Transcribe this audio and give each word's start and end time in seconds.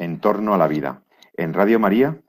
En 0.00 0.18
torno 0.18 0.54
a 0.54 0.56
la 0.56 0.66
vida. 0.66 1.02
En 1.34 1.52
Radio 1.52 1.78
María, 1.78 2.22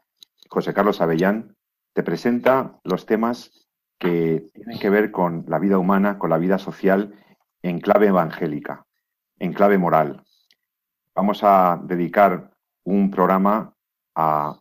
José 0.49 0.73
Carlos 0.73 0.99
Avellán 0.99 1.55
te 1.93 2.03
presenta 2.03 2.81
los 2.83 3.05
temas 3.05 3.65
que 3.97 4.45
tienen 4.53 4.77
que 4.77 4.89
ver 4.89 5.09
con 5.11 5.45
la 5.47 5.57
vida 5.57 5.77
humana, 5.77 6.19
con 6.19 6.31
la 6.31 6.37
vida 6.37 6.57
social 6.57 7.15
en 7.61 7.79
clave 7.79 8.07
evangélica, 8.07 8.85
en 9.39 9.53
clave 9.53 9.77
moral. 9.77 10.25
Vamos 11.15 11.45
a 11.45 11.79
dedicar 11.81 12.51
un 12.83 13.09
programa 13.09 13.73
a 14.15 14.59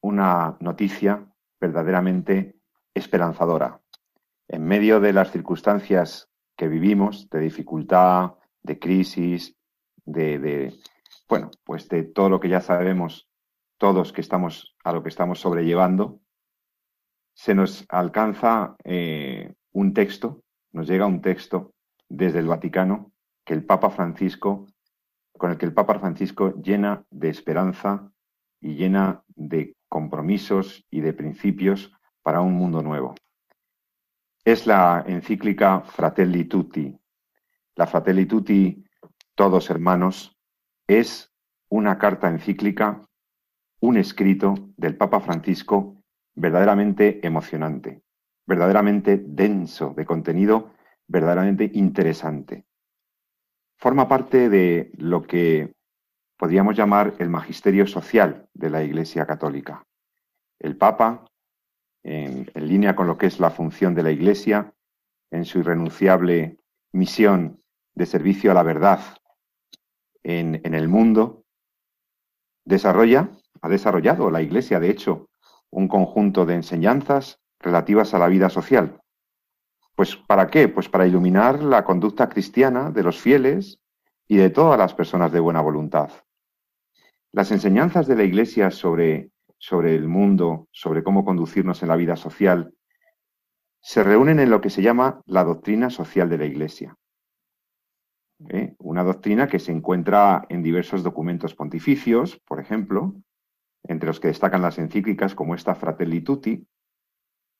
una 0.00 0.56
noticia 0.60 1.26
verdaderamente 1.60 2.60
esperanzadora. 2.94 3.80
En 4.46 4.62
medio 4.62 5.00
de 5.00 5.12
las 5.12 5.32
circunstancias 5.32 6.28
que 6.56 6.68
vivimos, 6.68 7.28
de 7.28 7.40
dificultad, 7.40 8.34
de 8.62 8.78
crisis, 8.78 9.56
de, 10.04 10.78
bueno, 11.28 11.50
pues 11.64 11.88
de 11.88 12.02
todo 12.02 12.28
lo 12.28 12.40
que 12.40 12.48
ya 12.48 12.60
sabemos 12.60 13.28
todos 13.78 14.12
que 14.12 14.20
estamos 14.20 14.76
a 14.84 14.92
lo 14.92 15.02
que 15.02 15.08
estamos 15.08 15.40
sobrellevando, 15.40 16.20
se 17.34 17.54
nos 17.54 17.84
alcanza 17.88 18.76
eh, 18.84 19.54
un 19.72 19.94
texto, 19.94 20.42
nos 20.72 20.86
llega 20.86 21.06
un 21.06 21.20
texto 21.20 21.74
desde 22.08 22.38
el 22.38 22.46
Vaticano 22.46 23.12
que 23.44 23.54
el 23.54 23.64
Papa 23.64 23.90
Francisco, 23.90 24.66
con 25.36 25.50
el 25.50 25.58
que 25.58 25.66
el 25.66 25.74
Papa 25.74 25.98
Francisco 25.98 26.54
llena 26.62 27.04
de 27.10 27.30
esperanza 27.30 28.12
y 28.60 28.74
llena 28.74 29.24
de 29.28 29.74
compromisos 29.88 30.86
y 30.90 31.00
de 31.00 31.12
principios 31.12 31.92
para 32.22 32.40
un 32.40 32.52
mundo 32.52 32.82
nuevo 32.82 33.14
es 34.44 34.66
la 34.66 35.04
encíclica 35.06 35.80
Fratelli 35.82 36.44
Tutti. 36.44 36.96
La 37.76 37.86
Fratelli 37.86 38.26
Tutti, 38.26 38.84
todos 39.34 39.70
hermanos, 39.70 40.36
es 40.98 41.32
una 41.68 41.98
carta 41.98 42.28
encíclica, 42.28 43.02
un 43.80 43.96
escrito 43.96 44.54
del 44.76 44.96
Papa 44.96 45.20
Francisco 45.20 45.96
verdaderamente 46.34 47.26
emocionante, 47.26 48.02
verdaderamente 48.46 49.22
denso 49.24 49.94
de 49.96 50.04
contenido, 50.04 50.72
verdaderamente 51.06 51.70
interesante. 51.74 52.64
Forma 53.78 54.08
parte 54.08 54.48
de 54.48 54.92
lo 54.98 55.22
que 55.22 55.72
podríamos 56.36 56.76
llamar 56.76 57.14
el 57.18 57.28
magisterio 57.28 57.86
social 57.86 58.48
de 58.54 58.70
la 58.70 58.82
Iglesia 58.82 59.26
Católica. 59.26 59.82
El 60.58 60.76
Papa 60.76 61.24
en, 62.02 62.50
línea 62.54 62.94
con 62.94 63.06
lo 63.06 63.18
que 63.18 63.26
es 63.26 63.40
la 63.40 63.50
función 63.50 63.94
de 63.94 64.02
la 64.02 64.10
Iglesia, 64.10 64.72
en 65.30 65.44
su 65.44 65.60
irrenunciable 65.60 66.58
misión 66.92 67.60
de 67.94 68.06
servicio 68.06 68.50
a 68.50 68.54
la 68.54 68.62
verdad 68.62 69.00
en, 70.24 70.74
el 70.74 70.88
mundo, 70.88 71.44
desarrolla, 72.64 73.30
ha 73.60 73.68
desarrollado 73.68 74.30
la 74.30 74.42
Iglesia, 74.42 74.80
de 74.80 74.90
hecho, 74.90 75.28
un 75.70 75.88
conjunto 75.88 76.46
de 76.46 76.54
enseñanzas 76.54 77.40
relativas 77.58 78.14
a 78.14 78.18
la 78.18 78.28
vida 78.28 78.50
social. 78.50 79.00
Pues 79.94 80.16
¿para 80.16 80.48
qué? 80.48 80.68
Pues 80.68 80.88
para 80.88 81.06
iluminar 81.06 81.62
la 81.62 81.84
conducta 81.84 82.28
cristiana 82.28 82.90
de 82.90 83.02
los 83.02 83.20
fieles 83.20 83.78
y 84.26 84.36
de 84.36 84.50
todas 84.50 84.78
las 84.78 84.94
personas 84.94 85.32
de 85.32 85.40
buena 85.40 85.60
voluntad. 85.60 86.10
Las 87.32 87.50
enseñanzas 87.50 88.06
de 88.06 88.16
la 88.16 88.24
Iglesia 88.24 88.70
sobre 88.70 89.32
sobre 89.62 89.94
el 89.94 90.08
mundo, 90.08 90.66
sobre 90.72 91.04
cómo 91.04 91.24
conducirnos 91.24 91.84
en 91.84 91.88
la 91.88 91.94
vida 91.94 92.16
social, 92.16 92.74
se 93.80 94.02
reúnen 94.02 94.40
en 94.40 94.50
lo 94.50 94.60
que 94.60 94.70
se 94.70 94.82
llama 94.82 95.22
la 95.24 95.44
doctrina 95.44 95.88
social 95.88 96.28
de 96.28 96.38
la 96.38 96.46
Iglesia. 96.46 96.96
¿Eh? 98.48 98.74
Una 98.78 99.04
doctrina 99.04 99.48
que 99.48 99.58
se 99.58 99.72
encuentra 99.72 100.46
en 100.48 100.62
diversos 100.62 101.02
documentos 101.02 101.54
pontificios, 101.54 102.40
por 102.46 102.60
ejemplo, 102.60 103.14
entre 103.84 104.06
los 104.06 104.20
que 104.20 104.28
destacan 104.28 104.62
las 104.62 104.78
encíclicas 104.78 105.34
como 105.34 105.54
esta 105.54 105.74
Fratelli 105.74 106.20
Tutti, 106.20 106.66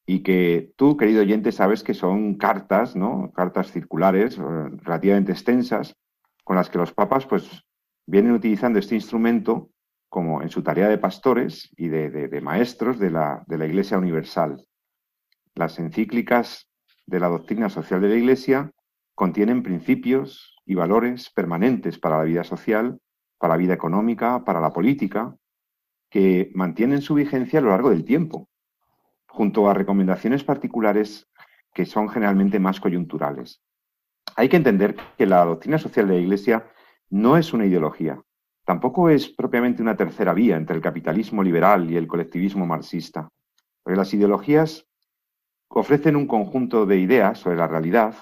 y 0.07 0.23
que 0.23 0.73
tú, 0.77 0.97
querido 0.97 1.23
oyente, 1.23 1.53
sabes 1.53 1.83
que 1.83 1.95
son 1.95 2.35
cartas, 2.35 2.97
¿no? 2.97 3.31
Cartas 3.33 3.71
circulares 3.71 4.37
eh, 4.37 4.43
relativamente 4.43 5.33
extensas, 5.33 5.97
con 6.45 6.57
las 6.57 6.71
que 6.71 6.79
los 6.79 6.93
papas, 6.93 7.27
pues, 7.27 7.65
vienen 8.07 8.33
utilizando 8.33 8.79
este 8.79 8.97
instrumento 8.97 9.71
como 10.09 10.43
en 10.43 10.51
su 10.51 10.63
tarea 10.63 10.89
de 10.89 10.99
pastores 10.99 11.71
y 11.77 11.89
de, 11.89 12.41
maestros 12.43 12.99
de 12.99 13.11
la, 13.11 13.45
de 13.47 13.57
la 13.57 13.67
Iglesia 13.67 13.97
Universal. 13.97 14.63
Las 15.55 15.79
encíclicas 15.79 16.69
de 17.07 17.21
la 17.21 17.29
doctrina 17.29 17.71
social 17.71 18.03
de 18.03 18.09
la 18.09 18.17
Iglesia 18.17 18.73
contienen 19.15 19.63
principios 19.63 20.52
y 20.65 20.75
valores 20.75 21.31
permanentes 21.31 21.99
para 21.99 22.19
la 22.19 22.25
vida 22.25 22.45
social, 22.45 22.99
para 23.39 23.55
la 23.55 23.59
vida 23.59 23.75
económica, 23.75 24.45
para 24.45 24.61
la 24.61 24.73
política, 24.73 25.37
que 26.11 26.51
mantienen 26.55 27.03
su 27.03 27.15
vigencia 27.15 27.59
a 27.59 27.63
lo 27.63 27.71
largo 27.71 27.91
del 27.91 28.05
tiempo, 28.05 28.49
junto 29.27 29.69
a 29.69 29.75
recomendaciones 29.75 30.45
particulares 30.45 31.29
que 31.73 31.87
son 31.87 32.09
generalmente 32.09 32.61
más 32.61 32.81
coyunturales. 32.81 33.63
Hay 34.37 34.49
que 34.49 34.57
entender 34.57 34.95
que 35.17 35.27
la 35.27 35.45
doctrina 35.45 35.79
social 35.79 36.07
de 36.07 36.15
la 36.15 36.21
Iglesia 36.21 36.71
no 37.09 37.37
es 37.37 37.53
una 37.53 37.67
ideología, 37.67 38.23
Tampoco 38.65 39.11
es 39.11 39.29
propiamente 39.29 39.83
una 39.83 39.97
tercera 39.97 40.33
vía 40.33 40.57
entre 40.57 40.77
el 40.77 40.83
capitalismo 40.83 41.43
liberal 41.43 41.91
y 41.91 41.97
el 41.97 42.07
colectivismo 42.07 42.65
marxista, 42.65 43.29
porque 43.83 43.97
las 43.97 44.15
ideologías 44.15 44.87
ofrecen 45.69 46.15
un 46.15 46.29
conjunto 46.29 46.87
de 46.87 46.99
ideas 46.99 47.39
sobre 47.39 47.57
la 47.57 47.67
realidad 47.67 48.15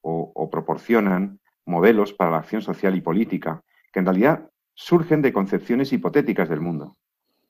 o, 0.00 0.48
proporcionan 0.50 1.37
modelos 1.68 2.12
para 2.12 2.30
la 2.30 2.38
acción 2.38 2.62
social 2.62 2.96
y 2.96 3.00
política, 3.00 3.62
que 3.92 4.00
en 4.00 4.06
realidad 4.06 4.50
surgen 4.74 5.22
de 5.22 5.32
concepciones 5.32 5.92
hipotéticas 5.92 6.48
del 6.48 6.60
mundo, 6.60 6.96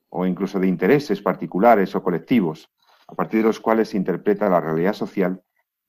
o 0.09 0.25
incluso 0.25 0.59
de 0.59 0.67
intereses 0.67 1.21
particulares 1.21 1.95
o 1.95 2.03
colectivos, 2.03 2.69
a 3.07 3.15
partir 3.15 3.41
de 3.41 3.47
los 3.47 3.59
cuales 3.59 3.89
se 3.89 3.97
interpreta 3.97 4.49
la 4.49 4.61
realidad 4.61 4.93
social 4.93 5.41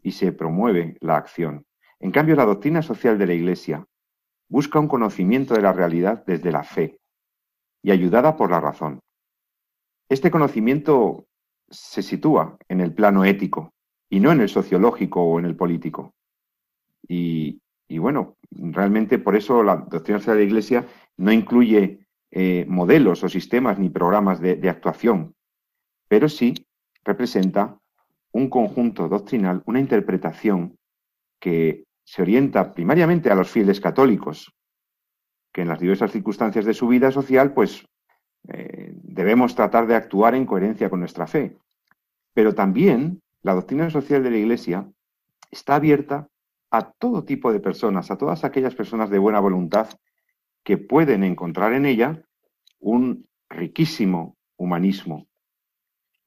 y 0.02 0.12
se 0.12 0.32
promueve 0.32 0.96
la 1.00 1.16
acción. 1.16 1.66
En 1.98 2.10
cambio, 2.10 2.36
la 2.36 2.46
doctrina 2.46 2.82
social 2.82 3.18
de 3.18 3.26
la 3.26 3.34
Iglesia 3.34 3.86
busca 4.48 4.78
un 4.78 4.88
conocimiento 4.88 5.54
de 5.54 5.62
la 5.62 5.72
realidad 5.72 6.24
desde 6.26 6.50
la 6.50 6.64
fe 6.64 6.98
y 7.82 7.90
ayudada 7.90 8.36
por 8.36 8.50
la 8.50 8.60
razón. 8.60 9.00
Este 10.08 10.30
conocimiento 10.30 11.26
se 11.68 12.02
sitúa 12.02 12.56
en 12.68 12.80
el 12.80 12.92
plano 12.94 13.24
ético 13.24 13.72
y 14.08 14.20
no 14.20 14.32
en 14.32 14.40
el 14.40 14.48
sociológico 14.48 15.22
o 15.22 15.38
en 15.38 15.44
el 15.44 15.56
político. 15.56 16.14
Y, 17.06 17.59
bueno, 17.98 18.36
realmente 18.50 19.18
por 19.18 19.36
eso 19.36 19.62
la 19.62 19.76
doctrina 19.76 20.20
de 20.20 20.34
la 20.34 20.42
Iglesia 20.42 20.86
no 21.16 21.32
incluye 21.32 22.00
eh, 22.30 22.64
modelos 22.68 23.24
o 23.24 23.28
sistemas 23.28 23.78
ni 23.78 23.90
programas 23.90 24.40
de 24.40 24.68
actuación, 24.68 25.34
pero 26.08 26.28
sí 26.28 26.54
representa 27.04 27.78
un 28.32 28.48
conjunto 28.48 29.08
doctrinal, 29.08 29.62
una 29.66 29.80
interpretación 29.80 30.76
que 31.40 31.84
se 32.04 32.22
orienta 32.22 32.74
primariamente 32.74 33.30
a 33.30 33.34
los 33.34 33.50
fieles 33.50 33.80
católicos, 33.80 34.52
que 35.52 35.62
en 35.62 35.68
las 35.68 35.80
diversas 35.80 36.12
circunstancias 36.12 36.64
de 36.64 36.74
su 36.74 36.88
vida 36.88 37.10
social, 37.10 37.52
pues 37.52 37.84
eh, 38.48 38.92
debemos 38.94 39.54
tratar 39.54 39.86
de 39.86 39.94
actuar 39.94 40.34
en 40.34 40.46
coherencia 40.46 40.90
con 40.90 41.00
nuestra 41.00 41.26
fe. 41.26 41.56
Pero 42.34 42.54
también 42.54 43.20
la 43.42 43.54
doctrina 43.54 43.90
social 43.90 44.22
de 44.22 44.30
la 44.30 44.38
Iglesia 44.38 44.88
está 45.50 45.76
abierta 45.76 46.28
a 46.70 46.92
todo 46.92 47.24
tipo 47.24 47.52
de 47.52 47.60
personas, 47.60 48.10
a 48.10 48.18
todas 48.18 48.44
aquellas 48.44 48.74
personas 48.74 49.10
de 49.10 49.18
buena 49.18 49.40
voluntad 49.40 49.88
que 50.62 50.78
pueden 50.78 51.24
encontrar 51.24 51.72
en 51.72 51.86
ella 51.86 52.22
un 52.78 53.28
riquísimo 53.48 54.36
humanismo 54.56 55.26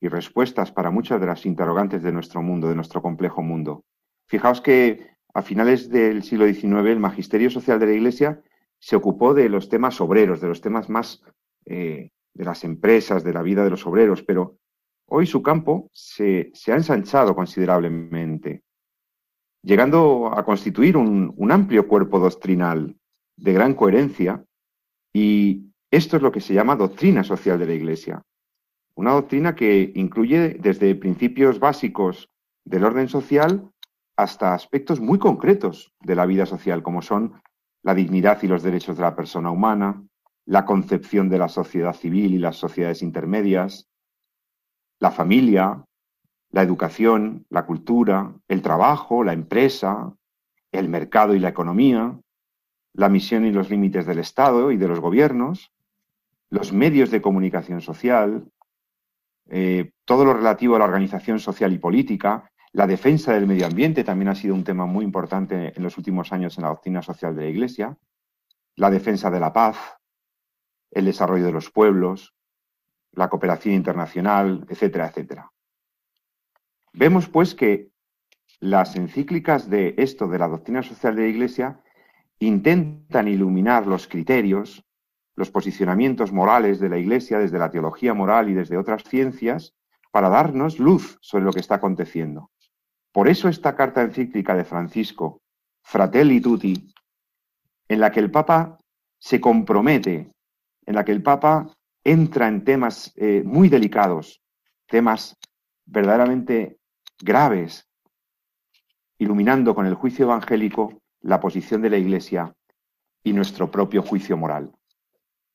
y 0.01 0.09
respuestas 0.09 0.71
para 0.71 0.91
muchas 0.91 1.21
de 1.21 1.27
las 1.27 1.45
interrogantes 1.45 2.03
de 2.03 2.11
nuestro 2.11 2.41
mundo, 2.41 2.67
de 2.67 2.75
nuestro 2.75 3.01
complejo 3.01 3.41
mundo. 3.41 3.85
Fijaos 4.27 4.59
que 4.59 5.13
a 5.33 5.41
finales 5.41 5.89
del 5.89 6.23
siglo 6.23 6.45
XIX, 6.45 6.89
el 6.89 6.99
magisterio 6.99 7.49
social 7.49 7.79
de 7.79 7.85
la 7.87 7.93
Iglesia 7.93 8.41
se 8.79 8.95
ocupó 8.95 9.33
de 9.33 9.47
los 9.47 9.69
temas 9.69 10.01
obreros, 10.01 10.41
de 10.41 10.47
los 10.49 10.59
temas 10.59 10.89
más 10.89 11.23
eh, 11.65 12.11
de 12.33 12.43
las 12.43 12.63
empresas, 12.63 13.23
de 13.23 13.33
la 13.33 13.41
vida 13.41 13.63
de 13.63 13.69
los 13.69 13.85
obreros, 13.87 14.23
pero 14.23 14.57
hoy 15.05 15.25
su 15.25 15.41
campo 15.41 15.89
se, 15.93 16.51
ha 16.67 16.75
ensanchado 16.75 17.35
considerablemente, 17.35 18.63
llegando 19.63 20.31
a 20.37 20.43
constituir 20.45 20.97
un, 20.97 21.51
amplio 21.51 21.87
cuerpo 21.87 22.19
doctrinal 22.19 22.95
de 23.37 23.53
gran 23.53 23.73
coherencia 23.73 24.43
y 25.13 25.69
Esto 25.91 26.17
es 26.17 26.23
lo 26.23 26.31
que 26.31 26.41
se 26.41 26.55
llama 26.55 26.75
doctrina 26.75 27.23
social 27.23 27.59
de 27.59 27.67
la 27.67 27.73
Iglesia. 27.73 28.23
Una 28.95 29.11
doctrina 29.11 29.53
que 29.53 29.91
incluye 29.93 30.57
desde 30.59 30.95
principios 30.95 31.59
básicos 31.59 32.29
del 32.65 32.83
orden 32.83 33.07
social 33.07 33.69
hasta 34.17 34.55
aspectos 34.55 34.99
muy 34.99 35.19
concretos 35.19 35.93
de 36.01 36.15
la 36.15 36.25
vida 36.25 36.47
social, 36.47 36.81
como 36.81 37.03
son 37.03 37.41
la 37.83 37.93
dignidad 37.93 38.41
y 38.41 38.47
los 38.47 38.63
derechos 38.63 38.97
de 38.97 39.03
la 39.03 39.15
persona 39.15 39.51
humana, 39.51 40.03
la 40.45 40.65
concepción 40.65 41.29
de 41.29 41.37
la 41.37 41.47
sociedad 41.47 41.93
civil 41.93 42.33
y 42.33 42.39
las 42.39 42.55
sociedades 42.55 43.03
intermedias, 43.03 43.87
la 44.99 45.11
familia, 45.11 45.85
la 46.53 46.61
educación, 46.61 47.47
la 47.49 47.65
cultura, 47.65 48.31
el 48.47 48.61
trabajo, 48.61 49.23
la 49.23 49.33
empresa, 49.33 50.13
el 50.71 50.87
mercado 50.87 51.33
y 51.33 51.39
la 51.39 51.49
economía, 51.49 52.19
la 52.93 53.09
misión 53.09 53.43
y 53.45 53.51
los 53.51 53.71
límites 53.71 54.05
del 54.05 54.19
Estado 54.19 54.71
y 54.71 54.77
de 54.77 54.87
los 54.87 54.99
gobiernos, 54.99 55.73
los 56.51 56.71
medios 56.71 57.09
de 57.09 57.23
comunicación 57.23 57.81
social, 57.81 58.45
eh, 59.49 59.93
todo 60.05 60.25
lo 60.25 60.35
relativo 60.35 60.75
a 60.75 60.79
la 60.79 60.85
organización 60.85 61.39
social 61.39 61.73
y 61.73 61.79
política, 61.79 62.51
la 62.71 62.85
defensa 62.85 63.33
del 63.33 63.47
medio 63.47 63.65
ambiente 63.65 64.03
también 64.03 64.29
ha 64.29 64.35
sido 64.35 64.53
un 64.53 64.63
tema 64.63 64.85
muy 64.85 65.03
importante 65.03 65.73
en 65.75 65.81
los 65.81 65.97
últimos 65.97 66.31
años 66.31 66.55
en 66.57 66.65
la 66.65 66.69
doctrina 66.69 67.01
social 67.01 67.35
de 67.35 67.45
la 67.45 67.49
Iglesia, 67.49 67.97
la 68.75 68.91
defensa 68.91 69.31
de 69.31 69.39
la 69.39 69.51
paz, 69.51 69.77
el 70.91 71.05
desarrollo 71.05 71.45
de 71.45 71.51
los 71.51 71.71
pueblos, 71.71 72.35
la 73.11 73.27
cooperación 73.27 73.73
internacional, 73.73 74.67
etcétera, 74.69 75.07
etcétera. 75.07 75.52
Vemos 76.93 77.27
pues 77.27 77.55
que 77.55 77.91
las 78.59 78.95
encíclicas 78.95 79.69
de 79.69 79.95
esto, 79.97 80.27
de 80.27 80.37
la 80.37 80.47
doctrina 80.47 80.83
social 80.83 81.15
de 81.15 81.23
la 81.23 81.27
Iglesia, 81.27 81.81
intentan 82.39 83.27
iluminar 83.27 83.87
los 83.87 84.07
criterios, 84.07 84.85
los 85.35 85.49
posicionamientos 85.49 86.31
morales 86.31 86.79
de 86.79 86.89
la 86.89 86.99
Iglesia 86.99 87.39
desde 87.39 87.57
la 87.57 87.71
teología 87.71 88.13
moral 88.13 88.49
y 88.49 88.53
desde 88.53 88.77
otras 88.77 89.03
ciencias 89.03 89.73
para 90.11 90.29
darnos 90.29 90.77
luz 90.77 91.17
sobre 91.21 91.43
lo 91.43 91.51
que 91.51 91.59
está 91.59 91.75
aconteciendo. 91.75 92.51
Por 93.11 93.27
eso 93.27 93.49
esta 93.49 93.75
carta 93.75 94.03
encíclica 94.03 94.55
de 94.55 94.63
Francisco, 94.63 95.41
Fratelli 95.81 96.39
Tutti, 96.39 96.93
en 97.87 97.99
la 97.99 98.11
que 98.11 98.19
el 98.19 98.29
Papa 98.29 98.77
se 99.17 99.41
compromete, 99.41 100.31
en 100.85 100.95
la 100.95 101.03
que 101.03 101.11
el 101.11 101.23
Papa 101.23 101.67
entra 102.03 102.47
en 102.47 102.63
temas 102.63 103.11
eh, 103.15 103.41
muy 103.43 103.69
delicados, 103.69 104.41
temas 104.87 105.37
verdaderamente 105.85 106.77
graves, 107.21 107.89
iluminando 109.17 109.75
con 109.75 109.85
el 109.85 109.95
juicio 109.95 110.25
evangélico 110.25 111.01
la 111.21 111.39
posición 111.39 111.81
de 111.81 111.89
la 111.89 111.97
Iglesia 111.97 112.53
y 113.23 113.33
nuestro 113.33 113.71
propio 113.71 114.01
juicio 114.01 114.37
moral. 114.37 114.71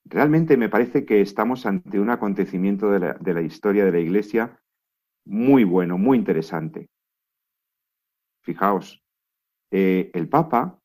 Realmente 0.05 0.57
me 0.57 0.71
parece 0.71 1.05
que 1.05 1.21
estamos 1.21 1.67
ante 1.67 2.01
un 2.01 2.09
acontecimiento 2.09 2.91
de 2.91 3.35
la, 3.35 3.43
historia 3.43 3.85
de 3.85 3.93
la 3.93 3.99
Iglesia 3.99 4.59
muy 5.27 5.65
bueno, 5.65 5.99
muy 5.99 6.17
interesante. 6.17 6.89
Fijaos, 8.43 9.03
eh, 9.71 10.11
el 10.15 10.29
Papa 10.29 10.81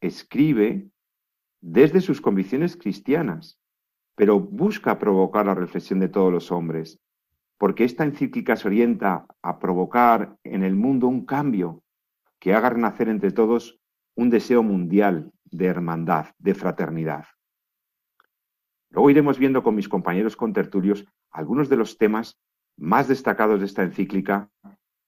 escribe 0.00 0.88
desde 1.60 2.00
sus 2.00 2.20
convicciones 2.20 2.76
cristianas, 2.76 3.58
pero 4.14 4.38
busca 4.38 4.98
provocar 4.98 5.46
la 5.46 5.54
reflexión 5.54 5.98
de 5.98 6.08
todos 6.08 6.32
los 6.32 6.52
hombres, 6.52 7.00
porque 7.58 7.84
esta 7.84 8.04
encíclica 8.04 8.56
se 8.56 8.68
orienta 8.68 9.26
a 9.42 9.58
provocar 9.58 10.36
en 10.44 10.62
el 10.64 10.74
mundo 10.74 11.06
un 11.06 11.24
cambio 11.24 11.82
que 12.38 12.54
haga 12.54 12.70
renacer 12.70 13.08
entre 13.08 13.30
todos 13.30 13.78
un 14.16 14.30
deseo 14.30 14.62
mundial 14.62 15.32
de 15.44 15.66
hermandad, 15.66 16.26
de 16.38 16.54
fraternidad. 16.54 17.26
Luego 18.90 19.10
iremos 19.10 19.38
viendo 19.38 19.62
con 19.62 19.74
mis 19.74 19.88
compañeros 19.88 20.36
contertulios 20.36 21.04
algunos 21.30 21.68
de 21.68 21.76
los 21.76 21.98
temas 21.98 22.38
más 22.76 23.08
destacados 23.08 23.60
de 23.60 23.66
esta 23.66 23.82
encíclica 23.82 24.50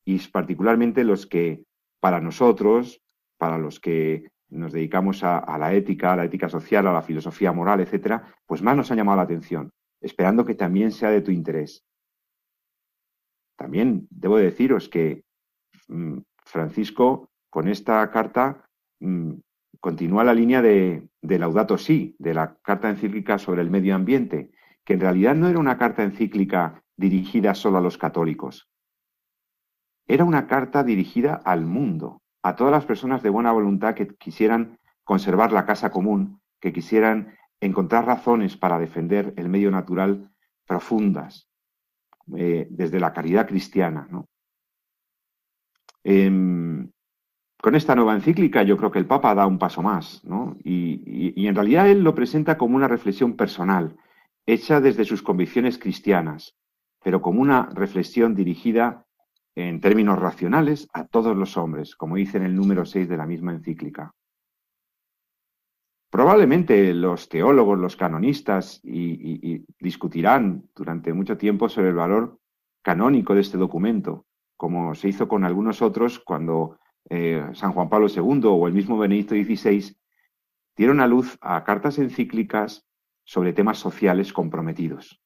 y 0.04 0.18
particularmente 0.28 1.04
los 1.04 1.26
que 1.26 1.64
para 2.00 2.20
nosotros, 2.20 3.02
para 3.38 3.58
los 3.58 3.80
que 3.80 4.28
nos 4.48 4.72
dedicamos 4.72 5.24
a, 5.24 5.58
la 5.58 5.74
ética, 5.74 6.12
a 6.12 6.16
la 6.16 6.24
ética 6.24 6.48
social, 6.48 6.86
a 6.86 6.92
la 6.92 7.02
filosofía 7.02 7.52
moral, 7.52 7.80
etcétera, 7.80 8.34
pues 8.46 8.62
más 8.62 8.76
nos 8.76 8.90
ha 8.90 8.94
llamado 8.94 9.16
la 9.16 9.24
atención, 9.24 9.72
esperando 10.00 10.44
que 10.44 10.54
también 10.54 10.92
sea 10.92 11.10
de 11.10 11.20
tu 11.20 11.30
interés. 11.30 11.84
También 13.56 14.06
debo 14.10 14.36
deciros 14.36 14.88
que 14.88 15.24
mm, 15.88 16.18
Francisco, 16.44 17.30
con 17.50 17.68
esta 17.68 18.10
carta, 18.10 18.68
mm, 19.00 19.32
continúa 19.80 20.24
la 20.24 20.34
línea 20.34 20.62
de, 20.62 21.08
Laudato 21.22 21.78
Si, 21.78 22.14
de 22.18 22.34
la 22.34 22.56
carta 22.62 22.88
encíclica 22.88 23.38
sobre 23.38 23.62
el 23.62 23.70
medio 23.70 23.94
ambiente, 23.94 24.50
que 24.84 24.94
en 24.94 25.00
realidad 25.00 25.34
no 25.34 25.48
era 25.48 25.58
una 25.58 25.78
carta 25.78 26.02
encíclica 26.02 26.82
dirigida 26.96 27.54
solo 27.54 27.78
a 27.78 27.80
los 27.80 27.98
católicos. 27.98 28.68
Era 30.06 30.24
una 30.24 30.46
carta 30.46 30.84
dirigida 30.84 31.34
al 31.34 31.66
mundo, 31.66 32.22
a 32.42 32.54
todas 32.54 32.72
las 32.72 32.84
personas 32.84 33.22
de 33.22 33.30
buena 33.30 33.52
voluntad 33.52 33.94
que 33.94 34.06
quisieran 34.06 34.78
conservar 35.02 35.52
la 35.52 35.66
casa 35.66 35.90
común, 35.90 36.40
que 36.60 36.72
quisieran 36.72 37.36
encontrar 37.60 38.06
razones 38.06 38.56
para 38.56 38.78
defender 38.78 39.34
el 39.36 39.48
medio 39.48 39.70
natural 39.70 40.30
profundas, 40.66 41.48
eh, 42.34 42.66
desde 42.70 42.98
la 42.98 43.12
caridad 43.12 43.46
cristiana. 43.46 44.08
Em, 46.02 46.90
con 47.60 47.74
esta 47.74 47.94
nueva 47.94 48.14
encíclica 48.14 48.62
yo 48.62 48.76
creo 48.76 48.90
que 48.90 48.98
el 48.98 49.06
Papa 49.06 49.34
da 49.34 49.46
un 49.46 49.58
paso 49.58 49.82
más, 49.82 50.24
¿no? 50.24 50.56
Y, 50.62 51.46
en 51.46 51.54
realidad 51.54 51.88
él 51.88 52.02
lo 52.02 52.14
presenta 52.14 52.58
como 52.58 52.76
una 52.76 52.88
reflexión 52.88 53.36
personal, 53.36 53.96
hecha 54.46 54.80
desde 54.80 55.04
sus 55.04 55.22
convicciones 55.22 55.78
cristianas, 55.78 56.56
pero 57.02 57.22
como 57.22 57.40
una 57.40 57.68
reflexión 57.72 58.34
dirigida 58.34 59.06
en 59.54 59.80
términos 59.80 60.18
racionales 60.18 60.88
a 60.92 61.06
todos 61.06 61.36
los 61.36 61.56
hombres, 61.56 61.96
como 61.96 62.16
dice 62.16 62.36
en 62.36 62.44
el 62.44 62.54
número 62.54 62.84
6 62.84 63.08
de 63.08 63.16
la 63.16 63.26
misma 63.26 63.52
encíclica. 63.52 64.12
Probablemente 66.10 66.94
los 66.94 67.28
teólogos, 67.28 67.78
los 67.78 67.96
canonistas, 67.96 68.80
y, 68.84 69.64
discutirán 69.78 70.68
durante 70.74 71.12
mucho 71.12 71.36
tiempo 71.36 71.68
sobre 71.68 71.88
el 71.88 71.94
valor 71.94 72.38
canónico 72.82 73.34
de 73.34 73.40
este 73.40 73.58
documento, 73.58 74.26
como 74.56 74.94
se 74.94 75.08
hizo 75.08 75.28
con 75.28 75.44
algunos 75.44 75.82
otros 75.82 76.20
cuando 76.20 76.78
eh, 77.10 77.44
San 77.54 77.72
Juan 77.72 77.88
Pablo 77.88 78.06
II 78.08 78.42
o 78.44 78.66
el 78.66 78.72
mismo 78.72 78.98
Benedicto 78.98 79.34
XVI, 79.34 79.96
dieron 80.76 81.00
a 81.00 81.06
luz 81.06 81.36
a 81.40 81.64
cartas 81.64 81.98
encíclicas 81.98 82.86
sobre 83.24 83.52
temas 83.52 83.78
sociales 83.78 84.32
comprometidos. 84.32 85.20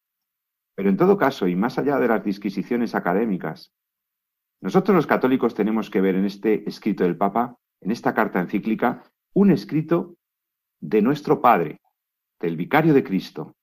Pero 0.75 0.88
en 0.88 0.96
todo 0.96 1.18
caso, 1.18 1.46
y 1.46 1.56
más 1.56 1.78
allá 1.78 1.99
de 1.99 2.08
las 2.08 2.25
disquisiciones 2.25 2.94
académicas, 2.94 3.75
nosotros 4.62 4.94
los 4.94 5.06
católicos 5.06 5.54
tenemos 5.54 5.90
que 5.90 6.00
ver 6.00 6.14
en 6.14 6.25
este 6.25 6.68
escrito 6.68 7.04
del 7.04 7.16
Papa, 7.16 7.56
en 7.80 7.90
esta 7.90 8.14
carta 8.14 8.40
encíclica, 8.40 9.02
un 9.34 9.50
escrito 9.50 10.16
de 10.80 11.02
nuestro 11.02 11.40
Padre, 11.40 11.80
del 12.40 12.56
Vicario 12.56 12.94
de 12.94 13.04
Cristo, 13.04 13.54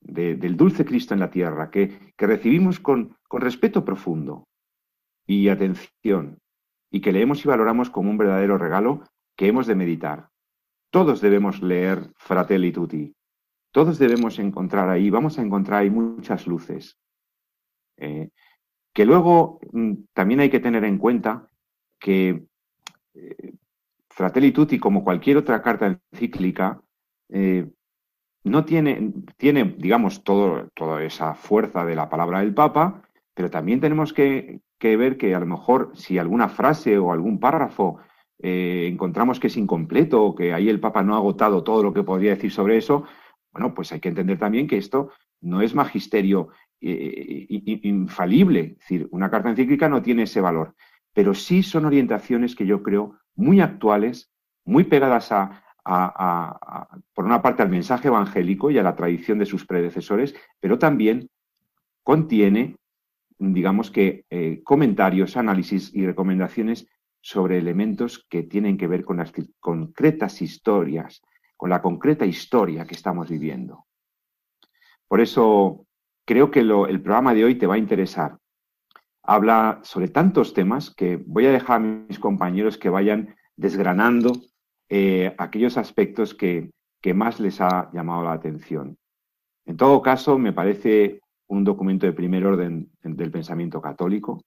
del 0.00 0.56
dulce 0.56 0.84
Cristo 0.84 1.14
en 1.14 1.20
la 1.20 1.30
tierra, 1.30 1.70
que, 1.70 2.12
recibimos 2.16 2.80
con, 2.80 3.16
con 3.28 3.40
respeto 3.40 3.84
profundo 3.84 4.46
y 5.26 5.48
atención, 5.48 6.38
y 6.90 7.00
que 7.00 7.12
leemos 7.12 7.44
y 7.44 7.48
valoramos 7.48 7.90
como 7.90 8.10
un 8.10 8.18
verdadero 8.18 8.58
regalo 8.58 9.02
que 9.36 9.48
hemos 9.48 9.66
de 9.66 9.74
meditar. 9.74 10.28
Todos 10.90 11.20
debemos 11.20 11.62
leer 11.62 12.10
Fratelli 12.16 12.72
Tutti. 12.72 13.14
Todos 13.72 13.98
debemos 13.98 14.38
encontrar 14.38 14.88
ahí, 14.88 15.10
vamos 15.10 15.38
a 15.38 15.42
encontrar 15.42 15.82
ahí 15.82 15.90
muchas 15.90 16.46
luces. 16.46 16.98
Eh, 17.98 18.30
que 18.94 19.04
luego 19.04 19.60
mm, 19.72 19.92
también 20.12 20.40
hay 20.40 20.50
que 20.50 20.60
tener 20.60 20.84
en 20.84 20.98
cuenta 20.98 21.48
que 22.00 22.46
eh, 23.14 23.54
Fratelli 24.18 24.50
Tutti, 24.50 24.80
como 24.80 25.04
cualquier 25.04 25.36
otra 25.36 25.62
carta 25.62 25.96
encíclica, 26.12 26.82
eh, 27.28 27.70
no 28.42 28.64
tiene, 28.64 29.12
tiene 29.36 29.76
digamos, 29.78 30.24
toda 30.24 31.04
esa 31.04 31.36
fuerza 31.36 31.84
de 31.84 31.94
la 31.94 32.08
palabra 32.08 32.40
del 32.40 32.52
Papa, 32.52 33.04
pero 33.32 33.48
también 33.48 33.78
tenemos 33.78 34.12
que, 34.12 34.60
que 34.76 34.96
ver 34.96 35.18
que 35.18 35.36
a 35.36 35.38
lo 35.38 35.46
mejor 35.46 35.92
si 35.94 36.18
alguna 36.18 36.48
frase 36.48 36.98
o 36.98 37.12
algún 37.12 37.38
párrafo 37.38 37.98
eh, 38.42 38.88
encontramos 38.90 39.38
que 39.38 39.46
es 39.46 39.56
incompleto 39.56 40.20
o 40.24 40.34
que 40.34 40.52
ahí 40.52 40.68
el 40.68 40.80
Papa 40.80 41.04
no 41.04 41.14
ha 41.14 41.18
agotado 41.18 41.62
todo 41.62 41.84
lo 41.84 41.94
que 41.94 42.02
podría 42.02 42.34
decir 42.34 42.50
sobre 42.50 42.76
eso, 42.76 43.04
bueno, 43.52 43.72
pues 43.72 43.92
hay 43.92 44.00
que 44.00 44.08
entender 44.08 44.36
también 44.36 44.66
que 44.66 44.78
esto 44.78 45.12
no 45.42 45.62
es 45.62 45.76
magisterio 45.76 46.48
eh, 46.80 47.46
infalible. 47.84 48.60
Es 48.72 48.78
decir, 48.78 49.06
una 49.12 49.30
carta 49.30 49.50
encíclica 49.50 49.88
no 49.88 50.02
tiene 50.02 50.24
ese 50.24 50.40
valor, 50.40 50.74
pero 51.12 51.34
sí 51.34 51.62
son 51.62 51.84
orientaciones 51.84 52.56
que 52.56 52.66
yo 52.66 52.82
creo 52.82 53.16
muy 53.38 53.60
actuales, 53.60 54.30
muy 54.66 54.84
pegadas 54.84 55.30
a, 55.32 55.62
por 57.14 57.24
una 57.24 57.40
parte 57.40 57.62
al 57.62 57.70
mensaje 57.70 58.08
evangélico 58.08 58.70
y 58.70 58.76
a 58.76 58.82
la 58.82 58.94
tradición 58.94 59.38
de 59.38 59.46
sus 59.46 59.64
predecesores, 59.64 60.34
pero 60.60 60.78
también 60.78 61.30
contiene 62.02 62.76
digamos 63.38 63.90
que, 63.90 64.24
eh, 64.30 64.62
comentarios, 64.64 65.36
análisis 65.36 65.94
y 65.94 66.04
recomendaciones 66.04 66.88
sobre 67.20 67.58
elementos 67.58 68.26
que 68.28 68.42
tienen 68.42 68.76
que 68.76 68.88
ver 68.88 69.04
con 69.04 69.18
las 69.18 69.32
concretas 69.60 70.42
historias, 70.42 71.22
con 71.56 71.70
la 71.70 71.80
concreta 71.80 72.26
historia 72.26 72.84
que 72.84 72.94
estamos 72.94 73.28
viviendo. 73.28 73.86
Por 75.06 75.20
eso 75.20 75.86
creo 76.24 76.50
que 76.50 76.60
el 76.60 77.00
programa 77.00 77.34
de 77.34 77.44
hoy 77.44 77.54
te 77.56 77.66
va 77.66 77.74
a 77.74 77.78
interesar. 77.78 78.36
Habla 79.30 79.80
sobre 79.82 80.08
tantos 80.08 80.54
temas 80.54 80.90
que 80.90 81.16
voy 81.16 81.44
a 81.44 81.52
dejar 81.52 81.76
a 81.76 81.84
mis 81.84 82.18
compañeros 82.18 82.78
que 82.78 82.88
vayan 82.88 83.36
desgranando 83.56 84.32
eh, 84.88 85.34
aquellos 85.36 85.76
aspectos 85.76 86.34
que, 86.34 86.70
más 87.14 87.38
les 87.38 87.60
ha 87.60 87.90
llamado 87.92 88.24
la 88.24 88.32
atención. 88.32 88.96
En 89.66 89.76
todo 89.76 90.00
caso, 90.00 90.38
me 90.38 90.54
parece 90.54 91.20
un 91.46 91.62
documento 91.62 92.06
de 92.06 92.14
primer 92.14 92.46
orden 92.46 92.90
del 93.02 93.30
pensamiento 93.30 93.82
católico. 93.82 94.42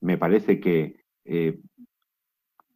Me 0.00 0.18
parece 0.18 0.58
que 0.58 0.96
eh, 1.24 1.60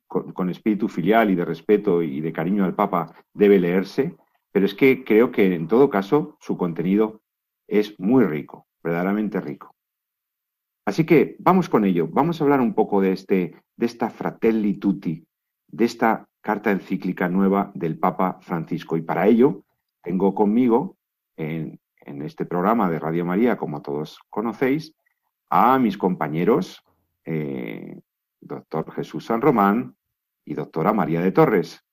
con, 0.07 0.50
espíritu 0.50 0.87
filial 0.88 1.29
y 1.31 1.35
de 1.35 1.45
respeto 1.45 2.05
y 2.05 2.21
de 2.21 2.33
cariño 2.33 2.65
al 2.65 2.77
Papa 2.77 3.12
debe 3.35 3.59
leerse, 3.59 4.15
pero 4.53 4.65
es 4.65 4.75
que 4.75 5.03
creo 5.03 5.33
que 5.33 5.57
en 5.57 5.67
todo 5.67 5.91
caso 5.91 6.37
su 6.38 6.57
contenido 6.57 7.21
es 7.67 7.99
muy 7.99 8.25
rico, 8.27 8.69
verdaderamente 8.81 9.41
rico. 9.41 9.75
Así 10.88 11.04
que 11.04 11.37
vamos 11.38 11.68
con 11.68 11.85
ello, 11.85 12.09
vamos 12.11 12.40
a 12.40 12.45
hablar 12.45 12.62
un 12.62 12.73
poco 12.73 13.02
de, 13.02 13.12
este, 13.12 13.62
de 13.76 13.85
esta 13.85 14.09
Fratelli 14.09 14.78
Tutti, 14.78 15.23
de 15.66 15.85
esta 15.85 16.26
carta 16.40 16.71
encíclica 16.71 17.28
nueva 17.28 17.71
del 17.75 17.99
Papa 17.99 18.38
Francisco. 18.40 18.97
Y 18.97 19.02
para 19.02 19.26
ello 19.26 19.66
tengo 20.02 20.35
conmigo 20.35 20.97
en, 21.37 21.78
este 22.07 22.47
programa 22.47 22.88
de 22.88 22.99
Radio 22.99 23.26
María, 23.26 23.59
como 23.59 23.83
todos 23.83 24.18
conocéis, 24.30 24.95
a 25.50 25.78
mis 25.78 25.99
compañeros, 25.99 26.83
eh, 27.26 28.00
doctor 28.40 28.90
Jesús 28.92 29.26
San 29.26 29.42
Román 29.42 29.95
y 30.47 30.54
doctora 30.54 30.95
María 30.95 31.21
de 31.21 31.33
Torres. 31.33 31.85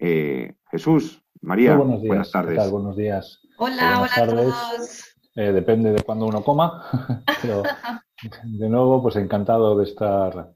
Eh, 0.00 0.56
Jesús, 0.68 1.22
María, 1.42 1.76
buenas 1.76 2.32
tardes. 2.32 2.72
Buenos 2.72 2.96
días. 2.96 3.40
Hola, 3.56 4.00
hola 4.00 4.10
a 4.16 4.26
todos. 4.26 5.15
Eh, 5.36 5.52
depende 5.52 5.92
de 5.92 6.02
cuándo 6.02 6.26
uno 6.26 6.42
coma, 6.42 6.82
pero 7.42 7.62
de 8.42 8.68
nuevo, 8.68 9.02
pues 9.02 9.16
encantado 9.16 9.76
de 9.76 9.84
estar 9.84 10.54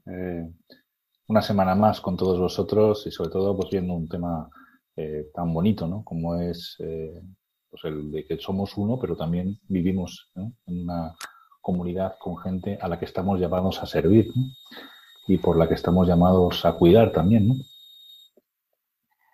una 1.31 1.41
semana 1.41 1.75
más 1.75 2.01
con 2.01 2.17
todos 2.17 2.37
vosotros 2.37 3.07
y 3.07 3.11
sobre 3.11 3.29
todo 3.29 3.55
pues 3.55 3.69
viendo 3.69 3.93
un 3.93 4.09
tema 4.09 4.49
eh, 4.97 5.29
tan 5.33 5.53
bonito, 5.53 5.87
¿no? 5.87 6.03
Como 6.03 6.35
es 6.35 6.75
eh, 6.79 7.21
pues 7.69 7.85
el 7.85 8.11
de 8.11 8.25
que 8.25 8.37
somos 8.37 8.75
uno, 8.75 8.99
pero 8.99 9.15
también 9.15 9.57
vivimos 9.69 10.29
en 10.35 10.53
una 10.65 11.15
comunidad 11.61 12.15
con 12.19 12.37
gente 12.37 12.77
a 12.81 12.89
la 12.89 12.99
que 12.99 13.05
estamos 13.05 13.39
llamados 13.39 13.81
a 13.81 13.85
servir 13.85 14.27
y 15.27 15.37
por 15.37 15.57
la 15.57 15.69
que 15.69 15.75
estamos 15.75 16.05
llamados 16.05 16.65
a 16.65 16.73
cuidar 16.73 17.13
también, 17.13 17.47
¿no? 17.47 17.53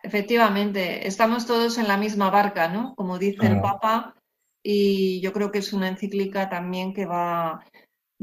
Efectivamente, 0.03 1.07
estamos 1.07 1.47
todos 1.47 1.79
en 1.79 1.87
la 1.87 1.97
misma 1.97 2.29
barca, 2.29 2.67
¿no? 2.67 2.93
Como 2.95 3.17
dice 3.17 3.47
el 3.47 3.59
Papa, 3.59 4.16
y 4.69 5.21
yo 5.21 5.31
creo 5.31 5.49
que 5.49 5.59
es 5.59 5.71
una 5.71 5.87
encíclica 5.87 6.49
también 6.49 6.93
que 6.93 7.05
va 7.05 7.63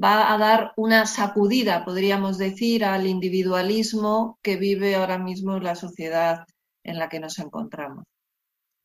va 0.02 0.32
a 0.32 0.38
dar 0.38 0.72
una 0.76 1.06
sacudida, 1.06 1.84
podríamos 1.84 2.38
decir, 2.38 2.84
al 2.84 3.06
individualismo 3.06 4.38
que 4.42 4.56
vive 4.56 4.96
ahora 4.96 5.18
mismo 5.18 5.58
la 5.58 5.74
sociedad 5.74 6.46
en 6.82 6.98
la 6.98 7.08
que 7.08 7.20
nos 7.20 7.38
encontramos. 7.38 8.04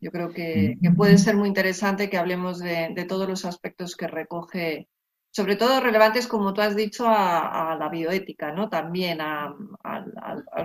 Yo 0.01 0.11
creo 0.11 0.29
que, 0.29 0.77
puede 0.95 1.17
ser 1.17 1.35
muy 1.35 1.49
interesante 1.49 2.09
que 2.09 2.17
hablemos 2.17 2.59
de, 2.59 3.05
todos 3.07 3.27
los 3.27 3.43
aspectos 3.43 3.97
que 3.97 4.07
recoge, 4.07 4.87
sobre 5.31 5.57
todo 5.57 5.81
relevantes, 5.81 6.27
como 6.27 6.53
tú 6.53 6.61
has 6.61 6.75
dicho, 6.75 7.05
a, 7.07 7.75
la 7.77 7.89
bioética, 7.89 8.53
¿no? 8.53 8.69
También 8.69 9.19
a, 9.19 9.53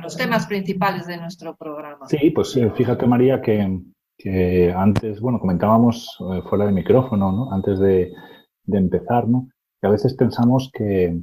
los 0.01 0.17
temas 0.17 0.47
principales 0.47 1.07
de 1.07 1.17
nuestro 1.17 1.57
programa. 1.57 2.07
Sí, 2.07 2.31
pues 2.31 2.57
fíjate, 2.77 3.07
María, 3.07 3.41
que, 3.41 3.81
antes, 4.75 5.21
bueno, 5.21 5.39
comentábamos 5.39 6.17
eh, 6.33 6.43
fuera 6.49 6.67
de 6.67 6.73
micrófono, 6.73 7.31
¿no? 7.31 7.53
Antes 7.53 7.79
de, 7.79 8.13
de 8.65 8.79
empezar, 8.79 9.29
¿no? 9.29 9.49
a 9.85 9.91
veces 9.91 10.15
pensamos 10.15 10.71
que, 10.73 11.21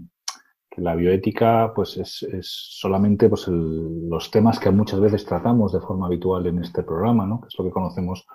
la 0.77 0.95
bioética 0.95 1.73
pues 1.75 1.97
es, 1.97 2.25
solamente 2.41 3.27
pues 3.27 3.45
los 3.49 4.31
temas 4.31 4.57
que 4.57 4.71
muchas 4.71 5.01
veces 5.01 5.25
tratamos 5.25 5.73
de 5.73 5.81
forma 5.81 6.05
habitual 6.05 6.47
en 6.47 6.59
este 6.59 6.81
programa, 6.81 7.25
¿no? 7.25 7.41
que 7.41 7.47
es 7.49 7.55
lo 7.59 7.65
que 7.65 7.71
conocemos 7.71 8.25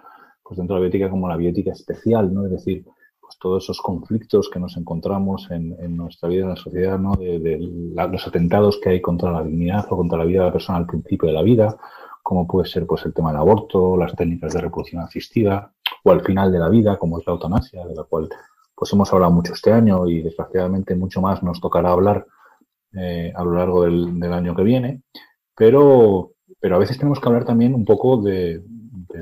pues 0.43 0.59
dentro 0.59 0.77
de 0.77 0.81
la 0.81 0.83
bioética 0.83 1.09
como 1.09 1.29
la 1.29 1.39
bioética 1.39 1.73
especial, 1.73 2.35
¿no? 2.35 2.45
es 2.45 2.51
decir, 2.51 2.85
pues 3.19 3.39
todos 3.41 3.65
esos 3.65 3.81
conflictos 3.81 4.51
que 4.51 4.61
nos 4.61 4.77
encontramos 4.77 5.51
en, 5.51 5.97
nuestra 5.97 6.29
vida 6.29 6.43
en 6.43 6.51
la 6.51 6.57
sociedad, 6.57 6.99
¿no? 6.99 7.15
de, 7.15 7.59
los 7.59 8.27
atentados 8.29 8.79
que 8.83 8.91
hay 8.91 9.01
contra 9.01 9.33
la 9.33 9.43
dignidad 9.43 9.87
o 9.89 9.97
contra 9.97 10.19
la 10.19 10.27
vida 10.27 10.41
de 10.41 10.47
la 10.47 10.53
persona 10.53 10.77
al 10.77 10.87
principio 10.87 11.29
de 11.29 11.35
la 11.35 11.43
vida, 11.43 11.79
como 12.27 12.45
puede 12.45 12.67
ser 12.67 12.89
pues 12.89 13.07
el 13.07 13.15
tema 13.15 13.31
del 13.31 13.39
aborto, 13.39 13.97
las 13.97 14.13
técnicas 14.17 14.53
de 14.53 14.61
reproducción 14.61 15.01
asistida, 15.01 15.73
o 16.03 16.11
al 16.11 16.23
final 16.23 16.51
de 16.51 16.59
la 16.59 16.69
vida, 16.69 16.99
como 16.99 17.21
es 17.21 17.25
la 17.25 17.35
eutanasia, 17.35 17.87
de 17.87 17.95
la 17.95 18.03
cual 18.03 18.29
pues 18.75 18.93
hemos 18.93 19.13
hablado 19.13 19.31
mucho 19.31 19.53
este 19.53 19.73
año 19.73 20.09
y 20.09 20.23
desgraciadamente 20.23 20.97
mucho 20.97 21.21
más 21.21 21.45
nos 21.45 21.61
tocará 21.61 21.93
hablar 21.93 22.27
eh, 22.95 23.33
a 23.33 23.45
lo 23.45 23.53
largo 23.53 23.85
del, 23.85 24.21
año 24.25 24.57
que 24.57 24.65
viene, 24.65 25.03
pero, 25.55 26.33
pero 26.59 26.75
a 26.75 26.79
veces 26.81 26.99
tenemos 26.99 27.21
que 27.21 27.29
hablar 27.29 27.45
también 27.45 27.77
un 27.77 27.85
poco 27.85 28.21
de, 28.21 28.61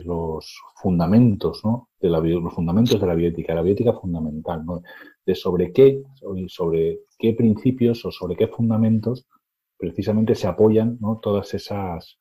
los 0.06 0.62
fundamentos, 0.76 1.61
¿no? 1.62 1.90
De 2.00 2.08
la, 2.08 2.20
los 2.20 2.54
fundamentos 2.54 2.99
de 2.99 3.06
la 3.06 3.14
bioética, 3.14 3.54
la 3.54 3.61
bioética 3.61 3.92
fundamental, 3.92 4.64
¿no? 4.64 4.82
De 5.26 5.34
sobre 5.34 5.75
qué, 5.75 6.02
sobre 6.49 7.00
qué 7.18 7.34
principios 7.34 8.02
o 8.06 8.11
sobre 8.11 8.34
qué 8.34 8.49
fundamentos 8.49 9.26
precisamente 9.76 10.34
se 10.34 10.46
apoyan 10.46 10.96
¿no? 11.00 11.20
todas 11.23 11.52
esas 11.52 12.18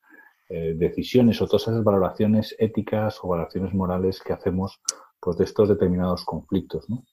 eh, 0.48 0.74
decisiones 0.76 1.40
o 1.40 1.46
todas 1.46 1.62
esas 1.62 1.82
valoraciones 1.82 2.54
éticas 2.58 3.18
o 3.22 3.28
valoraciones 3.28 3.72
morales 3.72 4.20
que 4.22 4.32
hacemos 4.32 4.80
pues, 5.20 5.38
de 5.38 5.44
estos 5.44 5.68
determinados 5.68 6.24
conflictos. 6.24 6.88
¿no? 6.90 7.04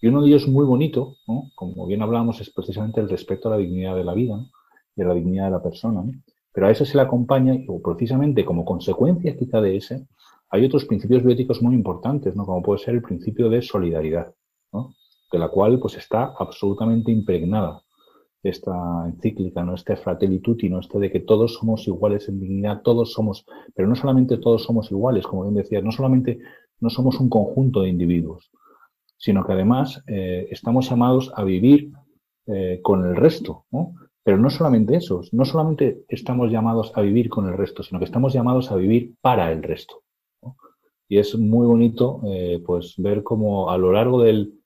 Y 0.00 0.08
uno 0.08 0.22
de 0.22 0.28
ellos 0.28 0.46
muy 0.46 0.64
bonito, 0.64 1.16
como 1.54 1.86
bien 1.86 2.02
hablábamos, 2.02 2.40
es 2.40 2.50
precisamente 2.50 3.00
el 3.00 3.08
respeto 3.08 3.48
a 3.48 3.52
la 3.52 3.58
dignidad 3.58 3.96
de 3.96 4.04
la 4.04 4.14
vida 4.14 4.38
y 4.94 5.02
a 5.02 5.06
la 5.06 5.14
dignidad 5.14 5.46
de 5.46 5.50
la 5.50 5.62
persona. 5.62 6.04
Pero 6.52 6.66
a 6.66 6.70
eso 6.70 6.84
se 6.84 6.96
le 6.96 7.02
acompaña, 7.02 7.54
o 7.68 7.82
precisamente 7.82 8.44
como 8.44 8.64
consecuencia 8.64 9.36
quizá 9.36 9.60
de 9.60 9.76
ese, 9.76 10.06
hay 10.50 10.64
otros 10.64 10.84
principios 10.84 11.22
bioéticos 11.22 11.60
muy 11.62 11.74
importantes, 11.74 12.36
¿no? 12.36 12.46
como 12.46 12.62
puede 12.62 12.78
ser 12.78 12.94
el 12.94 13.02
principio 13.02 13.48
de 13.48 13.62
solidaridad, 13.62 14.32
de 14.72 15.38
la 15.38 15.48
cual 15.48 15.80
pues 15.80 15.96
está 15.96 16.34
absolutamente 16.38 17.10
impregnada 17.10 17.82
esta 18.48 19.06
encíclica, 19.06 19.64
¿no? 19.64 19.74
este 19.74 19.96
fratelli 19.96 20.40
tutti, 20.40 20.68
¿no? 20.68 20.80
este 20.80 20.98
de 20.98 21.10
que 21.10 21.20
todos 21.20 21.54
somos 21.54 21.86
iguales 21.86 22.28
en 22.28 22.40
dignidad, 22.40 22.82
todos 22.82 23.12
somos, 23.12 23.44
pero 23.74 23.88
no 23.88 23.94
solamente 23.94 24.38
todos 24.38 24.62
somos 24.62 24.90
iguales, 24.90 25.26
como 25.26 25.42
bien 25.42 25.54
decías, 25.54 25.82
no 25.82 25.92
solamente 25.92 26.38
no 26.80 26.90
somos 26.90 27.18
un 27.20 27.28
conjunto 27.28 27.82
de 27.82 27.88
individuos, 27.88 28.50
sino 29.16 29.44
que 29.44 29.52
además 29.52 30.02
eh, 30.06 30.48
estamos 30.50 30.88
llamados 30.88 31.32
a 31.34 31.44
vivir 31.44 31.90
eh, 32.46 32.80
con 32.82 33.06
el 33.06 33.16
resto. 33.16 33.64
Pero 34.22 34.38
no 34.38 34.50
solamente 34.50 34.96
eso, 34.96 35.22
no 35.32 35.44
solamente 35.44 36.04
estamos 36.08 36.50
llamados 36.50 36.92
a 36.96 37.00
vivir 37.00 37.28
con 37.28 37.46
el 37.46 37.56
resto, 37.56 37.82
sino 37.82 38.00
que 38.00 38.06
estamos 38.06 38.32
llamados 38.32 38.72
a 38.72 38.76
vivir 38.76 39.14
para 39.20 39.52
el 39.52 39.62
resto. 39.62 40.02
Y 41.08 41.18
es 41.18 41.38
muy 41.38 41.66
bonito 41.66 42.20
eh, 42.26 42.60
pues 42.66 42.94
ver 42.98 43.22
cómo 43.22 43.70
a 43.70 43.78
lo 43.78 43.92
largo 43.92 44.22
del, 44.22 44.60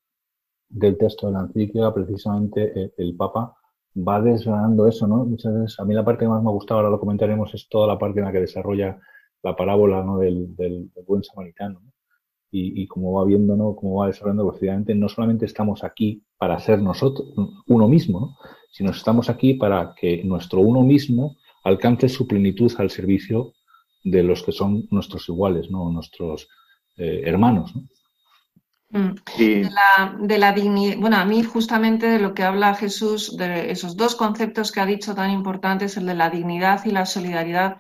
del 0.69 0.97
texto 0.97 1.27
de 1.27 1.35
la 1.35 1.41
encíclica 1.41 1.93
precisamente 1.93 2.93
el 2.97 3.15
Papa 3.15 3.60
va 3.97 4.21
desgranando 4.21 4.87
eso, 4.87 5.07
¿no? 5.07 5.25
Muchas 5.25 5.53
veces, 5.55 5.81
a 5.81 5.85
mí 5.85 5.95
la 5.95 6.05
parte 6.05 6.25
que 6.25 6.29
más 6.29 6.43
me 6.43 6.49
ha 6.49 6.53
gustado, 6.53 6.81
ahora 6.81 6.91
lo 6.91 7.01
comentaremos, 7.01 7.55
es 7.55 7.69
toda 7.69 7.87
la 7.87 7.99
parte 7.99 8.21
en 8.21 8.27
la 8.27 8.33
que 8.33 8.41
desarrolla 8.41 8.99
la 9.43 9.57
parábola 9.57 10.03
¿no? 10.05 10.19
del, 10.19 10.55
del, 10.57 10.91
buen 11.07 11.23
samaritano. 11.23 11.81
¿no? 11.81 11.91
y, 12.53 12.87
como 12.89 13.13
va 13.13 13.25
viendo, 13.25 13.57
¿no? 13.57 13.77
Cómo 13.77 14.01
va 14.01 14.09
desarrollando 14.09 14.47
velocidadamente, 14.47 14.95
no 14.95 15.09
solamente 15.09 15.47
estamos 15.47 15.85
aquí 15.85 16.25
para 16.37 16.59
ser 16.59 16.83
nosotros, 16.83 17.29
uno 17.69 17.89
mismo, 17.89 18.21
¿no? 18.21 18.37
sino 18.73 18.91
estamos 18.91 19.31
aquí 19.31 19.55
para 19.55 19.95
que 19.97 20.25
nuestro 20.25 20.61
uno 20.61 20.83
mismo 20.83 21.37
alcance 21.63 22.09
su 22.09 22.27
plenitud 22.27 22.73
al 22.79 22.91
servicio 22.91 23.53
de 24.03 24.23
los 24.23 24.43
que 24.43 24.53
son 24.53 24.87
nuestros 24.91 25.29
iguales, 25.29 25.71
¿no? 25.71 25.91
Nuestros 25.91 26.49
eh, 26.97 27.23
hermanos, 27.25 27.75
¿no? 27.77 27.83
Mm. 28.91 29.15
De 29.39 29.71
la, 29.71 30.17
de 30.19 30.39
la 30.39 30.53
dignidad, 30.53 30.97
bueno, 30.99 31.17
a 31.17 31.25
mí 31.25 31.45
justamente 31.45 32.07
de 32.07 32.19
lo 32.19 32.35
que 32.35 32.43
habla 32.43 32.75
Jesús, 32.75 33.37
de 33.37 33.71
esos 33.71 33.97
dos 33.97 34.17
conceptos 34.17 34.73
que 34.73 34.81
ha 34.81 34.87
dicho 34.87 35.15
tan 35.15 35.31
importantes, 35.31 35.97
el 35.97 36.07
de 36.07 36.15
la 36.15 36.29
dignidad 36.29 36.85
y 36.85 36.91
la 36.91 37.07
solidaridad, 37.07 37.77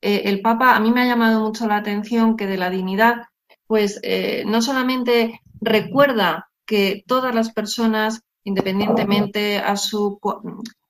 eh, 0.00 0.22
el 0.24 0.40
Papa 0.40 0.74
a 0.74 0.80
mí 0.80 0.90
me 0.90 1.02
ha 1.02 1.06
llamado 1.06 1.40
mucho 1.40 1.68
la 1.68 1.76
atención 1.76 2.36
que 2.36 2.46
de 2.46 2.56
la 2.56 2.70
dignidad 2.70 3.26
pues 3.68 4.00
eh, 4.02 4.42
no 4.46 4.60
solamente 4.60 5.40
recuerda 5.60 6.50
que 6.66 7.04
todas 7.06 7.32
las 7.32 7.52
personas, 7.52 8.20
independientemente 8.42 9.58
a 9.58 9.76
su 9.76 10.18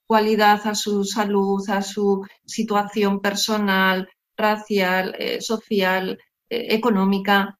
cualidad, 0.06 0.66
a 0.66 0.74
su 0.74 1.04
salud, 1.04 1.68
a 1.68 1.82
su 1.82 2.26
situación 2.46 3.20
personal, 3.20 4.08
racial, 4.34 5.14
eh, 5.18 5.42
social, 5.42 6.18
económica, 6.48 7.58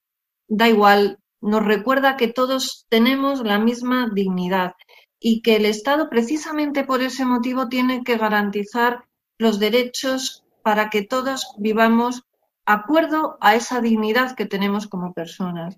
da 0.48 0.68
igual, 0.68 1.19
nos 1.40 1.64
recuerda 1.64 2.16
que 2.16 2.28
todos 2.28 2.86
tenemos 2.88 3.40
la 3.40 3.58
misma 3.58 4.10
dignidad 4.12 4.74
y 5.18 5.42
que 5.42 5.56
el 5.56 5.66
Estado 5.66 6.08
precisamente 6.08 6.84
por 6.84 7.02
ese 7.02 7.24
motivo 7.24 7.68
tiene 7.68 8.02
que 8.04 8.16
garantizar 8.16 9.04
los 9.38 9.58
derechos 9.58 10.44
para 10.62 10.90
que 10.90 11.02
todos 11.02 11.54
vivamos 11.58 12.24
acuerdo 12.66 13.38
a 13.40 13.54
esa 13.54 13.80
dignidad 13.80 14.36
que 14.36 14.46
tenemos 14.46 14.86
como 14.86 15.12
personas. 15.12 15.76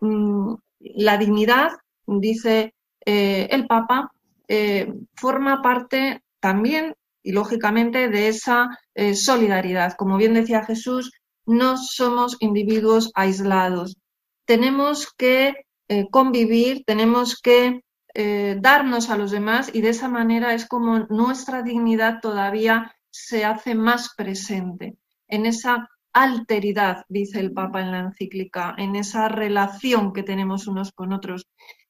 mm, 0.00 0.54
la 0.80 1.18
dignidad, 1.18 1.72
dice 2.06 2.74
eh, 3.04 3.48
el 3.50 3.66
Papa, 3.66 4.12
eh, 4.48 4.92
forma 5.14 5.62
parte 5.62 6.22
también 6.40 6.94
y 7.22 7.32
lógicamente 7.32 8.08
de 8.08 8.28
esa 8.28 8.78
eh, 8.94 9.14
solidaridad. 9.14 9.94
Como 9.94 10.16
bien 10.16 10.34
decía 10.34 10.64
Jesús, 10.64 11.12
no 11.46 11.76
somos 11.76 12.36
individuos 12.40 13.10
aislados. 13.14 13.96
Tenemos 14.50 15.14
que 15.16 15.66
convivir, 16.10 16.82
tenemos 16.84 17.40
que 17.40 17.84
darnos 18.58 19.08
a 19.08 19.16
los 19.16 19.30
demás 19.30 19.70
y 19.72 19.80
de 19.80 19.90
esa 19.90 20.08
manera 20.08 20.54
es 20.54 20.66
como 20.66 21.06
nuestra 21.08 21.62
dignidad 21.62 22.18
todavía 22.20 22.92
se 23.10 23.44
hace 23.44 23.76
más 23.76 24.12
presente 24.16 24.96
en 25.28 25.46
esa 25.46 25.88
alteridad, 26.12 27.04
dice 27.08 27.38
el 27.38 27.52
Papa 27.52 27.80
en 27.80 27.92
la 27.92 28.00
encíclica, 28.00 28.74
en 28.76 28.96
esa 28.96 29.28
relación 29.28 30.12
que 30.12 30.24
tenemos 30.24 30.66
unos 30.66 30.90
con 30.90 31.12
otros. 31.12 31.46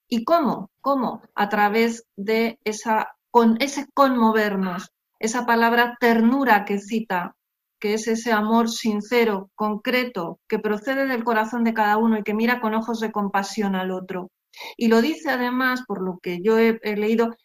¿Y 0.06 0.24
cómo? 0.24 0.70
¿Cómo? 0.82 1.22
A 1.34 1.48
través 1.48 2.04
de 2.16 2.58
esa, 2.64 3.08
con 3.30 3.56
ese 3.62 3.86
conmovernos, 3.94 4.92
esa 5.18 5.46
palabra 5.46 5.96
ternura 5.98 6.66
que 6.66 6.78
cita, 6.78 7.36
que 7.80 7.94
es 7.94 8.06
ese 8.06 8.30
amor 8.32 8.68
sincero, 8.68 9.50
concreto, 9.54 10.38
que 10.46 10.58
procede 10.58 11.06
del 11.06 11.24
corazón 11.24 11.64
de 11.64 11.74
cada 11.74 11.96
uno 11.96 12.18
y 12.18 12.22
que 12.22 12.34
mira 12.34 12.60
con 12.60 12.74
ojos 12.74 13.00
de 13.00 13.10
compasión 13.10 13.74
al 13.74 13.90
otro. 13.90 14.30
Y 14.76 14.88
lo 14.88 15.00
dice 15.00 15.30
además, 15.30 15.82
por 15.86 16.02
lo 16.02 16.18
que 16.18 16.40
yo 16.42 16.58
he, 16.58 16.78
leído, 16.96 17.36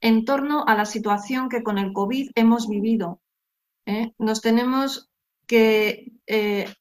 en 0.00 0.24
torno 0.24 0.64
a 0.66 0.74
la 0.74 0.84
situación 0.84 1.48
que 1.48 1.62
con 1.62 1.78
el 1.78 1.92
COVID 1.92 2.30
hemos 2.34 2.68
vivido. 2.68 3.20
¿eh? 3.86 4.12
Nos 4.18 4.42
tenemos 4.42 5.08
que 5.46 6.12
eh, 6.26 6.72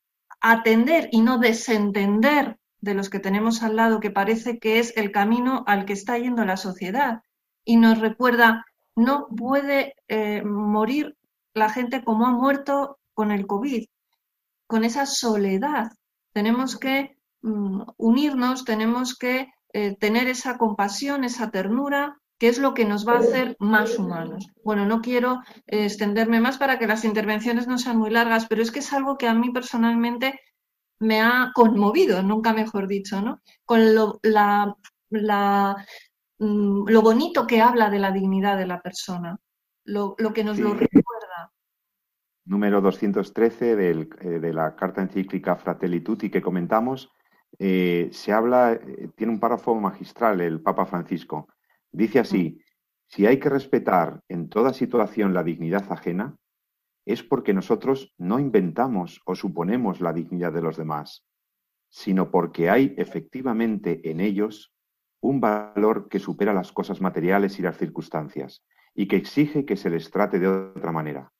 atender 0.42 1.10
y 1.12 1.22
no 1.22 1.40
desentender 1.40 2.58
de 2.82 2.94
los 2.94 3.10
que 3.10 3.20
tenemos 3.20 3.64
al 3.64 3.76
lado, 3.76 4.00
que 4.00 4.12
parece 4.12 4.60
que 4.60 4.80
es 4.80 4.96
el 4.98 5.12
camino 5.12 5.64
al 5.66 5.86
que 5.86 5.94
está 5.94 6.18
yendo 6.18 6.46
la 6.46 6.58
sociedad. 6.58 7.22
Y 7.64 7.78
nos 7.78 8.00
recuerda, 8.00 8.66
no 8.96 9.28
puede 9.28 9.96
eh, 10.08 10.44
morir 10.44 11.16
la 11.58 11.70
gente 11.70 12.04
como 12.04 12.26
ha 12.26 12.32
muerto 12.32 13.00
con 13.14 13.32
el 13.32 13.48
COVID, 13.48 13.86
con 14.68 14.84
esa 14.84 15.06
soledad. 15.06 15.92
Tenemos 16.34 16.78
que 16.78 17.18
mm, 17.42 17.82
unirnos, 17.98 18.64
tenemos 18.64 19.18
que 19.18 19.52
eh, 19.74 19.96
tener 19.98 20.28
esa 20.28 20.58
compasión, 20.58 21.24
esa 21.24 21.52
ternura, 21.52 22.18
que 22.38 22.50
es 22.50 22.60
lo 22.60 22.74
que 22.74 22.86
nos 22.86 23.08
va 23.08 23.14
a 23.14 23.20
hacer 23.20 23.56
más 23.60 23.98
humanos. 23.98 24.48
Bueno, 24.64 24.86
no 24.86 25.02
quiero 25.02 25.42
eh, 25.66 25.86
extenderme 25.86 26.40
más 26.40 26.58
para 26.58 26.78
que 26.78 26.88
las 26.88 27.04
intervenciones 27.04 27.68
no 27.68 27.78
sean 27.78 27.98
muy 27.98 28.12
largas, 28.12 28.46
pero 28.48 28.62
es 28.62 28.72
que 28.72 28.80
es 28.80 28.94
algo 28.94 29.18
que 29.18 29.28
a 29.28 29.34
mí 29.34 29.52
personalmente 29.52 30.40
me 31.00 31.22
ha 31.22 31.52
conmovido, 31.54 32.22
nunca 32.24 32.54
mejor 32.54 32.88
dicho, 32.88 33.22
¿no? 33.22 33.42
Con 33.66 33.96
lo, 33.96 34.20
mm, 36.40 36.88
lo 36.88 37.02
bonito 37.02 37.48
que 37.48 37.62
habla 37.62 37.90
de 37.90 38.00
la 38.00 38.12
dignidad 38.12 38.58
de 38.58 38.68
la 38.68 38.82
persona, 38.82 39.38
lo, 39.88 40.16
que 40.34 40.44
nos 40.44 40.60
lo 40.60 40.74
recuerda. 40.74 41.52
Número 42.46 42.82
213 42.82 43.76
del, 43.76 44.10
eh, 44.22 44.40
de 44.40 44.54
la 44.54 44.76
carta 44.76 45.02
encíclica 45.02 45.56
Fratelli 45.56 46.02
Tutti 46.02 46.30
que 46.30 46.42
comentamos, 46.42 47.12
eh, 47.60 48.10
se 48.12 48.32
habla, 48.32 48.80
tiene 49.16 49.34
un 49.34 49.40
párrafo 49.40 49.74
magistral 49.76 50.42
el 50.42 50.62
Papa 50.62 50.86
Francisco. 50.86 51.48
Dice 51.92 52.20
así, 52.20 52.62
si 53.08 53.26
hay 53.26 53.40
que 53.40 53.50
respetar 53.50 54.22
en 54.28 54.50
toda 54.50 54.74
situación 54.74 55.34
la 55.34 55.44
dignidad 55.44 55.92
ajena, 55.92 56.36
es 57.06 57.24
porque 57.24 57.54
nosotros 57.54 58.14
no 58.18 58.40
inventamos 58.40 59.22
o 59.26 59.34
suponemos 59.34 60.02
la 60.02 60.12
dignidad 60.12 60.52
de 60.52 60.62
los 60.62 60.76
demás, 60.76 61.26
sino 61.90 62.30
porque 62.30 62.70
hay 62.70 62.94
efectivamente 62.98 64.12
en 64.12 64.20
ellos 64.20 64.74
un 65.22 65.40
valor 65.40 66.10
que 66.10 66.20
supera 66.20 66.54
las 66.54 66.74
cosas 66.74 67.00
materiales 67.00 67.58
y 67.60 67.62
las 67.62 67.78
circunstancias, 67.78 68.66
y 68.98 69.08
que 69.08 69.16
exige 69.16 69.64
que 69.64 69.78
se 69.78 69.92
les 69.92 70.10
trate 70.10 70.40
de 70.40 70.48
otra 70.48 70.92
manera, 70.92 71.32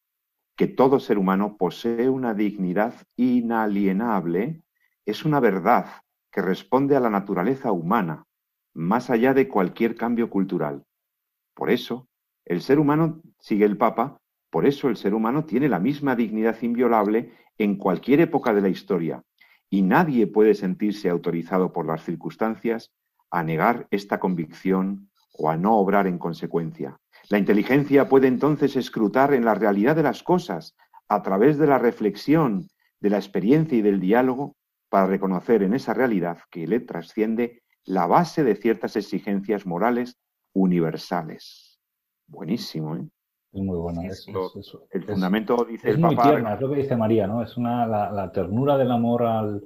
que 0.56 0.68
todo 0.68 1.00
ser 1.00 1.18
humano 1.18 1.58
posee 1.58 2.08
una 2.08 2.36
dignidad 2.36 2.94
inalienable, 3.16 4.62
es 5.08 5.26
una 5.26 5.40
verdad 5.40 5.88
que 6.32 6.44
responde 6.44 6.96
a 6.96 7.00
la 7.00 7.10
naturaleza 7.10 7.72
humana, 7.72 8.26
más 8.76 9.10
allá 9.10 9.34
de 9.34 9.48
cualquier 9.48 9.96
cambio 9.96 10.30
cultural. 10.30 10.84
Por 11.56 11.72
eso, 11.72 12.08
el 12.46 12.62
ser 12.62 12.78
humano, 12.78 13.24
sigue 13.40 13.66
el 13.66 13.76
Papa, 13.76 14.20
por 14.52 14.68
eso 14.68 14.88
el 14.88 14.96
ser 14.96 15.16
humano 15.16 15.46
tiene 15.46 15.68
la 15.68 15.80
misma 15.80 16.16
dignidad 16.16 16.62
inviolable 16.62 17.34
en 17.58 17.76
cualquier 17.76 18.20
época 18.20 18.54
de 18.54 18.62
la 18.62 18.70
historia, 18.70 19.24
y 19.68 19.82
nadie 19.82 20.28
puede 20.28 20.54
sentirse 20.54 21.10
autorizado 21.10 21.74
por 21.74 21.88
las 21.88 22.04
circunstancias 22.04 22.92
a 23.32 23.42
negar 23.42 23.88
esta 23.90 24.20
convicción 24.20 25.10
o 25.40 25.50
a 25.50 25.58
no 25.58 25.76
obrar 25.76 26.06
en 26.06 26.20
consecuencia. 26.20 27.00
La 27.30 27.38
inteligencia 27.38 28.08
puede 28.08 28.28
entonces 28.28 28.76
escrutar 28.78 29.34
en 29.34 29.44
la 29.44 29.54
realidad 29.54 29.96
de 29.96 30.04
las 30.04 30.24
cosas 30.24 30.76
a 31.10 31.22
través 31.24 31.58
de 31.58 31.68
la 31.68 31.78
reflexión, 31.78 32.68
de 33.02 33.10
la 33.10 33.18
experiencia 33.18 33.78
y 33.78 33.82
del 33.82 34.00
diálogo 34.00 34.56
para 34.90 35.08
reconocer 35.08 35.62
en 35.64 35.74
esa 35.74 35.94
realidad 35.94 36.40
que 36.50 36.68
le 36.68 36.80
trasciende 36.80 37.64
la 37.84 38.08
base 38.08 38.44
de 38.44 38.56
ciertas 38.56 38.96
exigencias 38.96 39.66
morales 39.66 40.18
universales. 40.54 41.80
Buenísimo, 42.28 42.96
¿eh? 42.96 43.08
Es 43.54 43.62
muy 43.62 43.78
bueno. 43.78 44.02
el 44.92 45.04
fundamento 45.04 45.66
dice 45.66 45.90
es 45.92 45.98
muy 45.98 46.16
tierna, 46.18 46.54
es 46.54 46.62
lo 46.62 46.70
que 46.70 46.76
dice 46.76 46.96
María, 46.96 47.28
¿no? 47.28 47.42
Es 47.42 47.58
una, 47.58 47.88
la, 47.88 48.32
ternura 48.32 48.78
del 48.78 48.92
amor 48.92 49.24
al, 49.24 49.64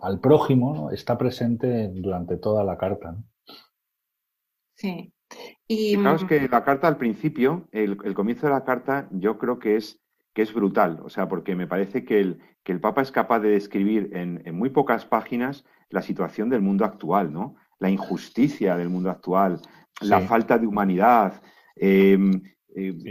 al, 0.00 0.20
prójimo, 0.20 0.74
¿no? 0.74 0.90
Está 0.90 1.18
presente 1.18 1.88
durante 1.88 2.36
toda 2.36 2.64
la 2.64 2.76
carta, 2.76 3.12
¿no? 3.12 3.24
Sí. 4.80 5.12
Y 5.68 5.96
Fijaos 5.96 6.24
que 6.24 6.48
la 6.48 6.64
carta 6.64 6.88
al 6.88 6.96
principio, 6.96 7.68
el, 7.70 7.96
el 8.04 8.14
comienzo 8.14 8.46
de 8.46 8.52
la 8.52 8.64
carta, 8.64 9.08
yo 9.12 9.38
creo 9.38 9.58
que 9.58 9.76
es 9.76 10.00
que 10.34 10.42
es 10.42 10.54
brutal, 10.54 11.00
o 11.02 11.08
sea, 11.08 11.28
porque 11.28 11.56
me 11.56 11.66
parece 11.66 12.04
que 12.04 12.20
el, 12.20 12.38
que 12.62 12.72
el 12.72 12.80
Papa 12.80 13.02
es 13.02 13.10
capaz 13.10 13.40
de 13.40 13.50
describir 13.50 14.10
en, 14.12 14.42
muy 14.54 14.70
pocas 14.70 15.04
páginas 15.04 15.64
la 15.88 16.02
situación 16.02 16.48
del 16.48 16.62
mundo 16.62 16.84
actual, 16.84 17.32
¿no? 17.32 17.56
La 17.78 17.90
injusticia 17.90 18.76
del 18.76 18.90
mundo 18.90 19.10
actual, 19.10 19.60
la 20.00 20.20
falta 20.20 20.58
de 20.58 20.66
humanidad. 20.66 21.42
Eh, 21.76 22.16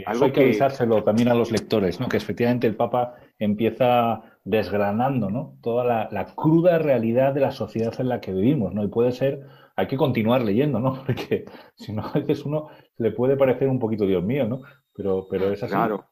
algo 0.05 0.25
hay 0.25 0.31
que, 0.31 0.41
avisárselo 0.41 1.03
también 1.03 1.27
a 1.27 1.33
los 1.33 1.51
lectores, 1.51 1.99
¿no? 1.99 2.07
Que 2.07 2.17
efectivamente 2.17 2.67
el 2.67 2.75
Papa 2.75 3.15
empieza 3.37 4.21
desgranando, 4.45 5.29
¿no? 5.29 5.57
Toda 5.61 5.83
la, 5.83 6.09
la, 6.11 6.25
cruda 6.25 6.77
realidad 6.77 7.33
de 7.33 7.41
la 7.41 7.51
sociedad 7.51 7.93
en 7.99 8.07
la 8.07 8.21
que 8.21 8.31
vivimos, 8.31 8.73
¿no? 8.73 8.83
Y 8.83 8.87
puede 8.87 9.11
ser, 9.11 9.45
hay 9.79 9.87
que 9.87 9.97
continuar 9.97 10.41
leyendo, 10.41 10.79
¿no? 10.79 11.03
Porque 11.05 11.45
si 11.75 11.93
no, 11.93 12.03
a 12.05 12.13
veces 12.19 12.45
uno 12.45 12.69
le 12.97 13.11
puede 13.11 13.37
parecer 13.37 13.67
un 13.67 13.79
poquito 13.79 14.05
Dios 14.05 14.23
mío, 14.23 14.47
¿no? 14.47 14.61
Pero, 14.93 15.27
pero 15.29 15.51
es 15.51 15.63
así. 15.63 15.73
Claro 15.73 16.05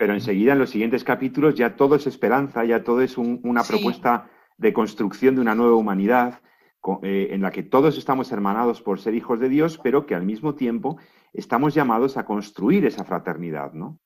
pero 0.00 0.14
enseguida 0.14 0.54
en 0.54 0.58
los 0.58 0.70
siguientes 0.70 1.04
capítulos 1.04 1.56
ya 1.56 1.76
todo 1.76 1.94
es 1.94 2.06
esperanza, 2.06 2.64
ya 2.64 2.82
todo 2.82 3.02
es 3.02 3.18
una 3.18 3.62
propuesta 3.62 4.30
de 4.56 4.72
construcción 4.72 5.34
de 5.34 5.42
una 5.42 5.54
nueva 5.54 5.76
humanidad 5.76 6.40
eh, 7.02 7.28
en 7.32 7.42
la 7.42 7.50
que 7.50 7.62
todos 7.62 7.98
estamos 7.98 8.32
hermanados 8.32 8.80
por 8.80 8.98
ser 8.98 9.14
hijos 9.14 9.40
de 9.40 9.50
Dios, 9.50 9.78
pero 9.84 10.06
que 10.06 10.14
al 10.14 10.24
mismo 10.24 10.54
tiempo 10.54 10.96
estamos 11.34 11.74
llamados 11.74 12.16
a 12.16 12.24
construir 12.24 12.86
esa 12.86 13.04
fraternidad, 13.04 13.74
¿no? 13.74 14.00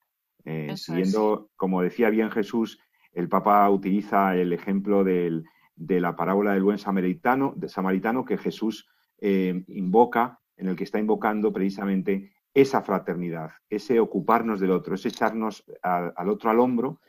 Eh, 0.44 0.76
siguiendo, 0.76 1.50
como 1.54 1.80
decía 1.80 2.10
bien 2.10 2.32
Jesús, 2.32 2.80
el 3.12 3.28
Papa 3.28 3.70
utiliza 3.70 4.34
el 4.34 4.52
ejemplo 4.52 5.04
de 5.04 5.44
la 5.76 6.16
parábola 6.16 6.54
del 6.54 6.64
buen 6.64 6.78
samaritano, 6.78 7.52
de 7.54 7.68
samaritano 7.68 8.24
que 8.24 8.36
Jesús 8.36 8.88
eh, 9.20 9.64
invoca, 9.68 10.40
en 10.56 10.68
el 10.68 10.76
que 10.76 10.84
está 10.84 10.98
invocando 10.98 11.52
precisamente 11.52 12.32
esa 12.52 12.82
fraternidad, 12.82 13.50
ese 13.68 13.98
ocuparnos 13.98 14.60
del 14.60 14.70
otro, 14.70 14.94
ese 14.94 15.08
echarnos 15.08 15.64
al 15.82 16.28
otro 16.28 16.50
al 16.50 16.60
hombro 16.60 17.00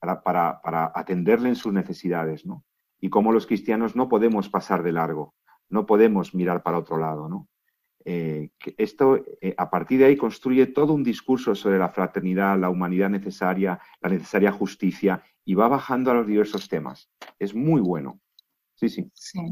para, 0.00 0.92
atenderle 0.94 1.48
en 1.48 1.56
sus 1.56 1.72
necesidades, 1.72 2.46
¿no? 2.46 2.64
Y 3.00 3.08
como 3.08 3.32
los 3.32 3.46
cristianos 3.46 3.96
no 3.96 4.08
podemos 4.08 4.48
pasar 4.48 4.82
de 4.82 4.92
largo, 4.92 5.34
no 5.68 5.86
podemos 5.86 6.34
mirar 6.34 6.62
para 6.62 6.78
otro 6.78 6.98
lado, 6.98 7.28
¿no? 7.28 7.48
Eh, 8.04 8.50
esto, 8.78 9.22
eh, 9.40 9.54
a 9.56 9.70
partir 9.70 9.98
de 10.00 10.06
ahí, 10.06 10.16
construye 10.16 10.66
todo 10.66 10.94
un 10.94 11.02
discurso 11.02 11.54
sobre 11.54 11.78
la 11.78 11.90
fraternidad, 11.90 12.58
la 12.58 12.70
humanidad 12.70 13.10
necesaria, 13.10 13.78
la 14.00 14.08
necesaria 14.08 14.52
justicia, 14.52 15.22
y 15.44 15.54
va 15.54 15.68
bajando 15.68 16.10
a 16.10 16.14
los 16.14 16.26
diversos 16.26 16.68
temas. 16.68 17.10
Es 17.38 17.54
muy 17.54 17.80
bueno. 17.80 18.20
Sí, 18.74 18.88
sí. 18.88 19.10
sí. 19.14 19.50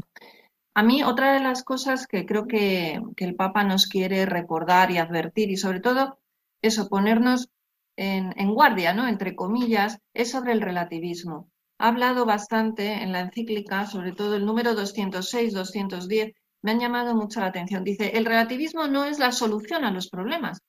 A 0.79 0.81
mí 0.81 1.03
otra 1.03 1.33
de 1.33 1.41
las 1.41 1.65
cosas 1.65 2.07
que 2.07 2.25
creo 2.25 2.47
que, 2.47 3.01
el 3.17 3.35
Papa 3.35 3.65
nos 3.65 3.85
quiere 3.85 4.25
recordar 4.25 4.91
y 4.91 4.97
advertir 4.97 5.51
y 5.51 5.57
sobre 5.57 5.81
todo 5.81 6.19
eso, 6.61 6.87
ponernos 6.87 7.49
en, 7.97 8.53
guardia, 8.53 8.93
¿no? 8.93 9.05
Entre 9.05 9.35
comillas, 9.35 9.99
es 10.13 10.31
sobre 10.31 10.53
el 10.53 10.61
relativismo. 10.61 11.49
Ha 11.79 11.89
hablado 11.89 12.25
bastante 12.25 13.03
en 13.03 13.11
la 13.11 13.19
encíclica, 13.19 13.87
sobre 13.87 14.13
todo 14.13 14.37
el 14.37 14.45
número 14.45 14.73
206, 14.73 15.53
210, 15.53 16.31
me 16.61 16.71
han 16.71 16.79
llamado 16.79 17.13
mucho 17.13 17.41
la 17.41 17.47
atención. 17.47 17.83
Dice, 17.83 18.15
el 18.15 18.23
relativismo 18.23 18.87
no 18.87 19.03
es 19.03 19.19
la 19.19 19.33
solución 19.33 19.83
a 19.83 19.91
los 19.91 20.07
problemas. 20.09 20.61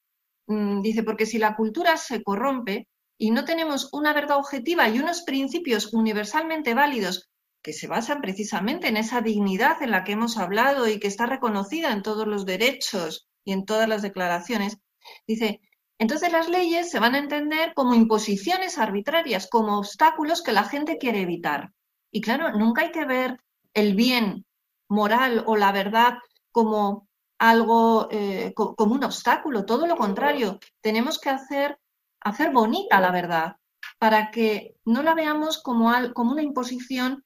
Mm, 0.48 0.82
dice, 0.82 1.04
porque 1.04 1.24
si 1.24 1.38
la 1.38 1.54
cultura 1.54 1.96
se 1.96 2.24
corrompe 2.24 2.88
y 3.16 3.30
no 3.30 3.44
tenemos 3.44 3.88
una 3.92 4.12
verdad 4.12 4.38
objetiva 4.38 4.88
y 4.88 4.98
unos 4.98 5.22
principios 5.22 5.94
universalmente 5.94 6.74
válidos 6.74 7.29
que 7.62 7.72
se 7.72 7.86
basan 7.86 8.20
precisamente 8.20 8.88
en 8.88 8.96
esa 8.96 9.20
dignidad 9.20 9.82
en 9.82 9.90
la 9.90 10.04
que 10.04 10.12
hemos 10.12 10.38
hablado 10.38 10.88
y 10.88 10.98
que 10.98 11.08
está 11.08 11.26
reconocida 11.26 11.92
en 11.92 12.02
todos 12.02 12.26
los 12.26 12.46
derechos 12.46 13.28
y 13.44 13.52
en 13.52 13.64
todas 13.64 13.88
las 13.88 14.02
declaraciones, 14.02 14.78
dice, 15.26 15.60
entonces 15.98 16.32
las 16.32 16.48
leyes 16.48 16.90
se 16.90 16.98
van 16.98 17.14
a 17.14 17.18
entender 17.18 17.74
como 17.74 17.94
imposiciones 17.94 18.78
arbitrarias, 18.78 19.48
como 19.48 19.78
obstáculos 19.78 20.42
que 20.42 20.52
la 20.52 20.64
gente 20.64 20.96
quiere 20.96 21.20
evitar. 21.20 21.72
Y 22.10 22.20
claro, 22.20 22.52
nunca 22.52 22.82
hay 22.82 22.92
que 22.92 23.04
ver 23.04 23.38
el 23.74 23.94
bien 23.94 24.46
moral 24.88 25.44
o 25.46 25.56
la 25.56 25.72
verdad 25.72 26.14
como 26.50 27.08
algo, 27.38 28.08
eh, 28.10 28.52
como 28.54 28.94
un 28.94 29.04
obstáculo, 29.04 29.64
todo 29.64 29.86
lo 29.86 29.96
contrario, 29.96 30.58
tenemos 30.82 31.18
que 31.18 31.30
hacer, 31.30 31.78
hacer 32.20 32.50
bonita 32.50 33.00
la 33.00 33.12
verdad 33.12 33.56
para 33.98 34.30
que 34.30 34.76
no 34.84 35.02
la 35.02 35.14
veamos 35.14 35.62
como, 35.62 35.92
como 36.14 36.32
una 36.32 36.42
imposición 36.42 37.24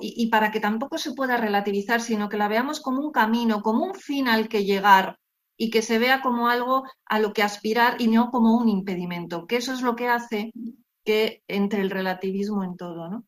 y, 0.00 0.28
para 0.28 0.50
que 0.50 0.60
tampoco 0.60 0.98
se 0.98 1.12
pueda 1.12 1.36
relativizar, 1.36 2.00
sino 2.00 2.28
que 2.28 2.36
la 2.36 2.48
veamos 2.48 2.80
como 2.80 3.00
un 3.00 3.12
camino, 3.12 3.62
como 3.62 3.84
un 3.84 3.94
fin 3.94 4.28
al 4.28 4.48
que 4.48 4.64
llegar 4.64 5.18
y 5.56 5.70
que 5.70 5.82
se 5.82 5.98
vea 5.98 6.20
como 6.20 6.48
algo 6.48 6.84
a 7.06 7.18
lo 7.18 7.32
que 7.32 7.42
aspirar 7.42 8.00
y 8.00 8.08
no 8.08 8.30
como 8.30 8.56
un 8.56 8.68
impedimento, 8.68 9.46
que 9.46 9.56
eso 9.56 9.72
es 9.72 9.80
lo 9.80 9.96
que 9.96 10.08
hace 10.08 10.52
que 11.04 11.42
entre 11.48 11.80
el 11.80 11.90
relativismo 11.90 12.64
en 12.64 12.76
todo, 12.76 13.08
¿no? 13.08 13.24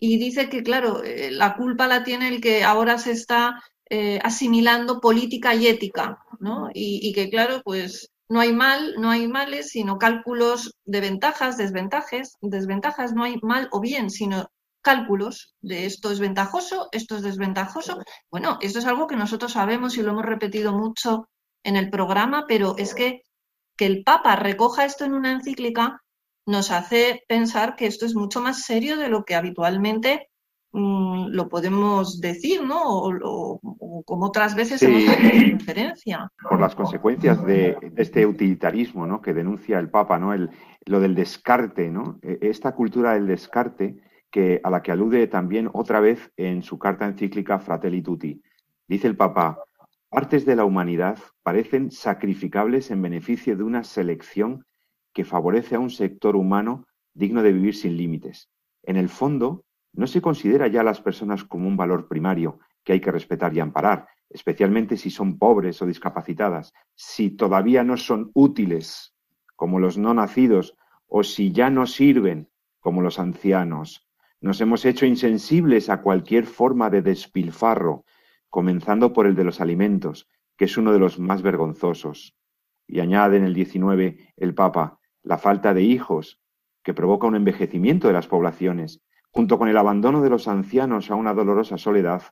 Y 0.00 0.18
dice 0.18 0.48
que, 0.48 0.62
claro, 0.62 1.02
eh, 1.02 1.30
la 1.30 1.56
culpa 1.56 1.86
la 1.88 2.04
tiene 2.04 2.28
el 2.28 2.40
que 2.40 2.64
ahora 2.64 2.98
se 2.98 3.12
está 3.12 3.62
eh, 3.90 4.18
asimilando 4.22 5.00
política 5.00 5.54
y 5.54 5.66
ética, 5.66 6.18
¿no? 6.40 6.70
Y, 6.72 7.00
y, 7.02 7.12
que, 7.12 7.28
claro, 7.30 7.60
pues 7.64 8.10
no 8.28 8.40
hay 8.40 8.52
mal, 8.52 8.94
no 8.98 9.10
hay 9.10 9.28
males, 9.28 9.70
sino 9.70 9.98
cálculos 9.98 10.72
de 10.84 11.00
ventajas, 11.00 11.56
desventajas, 11.56 12.36
desventajas, 12.40 13.12
no 13.12 13.24
hay 13.24 13.38
mal 13.42 13.68
o 13.72 13.80
bien, 13.80 14.10
sino 14.10 14.48
cálculos 14.82 15.54
de 15.60 15.86
esto 15.86 16.10
es 16.10 16.20
ventajoso, 16.20 16.88
esto 16.92 17.16
es 17.16 17.22
desventajoso. 17.22 17.98
Bueno, 18.30 18.58
esto 18.60 18.78
es 18.78 18.86
algo 18.86 19.06
que 19.06 19.16
nosotros 19.16 19.52
sabemos 19.52 19.96
y 19.96 20.02
lo 20.02 20.12
hemos 20.12 20.24
repetido 20.24 20.72
mucho 20.72 21.28
en 21.64 21.76
el 21.76 21.90
programa, 21.90 22.44
pero 22.46 22.76
es 22.78 22.94
que 22.94 23.22
que 23.78 23.86
el 23.86 24.02
Papa 24.02 24.36
recoja 24.36 24.84
esto 24.84 25.06
en 25.06 25.14
una 25.14 25.32
encíclica 25.32 26.02
nos 26.44 26.70
hace 26.70 27.22
pensar 27.28 27.76
que 27.76 27.86
esto 27.86 28.04
es 28.04 28.14
mucho 28.14 28.40
más 28.42 28.64
serio 28.64 28.96
de 28.96 29.08
lo 29.08 29.24
que 29.24 29.36
habitualmente 29.36 30.28
mm, 30.72 31.28
lo 31.28 31.48
podemos 31.48 32.20
decir, 32.20 32.62
¿no? 32.64 32.82
O, 32.84 33.60
como 34.04 34.26
otras 34.26 34.54
veces 34.56 34.82
hemos 34.82 35.02
hecho 35.02 35.56
referencia. 35.58 36.32
Por 36.48 36.60
las 36.60 36.74
consecuencias 36.74 37.44
de, 37.44 37.76
este 37.96 38.26
utilitarismo, 38.26 39.06
¿no? 39.06 39.20
Que 39.22 39.34
denuncia 39.34 39.78
el 39.78 39.90
Papa, 39.90 40.18
¿no? 40.18 40.32
El, 40.32 40.50
lo 40.86 41.00
del 41.00 41.14
descarte, 41.14 41.90
¿no? 41.90 42.18
E, 42.22 42.38
esta 42.40 42.74
cultura 42.74 43.12
del 43.12 43.26
descarte 43.26 44.02
que, 44.30 44.60
a 44.62 44.70
la 44.70 44.82
que 44.82 44.92
alude 44.92 45.26
también 45.26 45.70
otra 45.72 46.00
vez 46.00 46.32
en 46.36 46.62
su 46.62 46.78
carta 46.78 47.06
encíclica 47.06 47.58
Fratelli 47.58 48.02
Tutti. 48.02 48.42
Dice 48.86 49.06
el 49.06 49.16
Papa, 49.16 49.58
partes 50.08 50.44
de 50.46 50.56
la 50.56 50.64
humanidad 50.64 51.18
parecen 51.42 51.90
sacrificables 51.90 52.90
en 52.90 53.02
beneficio 53.02 53.56
de 53.56 53.62
una 53.62 53.84
selección 53.84 54.64
que 55.12 55.24
favorece 55.24 55.76
a 55.76 55.80
un 55.80 55.90
sector 55.90 56.36
humano 56.36 56.86
digno 57.14 57.42
de 57.42 57.52
vivir 57.52 57.74
sin 57.74 57.96
límites. 57.96 58.48
En 58.82 58.96
el 58.96 59.08
fondo, 59.08 59.64
no 59.92 60.06
se 60.06 60.20
considera 60.20 60.68
ya 60.68 60.80
a 60.80 60.84
las 60.84 61.00
personas 61.00 61.44
como 61.44 61.66
un 61.66 61.76
valor 61.76 62.08
primario 62.08 62.60
que 62.84 62.92
hay 62.92 63.00
que 63.00 63.10
respetar 63.10 63.54
y 63.54 63.60
amparar, 63.60 64.06
especialmente 64.30 64.96
si 64.96 65.10
son 65.10 65.38
pobres 65.38 65.82
o 65.82 65.86
discapacitadas, 65.86 66.72
si 66.94 67.30
todavía 67.30 67.82
no 67.82 67.96
son 67.96 68.30
útiles, 68.34 69.14
como 69.56 69.80
los 69.80 69.98
no 69.98 70.14
nacidos, 70.14 70.76
o 71.06 71.22
si 71.24 71.52
ya 71.52 71.70
no 71.70 71.86
sirven, 71.86 72.48
como 72.80 73.02
los 73.02 73.18
ancianos, 73.18 74.07
nos 74.40 74.60
hemos 74.60 74.84
hecho 74.84 75.06
insensibles 75.06 75.90
a 75.90 76.02
cualquier 76.02 76.46
forma 76.46 76.90
de 76.90 77.02
despilfarro, 77.02 78.04
comenzando 78.48 79.12
por 79.12 79.26
el 79.26 79.34
de 79.34 79.44
los 79.44 79.60
alimentos, 79.60 80.28
que 80.56 80.66
es 80.66 80.76
uno 80.76 80.92
de 80.92 80.98
los 80.98 81.18
más 81.18 81.42
vergonzosos. 81.42 82.36
Y 82.86 83.00
añade 83.00 83.36
en 83.36 83.44
el 83.44 83.54
19 83.54 84.34
el 84.36 84.54
Papa, 84.54 84.98
la 85.22 85.38
falta 85.38 85.74
de 85.74 85.82
hijos, 85.82 86.40
que 86.82 86.94
provoca 86.94 87.26
un 87.26 87.36
envejecimiento 87.36 88.06
de 88.06 88.14
las 88.14 88.26
poblaciones, 88.26 89.02
junto 89.30 89.58
con 89.58 89.68
el 89.68 89.76
abandono 89.76 90.22
de 90.22 90.30
los 90.30 90.48
ancianos 90.48 91.10
a 91.10 91.14
una 91.14 91.34
dolorosa 91.34 91.76
soledad, 91.76 92.22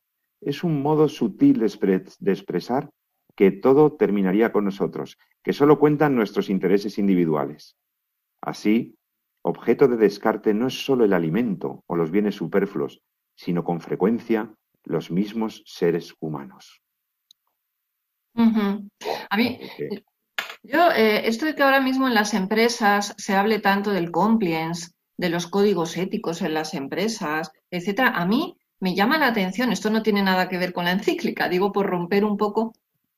es 0.40 0.64
un 0.64 0.82
modo 0.82 1.08
sutil 1.08 1.60
de, 1.60 2.32
expresar 2.32 2.90
que 3.34 3.50
todo 3.50 3.96
terminaría 3.96 4.52
con 4.52 4.64
nosotros, 4.64 5.18
que 5.42 5.52
solo 5.52 5.78
cuentan 5.78 6.14
nuestros 6.14 6.48
intereses 6.48 6.98
individuales. 6.98 7.76
Así, 8.40 8.95
Objeto 9.48 9.86
de 9.86 9.96
descarte 9.96 10.52
no 10.54 10.66
es 10.66 10.84
solo 10.84 11.04
el 11.04 11.12
alimento 11.12 11.84
o 11.86 11.94
los 11.94 12.10
bienes 12.10 12.34
superfluos, 12.34 13.00
sino 13.36 13.62
con 13.62 13.80
frecuencia 13.80 14.52
los 14.82 15.12
mismos 15.12 15.62
seres 15.64 16.14
humanos. 16.18 16.82
A 18.34 19.36
mí, 19.36 19.60
yo, 20.64 20.90
eh, 20.90 21.28
esto 21.28 21.46
de 21.46 21.54
que 21.54 21.62
ahora 21.62 21.80
mismo 21.80 22.08
en 22.08 22.14
las 22.14 22.34
empresas 22.34 23.14
se 23.18 23.36
hable 23.36 23.60
tanto 23.60 23.92
del 23.92 24.10
compliance, 24.10 24.90
de 25.16 25.28
los 25.28 25.46
códigos 25.46 25.96
éticos 25.96 26.42
en 26.42 26.52
las 26.52 26.74
empresas, 26.74 27.52
etcétera, 27.70 28.08
a 28.16 28.26
mí 28.26 28.56
me 28.80 28.96
llama 28.96 29.16
la 29.16 29.28
atención. 29.28 29.70
Esto 29.70 29.90
no 29.90 30.02
tiene 30.02 30.24
nada 30.24 30.48
que 30.48 30.58
ver 30.58 30.72
con 30.72 30.86
la 30.86 30.90
encíclica, 30.90 31.48
digo 31.48 31.70
por 31.70 31.86
romper 31.86 32.24
un 32.24 32.36
poco 32.36 32.72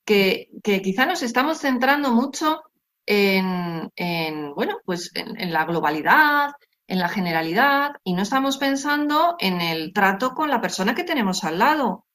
que, 0.05 0.51
que 0.61 0.83
quizá 0.83 1.07
nos 1.07 1.23
estamos 1.23 1.57
centrando 1.57 2.11
mucho 2.11 2.61
en, 3.05 4.53
bueno, 4.55 4.77
pues 4.85 5.11
en, 5.15 5.51
la 5.51 5.65
globalidad, 5.65 6.51
en 6.87 6.99
la 6.99 7.09
generalidad, 7.09 7.91
y 8.03 8.13
no 8.13 8.23
estamos 8.23 8.57
pensando 8.57 9.35
en 9.39 9.61
el 9.61 9.93
trato 9.93 10.33
con 10.33 10.49
la 10.49 10.61
persona 10.61 10.95
que 10.95 11.03
tenemos 11.03 11.43
al 11.43 11.59
lado. 11.59 12.05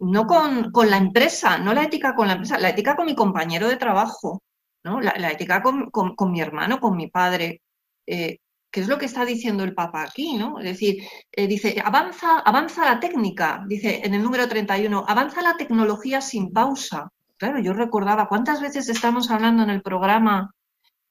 no 0.00 0.26
con, 0.26 0.72
la 0.90 0.96
empresa, 0.96 1.58
no 1.58 1.74
la 1.74 1.84
ética 1.84 2.14
con 2.14 2.28
la 2.28 2.34
empresa, 2.34 2.58
la 2.58 2.70
ética 2.70 2.96
con 2.96 3.06
mi 3.06 3.14
compañero 3.14 3.68
de 3.68 3.76
trabajo, 3.76 4.42
¿no? 4.84 5.00
la, 5.00 5.30
ética 5.30 5.62
con, 5.62 5.90
mi 6.30 6.40
hermano, 6.40 6.80
con 6.80 6.96
mi 6.96 7.08
padre. 7.08 7.62
Eh, 8.06 8.38
¿Qué 8.74 8.80
es 8.80 8.88
lo 8.88 8.98
que 8.98 9.06
está 9.06 9.24
diciendo 9.24 9.62
el 9.62 9.72
Papa 9.72 10.02
aquí? 10.02 10.36
¿no? 10.36 10.58
Es 10.58 10.64
decir, 10.64 11.04
eh, 11.30 11.46
dice, 11.46 11.80
avanza, 11.84 12.40
avanza 12.40 12.84
la 12.84 12.98
técnica, 12.98 13.64
dice 13.68 14.00
en 14.02 14.14
el 14.14 14.22
número 14.22 14.48
31, 14.48 15.04
avanza 15.06 15.42
la 15.42 15.56
tecnología 15.56 16.20
sin 16.20 16.52
pausa. 16.52 17.12
Claro, 17.44 17.58
yo 17.58 17.74
recordaba 17.74 18.26
cuántas 18.26 18.62
veces 18.62 18.88
estamos 18.88 19.30
hablando 19.30 19.62
en 19.62 19.68
el 19.68 19.82
programa 19.82 20.54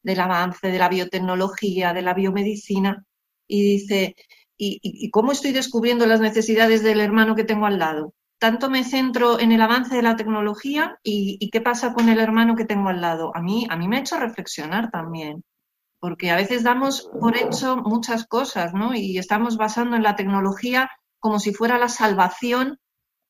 del 0.02 0.20
avance 0.20 0.68
de 0.68 0.80
la 0.80 0.90
biotecnología, 0.90 1.94
de 1.94 2.02
la 2.02 2.16
biomedicina, 2.16 3.06
y 3.48 3.62
dice, 3.62 4.16
¿y, 4.58 5.12
cómo 5.12 5.32
estoy 5.32 5.52
descubriendo 5.52 6.08
las 6.08 6.22
necesidades 6.22 6.82
del 6.82 7.02
hermano 7.02 7.36
que 7.36 7.44
tengo 7.44 7.68
al 7.68 7.78
lado? 7.78 8.16
Tanto 8.40 8.72
me 8.72 8.84
centro 8.84 9.40
en 9.40 9.52
el 9.52 9.62
avance 9.62 9.96
de 9.96 10.02
la 10.02 10.16
tecnología 10.16 10.98
y, 11.04 11.52
qué 11.52 11.62
pasa 11.62 11.94
con 11.94 12.10
el 12.10 12.20
hermano 12.20 12.56
que 12.56 12.66
tengo 12.66 12.90
al 12.90 13.02
lado. 13.02 13.32
A 13.36 13.40
mí, 13.40 13.68
a 13.70 13.78
mí 13.78 13.88
me 13.88 13.98
ha 13.98 14.00
hecho 14.00 14.18
reflexionar 14.18 14.90
también, 14.90 15.44
porque 16.00 16.32
a 16.32 16.36
veces 16.36 16.64
damos 16.64 17.12
por 17.22 17.38
hecho 17.38 17.78
muchas 17.78 18.26
cosas, 18.26 18.74
¿no? 18.74 18.96
Y 18.96 19.20
estamos 19.20 19.56
basando 19.56 19.96
en 19.98 20.02
la 20.02 20.16
tecnología 20.16 20.90
como 21.20 21.40
si 21.40 21.54
fuera 21.54 21.78
la 21.78 21.90
salvación 21.90 22.80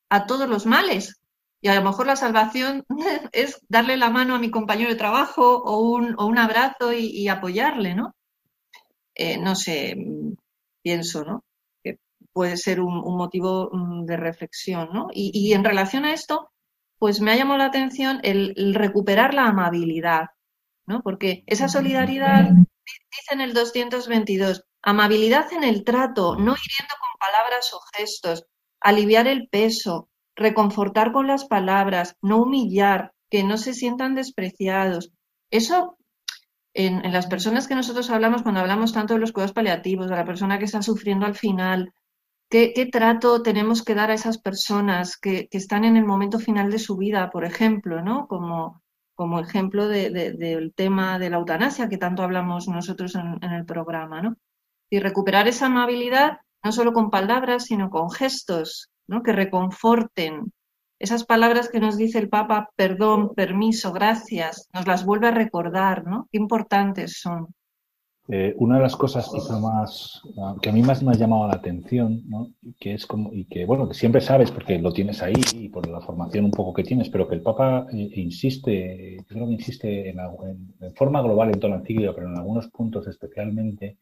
a 0.08 0.24
todos 0.24 0.48
los 0.48 0.64
males, 0.64 1.20
y 1.64 1.68
a 1.68 1.76
lo 1.76 1.82
mejor 1.82 2.06
la 2.06 2.14
salvación 2.14 2.84
es 3.32 3.58
darle 3.70 3.96
la 3.96 4.10
mano 4.10 4.34
a 4.34 4.38
mi 4.38 4.50
compañero 4.50 4.90
de 4.90 4.96
trabajo 4.96 5.62
o 5.64 5.78
un, 5.78 6.14
o 6.18 6.26
un 6.26 6.36
abrazo 6.36 6.92
y, 6.92 7.26
apoyarle, 7.28 7.94
¿no? 7.94 8.14
Eh, 9.14 9.38
no 9.38 9.54
sé, 9.54 9.96
pienso, 10.82 11.24
¿no? 11.24 11.42
Que 11.82 12.00
puede 12.34 12.58
ser 12.58 12.82
un, 12.82 13.16
motivo 13.16 13.70
mm, 13.72 14.04
de 14.04 14.16
reflexión, 14.18 14.90
¿no? 14.92 15.08
Y, 15.10 15.54
en 15.54 15.64
relación 15.64 16.04
a 16.04 16.12
esto, 16.12 16.50
pues 16.98 17.22
me 17.22 17.32
ha 17.32 17.36
llamado 17.36 17.56
la 17.56 17.66
atención 17.66 18.20
el, 18.24 18.74
recuperar 18.74 19.32
la 19.32 19.46
amabilidad, 19.46 20.26
¿no? 20.84 21.00
Porque 21.00 21.44
esa 21.46 21.68
solidaridad, 21.68 22.50
dice 22.50 23.32
en 23.32 23.40
el 23.40 23.54
222, 23.54 24.66
amabilidad 24.82 25.50
en 25.50 25.64
el 25.64 25.82
trato, 25.82 26.36
no 26.36 26.56
hiriendo 26.62 26.94
con 27.00 27.18
palabras 27.18 27.72
o 27.72 27.80
gestos, 27.96 28.44
aliviar 28.80 29.26
el 29.28 29.48
peso, 29.48 30.10
reconfortar 30.36 31.12
con 31.12 31.26
las 31.26 31.44
palabras, 31.44 32.16
no 32.22 32.42
humillar, 32.42 33.12
que 33.30 33.44
no 33.44 33.56
se 33.56 33.74
sientan 33.74 34.14
despreciados. 34.14 35.12
Eso 35.50 35.96
en, 36.74 37.12
las 37.12 37.26
personas 37.26 37.68
que 37.68 37.74
nosotros 37.74 38.10
hablamos, 38.10 38.42
cuando 38.42 38.60
hablamos 38.60 38.92
tanto 38.92 39.14
de 39.14 39.20
los 39.20 39.32
cuidados 39.32 39.54
paliativos, 39.54 40.08
de 40.08 40.16
la 40.16 40.24
persona 40.24 40.58
que 40.58 40.64
está 40.64 40.82
sufriendo 40.82 41.24
al 41.24 41.34
final, 41.34 41.92
¿qué, 42.50 42.88
trato 42.92 43.42
tenemos 43.42 43.82
que 43.82 43.94
dar 43.94 44.10
a 44.10 44.14
esas 44.14 44.38
personas 44.38 45.16
que, 45.16 45.48
están 45.52 45.84
en 45.84 45.96
el 45.96 46.04
momento 46.04 46.38
final 46.38 46.70
de 46.70 46.78
su 46.78 46.96
vida, 46.96 47.30
por 47.30 47.44
ejemplo, 47.44 48.02
¿no? 48.02 48.26
Como, 48.26 48.82
como 49.14 49.40
ejemplo 49.40 49.88
del 49.88 50.72
tema 50.74 51.18
de 51.18 51.30
la 51.30 51.36
eutanasia 51.36 51.88
que 51.88 51.98
tanto 51.98 52.22
hablamos 52.22 52.68
nosotros 52.68 53.14
en, 53.14 53.38
en 53.40 53.52
el 53.52 53.64
programa, 53.64 54.20
¿no? 54.20 54.36
Y 54.90 54.98
recuperar 54.98 55.48
esa 55.48 55.66
amabilidad 55.66 56.38
no 56.62 56.72
solo 56.72 56.92
con 56.92 57.10
palabras, 57.10 57.64
sino 57.64 57.90
con 57.90 58.10
gestos, 58.10 58.90
que 59.22 59.32
reconforten. 59.32 60.52
Esas 60.98 61.24
palabras 61.24 61.68
que 61.68 61.80
nos 61.80 61.96
dice 61.96 62.18
el 62.18 62.28
Papa, 62.28 62.70
perdón, 62.76 63.34
permiso, 63.34 63.92
gracias, 63.92 64.68
nos 64.72 64.86
las 64.86 65.04
vuelve 65.04 65.28
a 65.28 65.32
recordar, 65.32 66.06
¿no? 66.06 66.28
Qué 66.30 66.38
importantes 66.38 67.18
son. 67.20 67.48
eh, 68.28 68.54
una 68.56 68.76
de 68.76 68.82
las 68.82 68.96
cosas 68.96 69.28
quizá 69.30 69.58
más 69.58 70.22
que 70.62 70.70
a 70.70 70.72
mí 70.72 70.82
más 70.82 71.02
me 71.02 71.10
ha 71.10 71.14
llamado 71.14 71.46
la 71.46 71.56
atención, 71.56 72.22
¿no? 72.26 72.52
que 72.80 72.94
es 72.94 73.06
como 73.06 73.34
y 73.34 73.44
que 73.44 73.66
bueno 73.66 73.86
que 73.86 73.94
siempre 73.94 74.22
sabes 74.22 74.50
porque 74.50 74.78
lo 74.78 74.92
tienes 74.94 75.22
ahí 75.22 75.34
y 75.52 75.68
por 75.68 75.86
la 75.86 76.00
formación 76.00 76.46
un 76.46 76.50
poco 76.50 76.72
que 76.72 76.84
tienes, 76.84 77.10
pero 77.10 77.28
que 77.28 77.34
el 77.34 77.42
Papa 77.42 77.86
eh, 77.92 78.10
insiste, 78.14 79.18
creo 79.28 79.46
que 79.46 79.52
insiste 79.52 80.08
en, 80.08 80.16
forma 80.94 81.20
global 81.20 81.50
en 81.50 81.60
toda 81.60 81.74
la 81.74 81.80
encíclica, 81.80 82.14
pero 82.14 82.28
en 82.28 82.38
algunos 82.38 82.68
puntos 82.68 83.06
especialmente 83.06 83.98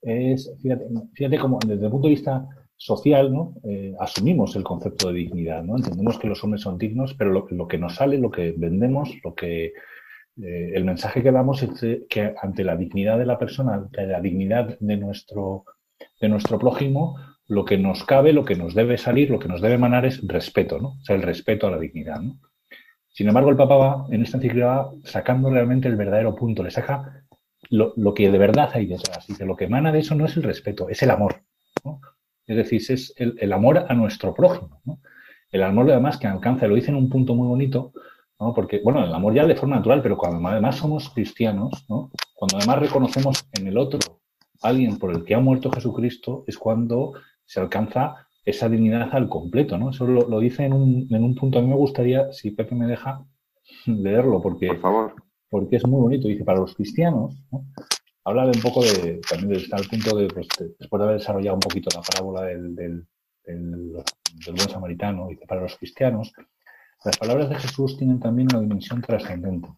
es 0.00 0.52
fíjate, 0.60 0.86
fíjate 1.12 1.38
como 1.38 1.60
desde 1.64 1.84
el 1.84 1.90
punto 1.92 2.08
de 2.08 2.14
vista 2.14 2.48
social, 2.82 3.32
¿no? 3.32 3.54
Eh, 3.62 3.94
asumimos 4.00 4.56
el 4.56 4.64
concepto 4.64 5.08
de 5.08 5.14
dignidad, 5.14 5.62
¿no? 5.62 5.76
Entendemos 5.76 6.18
que 6.18 6.26
los 6.26 6.42
hombres 6.42 6.62
son 6.62 6.78
dignos, 6.78 7.14
pero 7.14 7.30
lo, 7.30 7.68
que 7.68 7.78
nos 7.78 7.94
sale, 7.94 8.18
lo 8.18 8.30
que 8.30 8.54
vendemos, 8.56 9.14
lo 9.22 9.34
que 9.34 9.66
eh, 9.66 10.72
el 10.74 10.84
mensaje 10.84 11.22
que 11.22 11.30
damos 11.30 11.62
es 11.62 12.06
que 12.08 12.34
ante 12.42 12.64
la 12.64 12.76
dignidad 12.76 13.18
de 13.18 13.26
la 13.26 13.38
persona, 13.38 13.74
ante 13.74 14.04
la 14.06 14.20
dignidad 14.20 14.76
de 14.80 14.96
nuestro, 14.96 15.64
de 16.20 16.28
nuestro 16.28 16.58
prójimo, 16.58 17.16
lo 17.46 17.64
que 17.64 17.78
nos 17.78 18.02
cabe, 18.02 18.32
lo 18.32 18.44
que 18.44 18.56
nos 18.56 18.74
debe 18.74 18.98
salir, 18.98 19.30
lo 19.30 19.38
que 19.38 19.48
nos 19.48 19.60
debe 19.60 19.74
emanar 19.74 20.04
es 20.04 20.20
respeto, 20.26 20.80
¿no? 20.80 20.88
O 20.88 21.04
sea, 21.04 21.14
el 21.14 21.22
respeto 21.22 21.68
a 21.68 21.70
la 21.70 21.78
dignidad, 21.78 22.20
¿no? 22.20 22.40
Sin 23.10 23.28
embargo, 23.28 23.50
el 23.50 23.56
Papa 23.56 23.76
va, 23.76 24.06
en 24.10 24.22
esta 24.22 24.38
encíclica, 24.38 24.88
sacando 25.04 25.50
realmente 25.50 25.86
el 25.86 25.96
verdadero 25.96 26.34
punto, 26.34 26.64
le 26.64 26.70
saca 26.72 27.24
lo, 27.70 28.14
que 28.14 28.30
de 28.30 28.38
verdad 28.38 28.70
hay 28.72 28.86
detrás. 28.86 29.26
Dice, 29.28 29.44
lo 29.44 29.54
que 29.54 29.66
emana 29.66 29.92
de 29.92 30.00
eso 30.00 30.16
no 30.16 30.24
es 30.24 30.36
el 30.36 30.42
respeto, 30.42 30.88
es 30.88 31.02
el 31.02 31.10
amor. 31.10 31.42
Es 32.46 32.56
decir, 32.56 32.82
es 32.88 33.14
el, 33.16 33.36
el, 33.38 33.52
amor 33.52 33.86
a 33.88 33.94
nuestro 33.94 34.34
prójimo. 34.34 34.80
¿no? 34.84 35.00
El 35.50 35.62
amor, 35.62 35.90
además, 35.90 36.18
que 36.18 36.26
alcanza, 36.26 36.66
lo 36.66 36.74
dice 36.74 36.90
en 36.90 36.96
un 36.96 37.08
punto 37.08 37.34
muy 37.34 37.46
bonito, 37.46 37.92
porque, 38.50 38.80
bueno, 38.82 39.04
el 39.04 39.14
amor 39.14 39.34
ya 39.34 39.46
de 39.46 39.54
forma 39.54 39.76
natural, 39.76 40.02
pero 40.02 40.16
cuando 40.16 40.46
además 40.48 40.76
somos 40.76 41.10
cristianos, 41.10 41.86
¿no? 41.88 42.10
Cuando 42.34 42.56
además 42.56 42.80
reconocemos 42.80 43.44
en 43.52 43.68
el 43.68 43.78
otro 43.78 44.00
alguien 44.62 44.98
por 44.98 45.12
el 45.12 45.24
que 45.24 45.34
ha 45.34 45.40
muerto 45.40 45.70
Jesucristo, 45.70 46.44
es 46.48 46.58
cuando 46.58 47.12
se 47.44 47.60
alcanza 47.60 48.26
esa 48.44 48.68
dignidad 48.68 49.10
al 49.12 49.28
completo, 49.28 49.78
¿no? 49.78 49.90
Eso 49.90 50.06
lo, 50.06 50.40
dice 50.40 50.64
en 50.64 50.72
un, 50.72 51.06
en 51.10 51.22
un, 51.22 51.34
punto. 51.36 51.58
A 51.58 51.62
mí 51.62 51.68
me 51.68 51.76
gustaría, 51.76 52.32
si 52.32 52.50
Pepe 52.50 52.74
me 52.74 52.86
deja, 52.86 53.24
leerlo, 53.86 54.42
porque, 54.42 54.66
por 54.68 54.80
favor. 54.80 55.14
porque 55.48 55.76
es 55.76 55.86
muy 55.86 56.00
bonito. 56.00 56.26
Dice, 56.26 56.44
para 56.44 56.58
los 56.58 56.74
cristianos, 56.74 57.36
habla 57.52 57.66
de 58.24 58.52
un 58.54 58.62
poco 58.62 58.82
de, 58.82 59.20
también 59.28 59.60
está 59.60 59.76
al 59.76 59.86
punto 59.86 60.16
de, 60.16 60.28
pues, 60.28 60.46
después 60.78 61.00
de 61.00 61.04
haber 61.04 61.18
desarrollado 61.18 61.56
un 61.56 61.60
poquito 61.60 61.88
la 61.94 62.02
parábola 62.02 62.42
del, 62.42 63.06
buen 63.44 64.68
samaritano, 64.68 65.28
dice, 65.28 65.46
para 65.46 65.62
los 65.62 65.76
cristianos, 65.76 66.32
las 67.04 67.16
palabras 67.18 67.48
de 67.48 67.56
Jesús 67.56 67.96
tienen 67.96 68.20
también 68.20 68.48
una 68.52 68.60
dimensión 68.60 69.02
trascendente. 69.02 69.68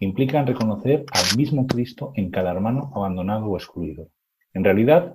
Implican 0.00 0.46
reconocer 0.46 1.04
al 1.12 1.36
mismo 1.36 1.66
Cristo 1.66 2.12
en 2.16 2.30
cada 2.30 2.50
hermano 2.50 2.90
abandonado 2.94 3.46
o 3.46 3.56
excluido. 3.56 4.08
En 4.52 4.64
realidad, 4.64 5.14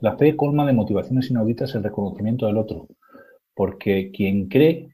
la 0.00 0.16
fe 0.16 0.36
colma 0.36 0.66
de 0.66 0.74
motivaciones 0.74 1.30
inauditas 1.30 1.74
el 1.74 1.82
reconocimiento 1.82 2.46
del 2.46 2.58
otro, 2.58 2.88
porque 3.54 4.10
quien 4.12 4.48
cree 4.48 4.90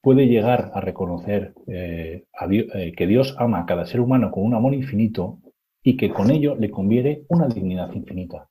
puede 0.00 0.26
llegar 0.26 0.70
a 0.72 0.80
reconocer 0.80 1.52
eh, 1.66 2.24
eh, 2.50 2.92
que 2.96 3.06
Dios 3.06 3.36
ama 3.38 3.60
a 3.60 3.66
cada 3.66 3.84
ser 3.84 4.00
humano 4.00 4.30
con 4.30 4.44
un 4.44 4.54
amor 4.54 4.72
infinito 4.72 5.38
y 5.82 5.96
que 5.96 6.10
con 6.10 6.30
ello 6.30 6.56
le 6.56 6.70
conviene 6.70 7.22
una 7.28 7.48
dignidad 7.48 7.92
infinita. 7.92 8.48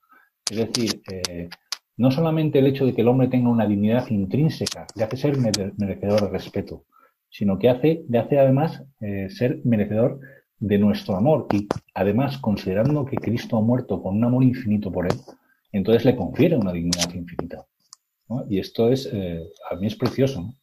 Es 0.50 0.56
decir, 0.56 1.02
eh, 1.10 1.48
no 1.96 2.10
solamente 2.10 2.60
el 2.60 2.66
hecho 2.66 2.86
de 2.86 2.94
que 2.94 3.02
el 3.02 3.08
hombre 3.08 3.28
tenga 3.28 3.50
una 3.50 3.66
dignidad 3.66 4.08
intrínseca 4.08 4.86
le 4.94 5.04
hace 5.04 5.16
ser 5.16 5.36
merecedor 5.36 6.22
de 6.22 6.28
respeto, 6.28 6.84
sino 7.28 7.58
que 7.58 7.68
hace, 7.68 8.04
le 8.08 8.18
hace 8.18 8.38
además 8.38 8.82
eh, 9.00 9.28
ser 9.30 9.60
merecedor 9.64 10.20
de 10.60 10.78
nuestro 10.78 11.16
amor 11.16 11.46
y 11.52 11.68
además 11.94 12.38
considerando 12.38 13.04
que 13.04 13.16
Cristo 13.16 13.56
ha 13.56 13.60
muerto 13.60 14.02
con 14.02 14.16
un 14.16 14.24
amor 14.24 14.44
infinito 14.44 14.90
por 14.90 15.06
él, 15.06 15.18
entonces 15.72 16.04
le 16.04 16.16
confiere 16.16 16.56
una 16.56 16.72
dignidad 16.72 17.12
infinita. 17.14 17.66
Y 18.48 18.58
esto 18.58 18.90
es, 18.90 19.08
eh, 19.12 19.42
a 19.70 19.76
mí 19.76 19.86
es 19.86 19.96
precioso. 19.96 20.54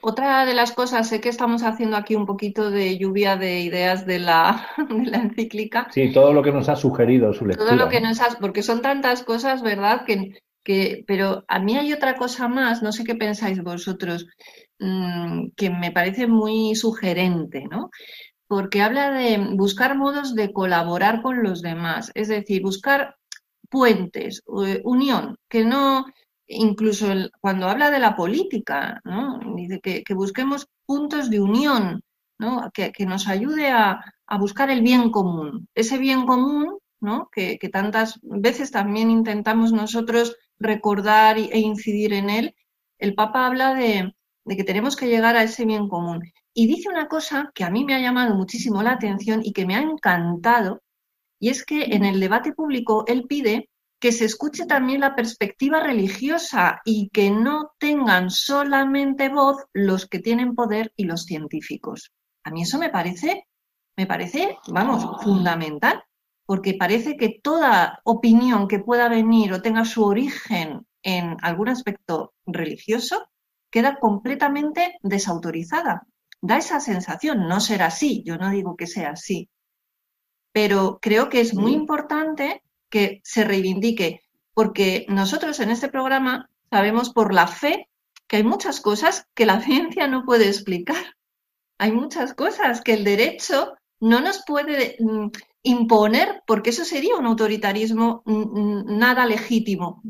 Otra 0.00 0.44
de 0.44 0.54
las 0.54 0.72
cosas, 0.72 1.08
sé 1.08 1.20
que 1.20 1.28
estamos 1.28 1.62
haciendo 1.62 1.96
aquí 1.96 2.14
un 2.14 2.26
poquito 2.26 2.70
de 2.70 2.98
lluvia 2.98 3.36
de 3.36 3.60
ideas 3.60 4.06
de 4.06 4.18
la, 4.18 4.68
de 4.88 5.06
la 5.06 5.18
encíclica. 5.18 5.88
Sí, 5.92 6.12
todo 6.12 6.32
lo 6.32 6.42
que 6.42 6.52
nos 6.52 6.68
ha 6.68 6.76
sugerido 6.76 7.32
su 7.32 7.46
lectura. 7.46 7.68
Todo 7.68 7.76
lo 7.76 7.88
que 7.88 8.00
nos 8.00 8.20
ha, 8.20 8.36
porque 8.40 8.62
son 8.62 8.82
tantas 8.82 9.22
cosas, 9.22 9.62
¿verdad? 9.62 10.04
Que 10.04 10.34
pero 11.06 11.44
a 11.48 11.58
mí 11.60 11.76
hay 11.76 11.92
otra 11.92 12.16
cosa 12.16 12.48
más, 12.48 12.82
no 12.82 12.92
sé 12.92 13.04
qué 13.04 13.14
pensáis 13.14 13.62
vosotros, 13.62 14.26
mm, 14.78 15.50
que 15.56 15.70
me 15.70 15.92
parece 15.92 16.26
muy 16.26 16.74
sugerente, 16.74 17.66
¿no? 17.70 17.90
Porque 18.48 18.82
habla 18.82 19.10
de 19.12 19.38
buscar 19.54 19.96
modos 19.96 20.34
de 20.34 20.52
colaborar 20.52 21.22
con 21.22 21.42
los 21.42 21.62
demás, 21.62 22.10
es 22.14 22.28
decir, 22.28 22.62
buscar 22.62 23.16
puentes, 23.68 24.42
eh, 24.64 24.80
unión, 24.84 25.38
que 25.48 25.64
no, 25.64 26.06
incluso 26.46 27.08
cuando 27.40 27.68
habla 27.68 27.90
de 27.90 27.98
la 27.98 28.16
política, 28.16 29.00
¿no? 29.04 29.40
Dice 29.56 29.80
que, 29.80 30.14
busquemos 30.14 30.68
puntos 30.84 31.30
de 31.30 31.40
unión, 31.40 32.02
¿no? 32.38 32.70
Que, 32.72 32.92
nos 33.06 33.28
ayude 33.28 33.70
a, 33.70 34.00
a 34.26 34.38
buscar 34.38 34.70
el 34.70 34.82
bien 34.82 35.10
común. 35.10 35.68
Ese 35.74 35.98
bien 35.98 36.26
común 36.26 36.78
¿no? 37.00 37.28
Que, 37.32 37.58
que, 37.58 37.68
tantas 37.68 38.18
veces 38.22 38.70
también 38.70 39.10
intentamos 39.10 39.72
nosotros 39.72 40.36
recordar 40.58 41.38
e 41.38 41.58
incidir 41.58 42.12
en 42.12 42.30
él, 42.30 42.54
el 42.98 43.14
Papa 43.14 43.46
habla 43.46 43.74
de, 43.74 44.14
que 44.48 44.64
tenemos 44.64 44.96
que 44.96 45.08
llegar 45.08 45.36
a 45.36 45.42
ese 45.42 45.64
bien 45.64 45.88
común. 45.88 46.22
Y 46.54 46.66
dice 46.66 46.88
una 46.88 47.08
cosa 47.08 47.50
que 47.54 47.64
a 47.64 47.70
mí 47.70 47.84
me 47.84 47.94
ha 47.94 48.00
llamado 48.00 48.34
muchísimo 48.34 48.82
la 48.82 48.92
atención 48.92 49.40
y 49.44 49.52
que 49.52 49.66
me 49.66 49.76
ha 49.76 49.82
encantado, 49.82 50.82
y 51.38 51.50
es 51.50 51.64
que 51.64 51.84
en 51.84 52.04
el 52.04 52.18
debate 52.20 52.52
público 52.52 53.04
él 53.06 53.26
pide 53.28 53.68
que 53.98 54.12
se 54.12 54.26
escuche 54.26 54.66
también 54.66 55.00
la 55.00 55.14
perspectiva 55.14 55.80
religiosa 55.80 56.80
y 56.84 57.08
que 57.10 57.30
no 57.30 57.72
tengan 57.78 58.30
solamente 58.30 59.28
voz 59.28 59.64
los 59.72 60.06
que 60.06 60.18
tienen 60.18 60.54
poder 60.54 60.92
y 60.96 61.04
los 61.04 61.24
científicos. 61.24 62.12
A 62.44 62.50
mí 62.50 62.62
eso 62.62 62.78
me 62.78 62.90
parece, 62.90 63.46
me 63.96 64.06
parece, 64.06 64.58
vamos, 64.68 65.22
fundamental 65.22 66.02
porque 66.46 66.74
parece 66.74 67.16
que 67.16 67.40
toda 67.42 68.00
opinión 68.04 68.68
que 68.68 68.78
pueda 68.78 69.08
venir 69.08 69.52
o 69.52 69.62
tenga 69.62 69.84
su 69.84 70.04
origen 70.04 70.86
en 71.02 71.36
algún 71.42 71.68
aspecto 71.68 72.34
religioso 72.46 73.28
queda 73.68 73.98
completamente 73.98 74.96
desautorizada. 75.02 76.06
Da 76.40 76.58
esa 76.58 76.78
sensación, 76.78 77.48
no 77.48 77.60
será 77.60 77.86
así, 77.86 78.22
yo 78.24 78.36
no 78.36 78.50
digo 78.50 78.76
que 78.76 78.86
sea 78.86 79.10
así, 79.10 79.48
pero 80.52 80.98
creo 81.02 81.28
que 81.28 81.40
es 81.40 81.54
muy 81.54 81.72
importante 81.72 82.62
que 82.96 83.20
se 83.24 83.44
reivindique, 83.44 84.22
porque 84.54 85.04
nosotros 85.10 85.60
en 85.60 85.68
este 85.68 85.88
programa 85.88 86.48
sabemos 86.70 87.10
por 87.12 87.34
la 87.34 87.46
fe 87.46 87.90
que 88.26 88.36
hay 88.36 88.42
muchas 88.42 88.80
cosas 88.80 89.26
que 89.34 89.44
la 89.44 89.60
ciencia 89.68 90.08
no 90.08 90.24
puede 90.24 90.48
explicar. 90.48 91.04
Hay 91.76 91.92
muchas 91.92 92.32
cosas 92.32 92.80
que 92.80 92.94
el 92.94 93.04
derecho 93.04 93.74
no 94.00 94.20
nos 94.20 94.42
puede 94.46 94.96
mm, 94.98 95.26
imponer, 95.62 96.42
porque 96.46 96.70
eso 96.70 96.86
sería 96.86 97.16
un 97.16 97.26
autoritarismo 97.26 98.22
nada 98.24 99.26
legítimo, 99.26 100.02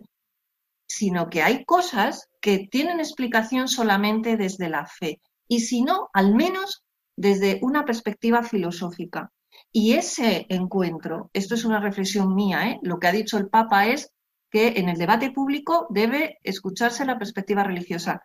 sino 0.87 1.29
que 1.29 1.43
hay 1.43 1.65
cosas 1.65 2.29
que 2.41 2.69
tienen 2.71 3.01
explicación 3.01 3.67
solamente 3.67 4.37
desde 4.37 4.69
la 4.69 4.87
fe, 4.87 5.21
y 5.49 5.59
si 5.59 5.83
no, 5.83 6.09
al 6.13 6.37
menos 6.37 6.85
desde 7.17 7.59
una 7.63 7.85
perspectiva 7.85 8.45
filosófica. 8.45 9.33
Y 9.79 9.93
ese 9.93 10.47
encuentro, 10.49 11.29
esto 11.35 11.55
es 11.55 11.67
una 11.67 11.81
reflexión 11.81 12.35
mía, 12.35 12.71
¿eh? 12.71 12.81
lo 12.81 12.99
que 12.99 13.09
ha 13.09 13.13
dicho 13.13 13.37
el 13.37 13.51
Papa 13.51 13.89
es 13.89 14.11
que 14.51 14.69
en 14.79 14.89
el 14.89 14.97
debate 14.97 15.33
público 15.33 15.87
debe 15.91 16.39
escucharse 16.45 17.05
la 17.05 17.19
perspectiva 17.19 17.63
religiosa. 17.63 18.23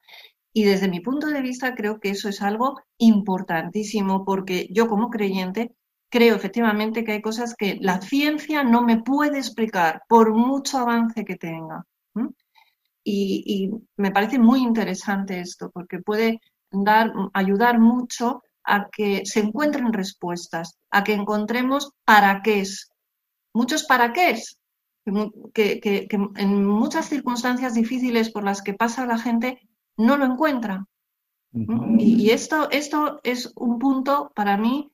Y 0.54 0.64
desde 0.64 0.88
mi 0.88 1.02
punto 1.02 1.28
de 1.28 1.42
vista 1.42 1.76
creo 1.76 2.00
que 2.00 2.12
eso 2.12 2.30
es 2.30 2.42
algo 2.42 2.80
importantísimo 2.98 4.24
porque 4.24 4.70
yo 4.72 4.88
como 4.88 5.10
creyente 5.10 5.76
creo 6.10 6.38
efectivamente 6.38 7.04
que 7.04 7.12
hay 7.12 7.22
cosas 7.22 7.54
que 7.54 7.78
la 7.82 8.00
ciencia 8.00 8.64
no 8.64 8.82
me 8.84 9.04
puede 9.04 9.38
explicar 9.38 10.04
por 10.08 10.34
mucho 10.34 10.78
avance 10.78 11.26
que 11.26 11.36
tenga. 11.36 11.86
Y, 13.04 13.72
me 13.98 14.12
parece 14.12 14.40
muy 14.40 14.62
interesante 14.62 15.42
esto, 15.42 15.70
porque 15.70 16.00
puede 16.00 16.40
dar, 16.72 17.12
ayudar 17.34 17.78
mucho 17.78 18.42
a 18.64 18.90
que 18.90 19.26
se 19.26 19.40
encuentren 19.40 19.94
respuestas, 19.94 20.78
a 20.90 21.04
que 21.04 21.14
encontremos 21.14 21.92
para 22.06 22.42
qué 22.42 22.62
es. 22.62 22.90
Muchos 23.54 23.84
para 23.84 24.14
qué 24.14 24.32
es, 24.32 24.60
que, 25.54 25.80
que, 25.80 26.08
en 26.36 26.66
muchas 26.66 27.08
circunstancias 27.10 27.74
difíciles 27.74 28.30
por 28.30 28.44
las 28.44 28.62
que 28.62 28.74
pasa 28.74 29.06
la 29.06 29.18
gente 29.18 29.68
no 29.98 30.18
lo 30.18 30.26
encuentra. 30.26 30.86
y, 31.54 32.30
esto, 32.30 32.70
esto 32.72 33.20
es 33.24 33.52
un 33.56 33.78
punto 33.78 34.32
para 34.34 34.56
mí 34.58 34.92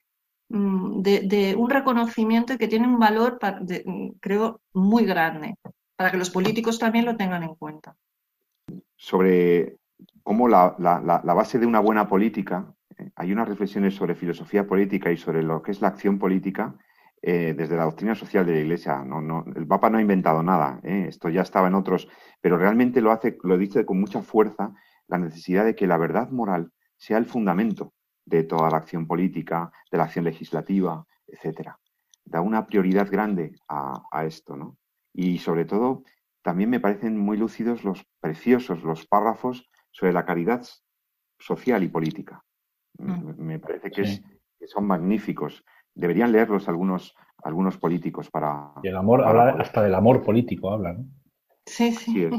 Mm, 0.49 1.01
de, 1.01 1.55
un 1.57 1.69
reconocimiento 1.69 2.57
que 2.57 2.67
tiene 2.67 2.87
un 2.87 2.99
valor, 2.99 3.37
mm, 3.85 4.11
creo, 4.19 4.61
muy 4.73 5.05
grande, 5.05 5.55
para 5.95 6.11
que 6.11 6.17
los 6.17 6.29
políticos 6.29 6.79
también 6.79 7.05
lo 7.05 7.17
tengan 7.17 7.43
en 7.43 7.55
cuenta. 7.55 7.95
Sobre 8.95 9.75
cómo 10.23 10.47
la, 10.47 10.75
base 11.23 11.59
de 11.59 11.65
una 11.65 11.81
buena 11.81 12.07
política, 12.07 12.73
hay 13.15 13.31
unas 13.31 13.47
reflexiones 13.47 13.95
sobre 13.95 14.15
filosofía 14.15 14.65
política 14.67 15.11
y 15.11 15.17
sobre 15.17 15.43
lo 15.43 15.61
que 15.61 15.71
es 15.71 15.81
la 15.81 15.89
acción 15.89 16.17
política 16.19 16.75
eh, 17.21 17.53
desde 17.57 17.75
la 17.75 17.83
doctrina 17.83 18.15
social 18.15 18.45
de 18.45 18.53
la 18.53 18.59
Iglesia. 18.59 19.03
No, 19.03 19.21
no, 19.21 19.45
el 19.55 19.67
Papa 19.67 19.89
no 19.89 19.97
ha 19.97 20.01
inventado 20.01 20.43
nada, 20.43 20.79
¿eh? 20.83 21.05
esto 21.07 21.29
ya 21.29 21.41
estaba 21.41 21.67
en 21.67 21.75
otros, 21.75 22.07
pero 22.41 22.57
realmente 22.57 23.01
lo 23.01 23.11
hace, 23.11 23.37
lo 23.43 23.57
dice 23.57 23.85
con 23.85 23.99
mucha 23.99 24.21
fuerza, 24.21 24.73
la 25.07 25.17
necesidad 25.17 25.65
de 25.65 25.75
que 25.75 25.87
la 25.87 25.97
verdad 25.97 26.29
moral 26.29 26.71
sea 26.95 27.17
el 27.17 27.25
fundamento 27.25 27.93
de 28.25 28.43
toda 28.43 28.69
la 28.69 28.77
acción 28.77 29.07
política, 29.07 29.71
de 29.91 29.97
la 29.97 30.03
acción 30.03 30.25
legislativa, 30.25 31.05
etcétera. 31.27 31.79
Da 32.25 32.41
una 32.41 32.65
prioridad 32.65 33.09
grande 33.09 33.55
a, 33.69 34.03
a 34.11 34.25
esto, 34.25 34.57
¿no? 34.57 34.77
Y 35.13 35.37
sobre 35.39 35.65
todo, 35.65 36.03
también 36.41 36.69
me 36.69 36.79
parecen 36.79 37.17
muy 37.17 37.37
lúcidos 37.37 37.83
los 37.83 38.05
preciosos, 38.19 38.83
los 38.83 39.07
párrafos 39.07 39.69
sobre 39.91 40.13
la 40.13 40.25
caridad 40.25 40.65
social 41.39 41.83
y 41.83 41.87
política. 41.87 42.43
Mm. 42.97 43.33
Me 43.37 43.59
parece 43.59 43.91
que, 43.91 44.05
son 44.67 44.85
magníficos. 44.85 45.63
Deberían 45.93 46.31
leerlos 46.31 46.67
algunos, 46.67 47.15
algunos 47.43 47.77
políticos 47.77 48.29
para... 48.29 48.73
Y 48.83 48.87
el 48.87 48.97
amor, 48.97 49.23
habla 49.23 49.55
hasta 49.59 49.81
del 49.81 49.95
amor 49.95 50.23
político, 50.23 50.71
habla, 50.71 50.93
¿no? 50.93 51.05
Sí, 51.65 51.91
sí. 51.91 52.29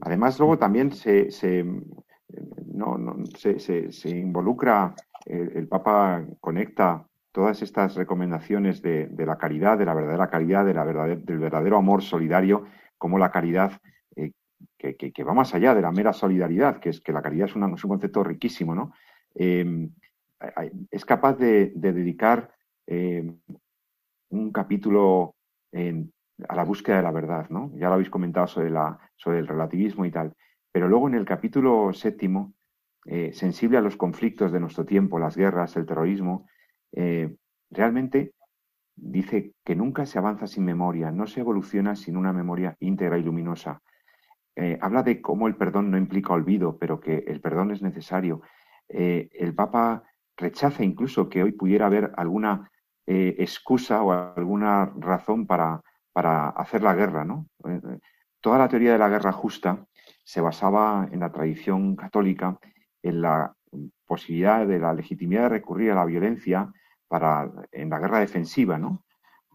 Además, 0.00 0.38
luego 0.38 0.58
también 0.58 0.92
se, 0.92 1.30
se, 1.30 1.64
no, 2.66 2.98
no, 2.98 3.24
se, 3.36 3.58
se, 3.58 4.10
involucra, 4.10 4.94
el, 5.24 5.66
Papa 5.68 6.24
conecta 6.40 7.06
todas 7.32 7.62
estas 7.62 7.94
recomendaciones 7.94 8.82
de, 8.82 9.06
de, 9.06 9.26
la 9.26 9.38
caridad, 9.38 9.78
de 9.78 9.86
la 9.86 9.94
verdadera 9.94 10.28
caridad, 10.28 10.64
de 10.64 10.74
la 10.74 10.84
del 10.84 11.38
verdadero 11.38 11.78
amor 11.78 12.02
solidario, 12.02 12.64
como 12.98 13.18
la 13.18 13.30
caridad 13.30 13.80
eh, 14.16 14.32
que, 14.76 14.96
que, 14.96 15.24
va 15.24 15.34
más 15.34 15.54
allá 15.54 15.74
de 15.74 15.82
la 15.82 15.92
mera 15.92 16.12
solidaridad, 16.12 16.78
que 16.78 16.90
es 16.90 17.00
que 17.00 17.12
la 17.12 17.22
caridad 17.22 17.48
es, 17.48 17.54
un 17.56 17.76
concepto 17.76 18.22
riquísimo, 18.24 18.74
¿no? 18.74 18.92
Em, 19.34 19.90
es 20.90 21.04
capaz 21.04 21.34
de, 21.38 21.72
dedicar 21.74 22.50
em, 22.86 23.38
un 24.30 24.52
capítulo 24.52 25.34
a 26.48 26.54
la 26.54 26.64
búsqueda 26.64 26.98
de 26.98 27.02
la 27.02 27.10
verdad, 27.10 27.48
¿no? 27.50 27.72
Ya 27.74 27.88
lo 27.88 27.94
habéis 27.94 28.10
comentado 28.10 28.46
sobre, 28.46 28.70
la, 28.70 28.98
sobre 29.16 29.38
el 29.38 29.46
relativismo 29.46 30.04
y 30.04 30.10
tal. 30.10 30.34
Pero 30.70 30.88
luego 30.88 31.08
en 31.08 31.14
el 31.14 31.24
capítulo 31.24 31.92
séptimo, 31.92 32.54
eh, 33.06 33.32
sensible 33.32 33.78
a 33.78 33.80
los 33.80 33.96
conflictos 33.96 34.52
de 34.52 34.60
nuestro 34.60 34.84
tiempo, 34.84 35.18
las 35.18 35.36
guerras, 35.36 35.76
el 35.76 35.86
terrorismo, 35.86 36.46
eh, 36.92 37.34
realmente 37.70 38.34
dice 38.94 39.54
que 39.64 39.74
nunca 39.74 40.06
se 40.06 40.18
avanza 40.18 40.46
sin 40.46 40.64
memoria, 40.64 41.10
no 41.10 41.26
se 41.26 41.40
evoluciona 41.40 41.96
sin 41.96 42.16
una 42.16 42.32
memoria 42.32 42.76
íntegra 42.80 43.18
y 43.18 43.22
luminosa. 43.22 43.80
Eh, 44.56 44.78
habla 44.80 45.02
de 45.02 45.20
cómo 45.22 45.46
el 45.46 45.56
perdón 45.56 45.90
no 45.90 45.96
implica 45.96 46.32
olvido, 46.32 46.78
pero 46.78 47.00
que 47.00 47.24
el 47.26 47.40
perdón 47.40 47.70
es 47.70 47.80
necesario. 47.80 48.42
Eh, 48.88 49.28
el 49.32 49.54
Papa 49.54 50.02
rechaza 50.36 50.84
incluso 50.84 51.28
que 51.28 51.42
hoy 51.42 51.52
pudiera 51.52 51.86
haber 51.86 52.12
alguna 52.16 52.70
eh, 53.06 53.36
excusa 53.38 54.02
o 54.02 54.12
alguna 54.12 54.92
razón 54.96 55.46
para, 55.46 55.82
para 56.12 56.50
hacer 56.50 56.82
la 56.82 56.94
guerra. 56.94 57.24
¿no? 57.24 57.46
toda 58.40 58.58
la 58.58 58.68
teoría 58.68 58.92
de 58.92 58.98
la 58.98 59.08
guerra 59.08 59.32
justa 59.32 59.84
se 60.24 60.40
basaba 60.40 61.08
en 61.10 61.20
la 61.20 61.32
tradición 61.32 61.96
católica, 61.96 62.58
en 63.02 63.22
la 63.22 63.52
posibilidad 64.06 64.66
de 64.66 64.78
la 64.78 64.92
legitimidad 64.94 65.44
de 65.44 65.48
recurrir 65.48 65.90
a 65.90 65.96
la 65.96 66.04
violencia 66.04 66.72
para, 67.08 67.50
en 67.72 67.90
la 67.90 67.98
guerra 67.98 68.20
defensiva, 68.20 68.78
¿no? 68.78 69.04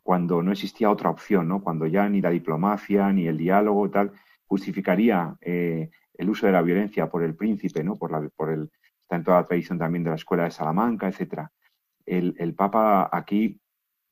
cuando 0.03 0.43
no 0.43 0.51
existía 0.51 0.91
otra 0.91 1.09
opción, 1.09 1.47
¿no? 1.47 1.61
cuando 1.61 1.87
ya 1.87 2.07
ni 2.09 2.21
la 2.21 2.29
diplomacia 2.29 3.11
ni 3.13 3.27
el 3.27 3.37
diálogo 3.37 3.89
tal 3.89 4.11
justificaría 4.45 5.35
eh, 5.41 5.89
el 6.15 6.29
uso 6.29 6.45
de 6.45 6.51
la 6.51 6.61
violencia 6.61 7.09
por 7.09 7.23
el 7.23 7.35
príncipe, 7.35 7.83
¿no? 7.83 7.95
Por, 7.95 8.11
la, 8.11 8.29
por 8.35 8.51
el, 8.51 8.69
está 9.03 9.17
en 9.17 9.23
toda 9.23 9.41
la 9.41 9.47
tradición 9.47 9.77
también 9.77 10.03
de 10.03 10.09
la 10.09 10.15
escuela 10.15 10.45
de 10.45 10.51
Salamanca, 10.51 11.07
etcétera. 11.07 11.51
El, 12.05 12.55
Papa 12.55 13.09
aquí 13.11 13.59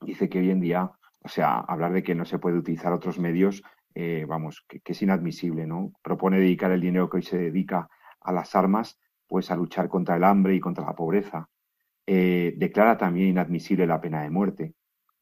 dice 0.01 0.29
que 0.29 0.39
hoy 0.39 0.51
en 0.51 0.61
día, 0.61 0.91
o 1.21 1.27
sea, 1.27 1.59
hablar 1.59 1.93
de 1.93 2.03
que 2.03 2.15
no 2.15 2.25
se 2.25 2.39
puede 2.39 2.57
utilizar 2.57 2.93
otros 2.93 3.19
medios, 3.19 3.63
eh, 3.93 4.25
vamos, 4.27 4.63
que, 4.67 4.81
es 4.85 5.01
inadmisible, 5.01 5.67
¿no? 5.67 5.91
Propone 6.01 6.39
dedicar 6.39 6.71
el 6.71 6.81
dinero 6.81 7.09
que 7.09 7.17
hoy 7.17 7.23
se 7.23 7.37
dedica 7.37 7.89
a 8.21 8.31
las 8.31 8.55
armas, 8.55 8.99
pues 9.27 9.51
a 9.51 9.55
luchar 9.55 9.89
contra 9.89 10.15
el 10.15 10.23
hambre 10.23 10.55
y 10.55 10.59
contra 10.59 10.85
la 10.85 10.95
pobreza. 10.95 11.49
Eh, 12.05 12.53
declara 12.57 12.97
también 12.97 13.29
inadmisible 13.29 13.87
la 13.87 14.01
pena 14.01 14.23
de 14.23 14.29
muerte. 14.29 14.73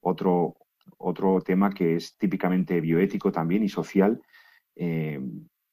Otro, 0.02 0.58
otro 0.98 1.42
tema 1.42 1.72
que 1.72 1.96
es 1.96 2.18
típicamente 2.18 2.80
bioético 2.82 3.32
también 3.32 3.64
y 3.64 3.70
social, 3.70 4.22
eh, 4.76 5.20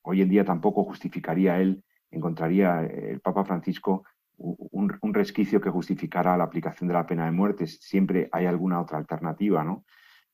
hoy 0.02 0.22
en 0.22 0.28
día 0.28 0.44
tampoco 0.44 0.85
justificaría 0.85 1.61
él, 1.61 1.85
encontraría 2.11 2.85
eh, 2.85 3.12
el 3.12 3.21
Papa 3.21 3.45
Francisco 3.45 4.05
un, 4.38 5.14
resquicio 5.14 5.61
que 5.61 5.71
justificara 5.71 6.37
la 6.37 6.45
aplicación 6.45 6.88
de 6.88 6.95
la 6.95 7.07
pena 7.07 7.25
de 7.25 7.31
muerte. 7.31 7.66
Siempre 7.66 8.29
hay 8.33 8.47
alguna 8.47 8.81
otra 8.81 8.99
alternativa, 8.99 9.64
¿no? 9.64 9.85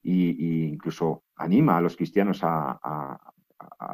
Y, 0.02 0.66
incluso 0.66 1.24
anima 1.36 1.76
a 1.76 1.80
los 1.80 1.96
cristianos 1.96 2.40
a, 2.42 3.18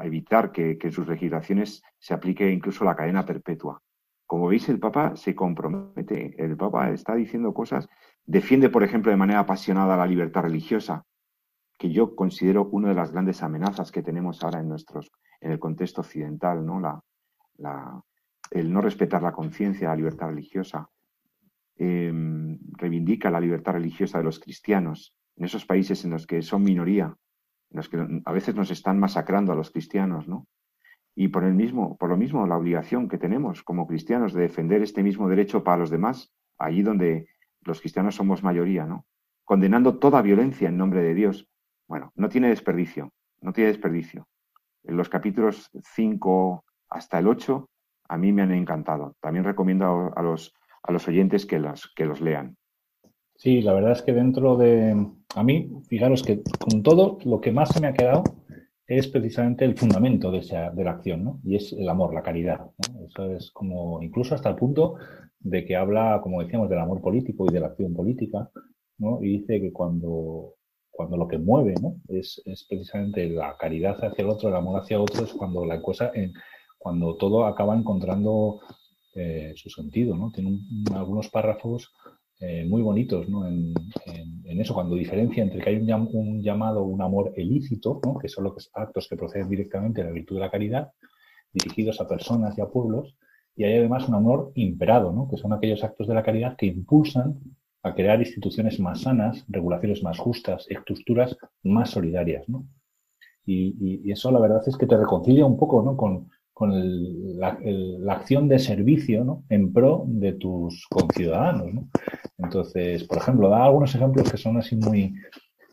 evitar 0.03 0.51
que, 0.51 0.79
en 0.81 0.93
sus 0.93 1.07
legislaciones 1.07 1.83
se 1.99 2.15
aplique 2.15 2.51
incluso 2.51 2.85
la 2.85 2.97
cadena 2.97 3.27
perpetua. 3.27 3.83
Como 4.27 4.49
veis, 4.49 4.69
el 4.69 4.79
Papa 4.79 5.17
se 5.17 5.35
compromete, 5.35 6.35
el 6.43 6.57
Papa 6.57 6.91
está 6.91 7.15
diciendo 7.15 7.53
cosas, 7.53 7.89
defiende, 8.25 8.71
por 8.71 8.83
ejemplo, 8.83 9.11
de 9.11 9.17
manera 9.17 9.41
apasionada 9.41 9.97
la 9.97 10.07
libertad 10.07 10.43
religiosa, 10.43 11.05
que 11.79 11.91
yo 11.91 12.17
considero 12.17 12.69
una 12.73 12.89
de 12.89 12.95
las 12.95 13.13
grandes 13.13 13.43
amenazas 13.43 13.93
que 13.93 14.03
tenemos 14.03 14.43
ahora 14.43 14.61
en 14.61 14.69
nuestros, 14.69 15.11
en 15.41 15.53
el 15.53 15.59
contexto 15.59 16.01
occidental, 16.01 16.65
¿no? 16.65 16.81
La, 16.81 17.01
el 18.51 18.73
no 18.73 18.81
respetar 18.81 19.23
la 19.23 19.33
conciencia, 19.33 19.89
la 19.89 19.97
libertad 19.97 20.29
religiosa. 20.29 20.89
Em, 21.77 22.59
reivindica 22.73 23.31
la 23.31 23.41
libertad 23.41 23.75
religiosa 23.75 24.19
de 24.19 24.25
los 24.25 24.41
cristianos 24.41 25.15
en 25.37 25.45
esos 25.45 25.65
países 25.65 26.05
en 26.05 26.11
los 26.11 26.27
que 26.27 26.43
son 26.43 26.65
minoría, 26.65 27.15
en 27.71 27.77
los 27.77 27.89
que 27.89 28.05
a 28.25 28.33
veces 28.33 28.57
nos 28.57 28.73
están 28.73 28.99
masacrando 28.99 29.53
a 29.53 29.55
los 29.55 29.71
cristianos, 29.71 30.27
¿no? 30.27 30.49
Y 31.15 31.29
por 31.29 31.45
el 31.45 31.55
mismo, 31.55 31.97
por 31.97 32.11
lo 32.11 32.17
mismo, 32.17 32.47
la 32.47 32.57
obligación 32.57 33.09
que 33.09 33.19
tenemos 33.19 33.63
como 33.63 33.87
cristianos 33.87 34.33
de 34.33 34.43
defender 34.43 34.83
este 34.83 35.03
mismo 35.03 35.29
derecho 35.29 35.63
para 35.63 35.77
los 35.77 35.91
demás, 35.91 36.33
allí 36.59 36.83
donde 36.83 37.29
los 37.63 37.81
cristianos 37.81 38.17
somos 38.17 38.43
mayoría, 38.43 38.85
¿no? 38.85 39.07
Condenando 39.45 39.99
toda 39.99 40.23
violencia 40.23 40.69
en 40.69 40.77
nombre 40.77 41.03
de 41.03 41.15
Dios, 41.15 41.49
bueno, 41.87 42.13
no 42.17 42.29
tiene 42.29 42.49
desperdicio, 42.49 43.13
no 43.41 43.53
tiene 43.53 43.69
desperdicio. 43.69 44.29
En 44.85 44.97
los 44.97 45.09
capítulos 45.09 45.71
5 45.95 46.65
hasta 46.91 47.19
el 47.19 47.29
8 47.29 47.69
a 48.09 48.17
mí 48.17 48.33
me 48.33 48.43
han 48.43 48.53
encantado. 48.53 49.15
También 49.21 49.45
recomiendo 49.45 50.13
a, 50.15 50.23
los, 50.23 50.55
a 50.83 50.93
los 50.93 51.07
oyentes 51.09 51.47
que 51.47 51.59
los, 51.59 51.93
que 51.95 52.07
los 52.07 52.21
lean. 52.21 52.57
Sí, 53.37 53.61
la 53.63 53.73
verdad 53.73 53.93
es 53.93 54.03
que 54.03 54.13
dentro 54.13 54.57
de... 54.57 54.97
A 55.35 55.43
mí, 55.43 55.71
fijaros 55.89 56.23
que 56.23 56.43
con 56.59 56.83
todo 56.83 57.19
lo 57.25 57.41
que 57.41 57.53
más 57.53 57.69
se 57.69 57.81
me 57.81 57.89
ha 57.89 57.93
quedado 57.93 58.25
es 58.87 59.07
precisamente 59.07 59.67
el 59.67 59.77
fundamento 59.77 60.31
de, 60.31 60.43
la 60.83 60.91
acción, 60.91 61.23
¿no? 61.23 61.41
Y 61.45 61.57
es 61.57 61.73
el 61.75 61.89
amor, 61.89 62.15
la 62.15 62.23
caridad. 62.23 62.71
Eso 63.07 63.31
es 63.33 63.51
como, 63.53 64.03
incluso 64.03 64.35
hasta 64.35 64.49
el 64.49 64.57
punto 64.57 64.97
de 65.39 65.67
que 65.67 65.77
habla, 65.77 66.21
como 66.23 66.43
decíamos, 66.43 66.71
del 66.71 66.79
amor 66.79 67.03
político 67.03 67.45
y 67.47 67.53
de 67.53 67.61
la 67.61 67.67
acción 67.67 67.95
política, 67.95 68.51
¿no? 68.97 69.23
Y 69.23 69.41
dice 69.41 69.61
que 69.61 69.73
cuando 69.73 70.55
cuando 70.99 71.17
lo 71.17 71.29
que 71.29 71.39
mueve 71.39 71.75
¿no? 71.81 71.95
es, 72.09 72.43
es, 72.45 72.67
precisamente 72.69 73.29
la 73.29 73.57
caridad 73.57 74.05
hacia 74.05 74.25
el 74.25 74.31
otro, 74.31 74.49
el 74.49 74.57
amor 74.57 74.81
hacia 74.81 75.01
otros, 75.01 75.33
cuando 75.33 75.65
la 75.65 75.81
cosa, 75.81 76.11
cuando 76.79 77.17
todo 77.17 77.47
acaba 77.47 77.77
encontrando 77.77 78.61
eh, 79.15 79.53
su 79.57 79.69
sentido. 79.69 80.17
¿no? 80.17 80.31
Tiene 80.31 80.61
algunos 80.95 81.29
párrafos 81.29 81.93
eh, 82.41 82.65
muy 82.65 82.83
bonitos 82.83 83.29
¿no? 83.29 83.47
En, 83.49 83.75
eso, 84.61 84.75
cuando 84.75 84.97
diferencia 84.97 85.43
entre 85.43 85.61
que 85.61 85.71
hay 85.71 85.77
un, 85.77 86.09
un 86.13 86.43
llamado, 86.43 86.83
un 86.83 87.01
amor 87.03 87.33
ilícito, 87.37 88.01
¿no? 88.05 88.19
que 88.19 88.29
son 88.29 88.45
los 88.45 88.71
actos 88.75 89.09
que 89.09 89.17
proceden 89.17 89.49
directamente 89.49 90.01
de 90.01 90.09
la 90.09 90.13
virtud 90.13 90.37
de 90.37 90.41
la 90.41 90.51
caridad, 90.51 90.93
dirigidos 91.53 92.01
a 92.01 92.09
personas 92.09 92.57
y 92.59 92.61
a 92.61 92.67
pueblos, 92.67 93.15
y 93.55 93.65
hay 93.65 93.79
además 93.79 94.09
un 94.09 94.15
amor 94.15 94.53
imperado, 94.55 95.13
¿no? 95.13 95.29
que 95.29 95.37
son 95.37 95.53
aquellos 95.53 95.83
actos 95.85 96.07
de 96.07 96.15
la 96.15 96.23
caridad 96.23 96.57
que 96.57 96.67
impulsan 96.67 97.41
a 97.83 97.95
crear 97.95 98.21
instituciones 98.21 98.81
más 98.81 99.03
sanas, 99.03 99.45
regulaciones 99.49 100.03
más 100.03 100.19
justas, 100.19 100.67
estructuras 100.69 101.37
más 101.63 101.91
solidarias. 101.91 102.49
¿no? 102.49 102.67
Y, 103.45 104.11
eso 104.11 104.31
la 104.31 104.41
verdad 104.41 104.63
es 104.67 104.77
que 104.77 104.87
te 104.87 104.97
reconcilia 104.97 105.47
un 105.47 105.57
poco 105.57 105.83
¿no? 105.83 105.97
con, 105.97 106.31
con 106.59 107.39
la, 107.39 107.57
acción 108.09 108.49
de 108.49 108.59
servicio 108.59 109.23
¿no? 109.23 109.45
en 109.49 109.73
pro 109.73 110.03
de 110.09 110.33
tus 110.33 110.89
conciudadanos. 110.91 111.73
¿no? 111.73 111.89
Entonces, 112.37 113.05
por 113.05 113.19
ejemplo, 113.19 113.49
da 113.49 113.65
algunos 113.65 113.95
ejemplos 113.95 114.29
que 114.29 114.39
son 114.39 114.57
así 114.57 114.75
muy, 114.75 115.15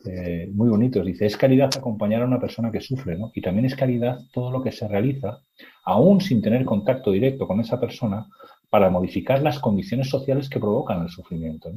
eh, 0.06 0.48
muy 0.54 0.70
bonitos. 0.70 1.04
Dice, 1.04 1.26
es 1.26 1.38
caridad 1.38 1.72
acompañar 1.76 2.22
a 2.22 2.28
una 2.28 2.40
persona 2.40 2.72
que 2.72 2.82
sufre, 2.82 3.18
¿no? 3.18 3.32
Y 3.34 3.42
también 3.42 3.66
es 3.66 3.76
caridad 3.76 4.20
todo 4.32 4.52
lo 4.52 4.62
que 4.62 4.72
se 4.72 4.88
realiza, 4.88 5.40
aún 5.86 6.22
sin 6.22 6.40
tener 6.44 6.64
contacto 6.66 7.10
directo 7.10 7.48
con 7.48 7.60
esa 7.62 7.80
persona, 7.80 8.28
para 8.70 8.92
modificar 8.92 9.42
las 9.42 9.58
condiciones 9.58 10.08
sociales 10.08 10.50
que 10.50 10.60
provocan 10.60 11.02
el 11.02 11.10
sufrimiento. 11.10 11.72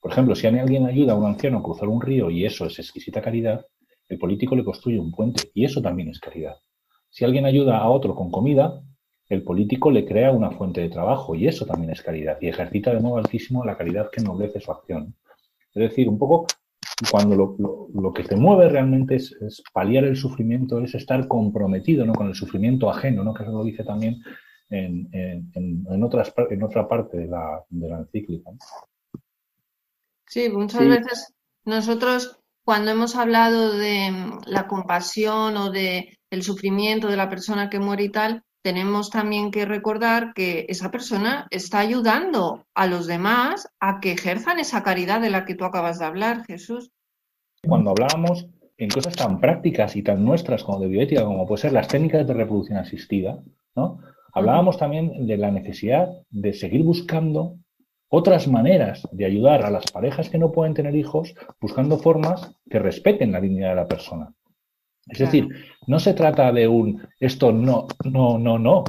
Por 0.00 0.12
ejemplo, 0.12 0.34
si 0.34 0.46
alguien 0.46 0.86
ayuda 0.86 1.12
a 1.12 1.16
un 1.16 1.26
anciano 1.26 1.58
a 1.58 1.62
cruzar 1.62 1.88
un 1.88 2.00
río 2.00 2.30
y 2.30 2.46
eso 2.46 2.64
es 2.64 2.78
exquisita 2.78 3.20
caridad, 3.20 3.66
el 4.08 4.18
político 4.18 4.56
le 4.56 4.64
construye 4.64 4.98
un 4.98 5.12
puente 5.12 5.50
y 5.52 5.66
eso 5.66 5.82
también 5.82 6.08
es 6.08 6.18
caridad. 6.18 6.56
Si 7.10 7.24
alguien 7.24 7.46
ayuda 7.46 7.78
a 7.78 7.88
otro 7.88 8.14
con 8.14 8.30
comida, 8.30 8.82
el 9.28 9.42
político 9.42 9.90
le 9.90 10.06
crea 10.06 10.32
una 10.32 10.50
fuente 10.50 10.80
de 10.80 10.88
trabajo 10.88 11.34
y 11.34 11.46
eso 11.46 11.66
también 11.66 11.90
es 11.90 12.02
caridad 12.02 12.38
y 12.40 12.48
ejercita 12.48 12.92
de 12.92 13.00
modo 13.00 13.18
altísimo 13.18 13.64
la 13.64 13.76
caridad 13.76 14.10
que 14.10 14.20
ennoblece 14.20 14.60
su 14.60 14.72
acción. 14.72 15.14
Es 15.74 15.90
decir, 15.90 16.08
un 16.08 16.18
poco 16.18 16.46
cuando 17.10 17.58
lo, 17.92 18.12
que 18.12 18.24
te 18.24 18.36
mueve 18.36 18.68
realmente 18.68 19.16
es, 19.16 19.34
paliar 19.72 20.04
el 20.04 20.16
sufrimiento, 20.16 20.80
es 20.80 20.94
estar 20.94 21.28
comprometido 21.28 22.04
¿no? 22.06 22.14
con 22.14 22.28
el 22.28 22.34
sufrimiento 22.34 22.90
ajeno, 22.90 23.22
¿no? 23.22 23.34
que 23.34 23.42
eso 23.42 23.52
lo 23.52 23.64
dice 23.64 23.84
también 23.84 24.20
en, 24.70 25.08
en, 25.12 26.02
otras, 26.02 26.32
en 26.50 26.62
otra 26.62 26.88
parte 26.88 27.18
de 27.18 27.26
la, 27.26 27.62
de 27.68 27.88
la 27.88 27.98
encíclica. 27.98 28.50
Sí, 30.26 30.48
muchas 30.50 30.86
veces 30.86 31.34
nosotros 31.64 32.40
cuando 32.64 32.90
hemos 32.90 33.16
hablado 33.16 33.72
de 33.72 34.10
la 34.46 34.66
compasión 34.66 35.56
o 35.56 35.70
de 35.70 36.17
el 36.30 36.42
sufrimiento 36.42 37.08
de 37.08 37.16
la 37.16 37.28
persona 37.28 37.70
que 37.70 37.78
muere 37.78 38.04
y 38.04 38.08
tal, 38.10 38.42
tenemos 38.62 39.10
también 39.10 39.50
que 39.50 39.64
recordar 39.64 40.34
que 40.34 40.66
esa 40.68 40.90
persona 40.90 41.46
está 41.50 41.78
ayudando 41.78 42.66
a 42.74 42.86
los 42.86 43.06
demás 43.06 43.68
a 43.80 44.00
que 44.00 44.12
ejerzan 44.12 44.58
esa 44.58 44.82
caridad 44.82 45.20
de 45.20 45.30
la 45.30 45.44
que 45.44 45.54
tú 45.54 45.64
acabas 45.64 45.98
de 45.98 46.04
hablar, 46.04 46.44
Jesús. 46.44 46.90
Cuando 47.66 47.90
hablábamos 47.90 48.46
en 48.76 48.90
cosas 48.90 49.16
tan 49.16 49.40
prácticas 49.40 49.96
y 49.96 50.02
tan 50.02 50.24
nuestras 50.24 50.64
como 50.64 50.80
de 50.80 50.88
bioética, 50.88 51.24
como 51.24 51.46
puede 51.46 51.62
ser 51.62 51.72
las 51.72 51.88
técnicas 51.88 52.26
de 52.26 52.34
reproducción 52.34 52.78
asistida, 52.78 53.38
¿no? 53.74 54.00
Hablábamos 54.32 54.76
también 54.78 55.26
de 55.26 55.36
la 55.36 55.50
necesidad 55.50 56.08
de 56.30 56.52
seguir 56.52 56.82
buscando 56.84 57.56
otras 58.08 58.48
maneras 58.48 59.06
de 59.12 59.24
ayudar 59.24 59.64
a 59.64 59.70
las 59.70 59.90
parejas 59.90 60.30
que 60.30 60.38
no 60.38 60.52
pueden 60.52 60.74
tener 60.74 60.94
hijos, 60.94 61.34
buscando 61.60 61.98
formas 61.98 62.54
que 62.70 62.78
respeten 62.78 63.32
la 63.32 63.40
dignidad 63.40 63.70
de 63.70 63.76
la 63.76 63.88
persona. 63.88 64.32
Es 65.08 65.18
decir, 65.18 65.48
no 65.86 65.98
se 65.98 66.14
trata 66.14 66.52
de 66.52 66.68
un 66.68 67.06
esto 67.18 67.52
no, 67.52 67.86
no, 68.04 68.38
no, 68.38 68.58
no, 68.58 68.84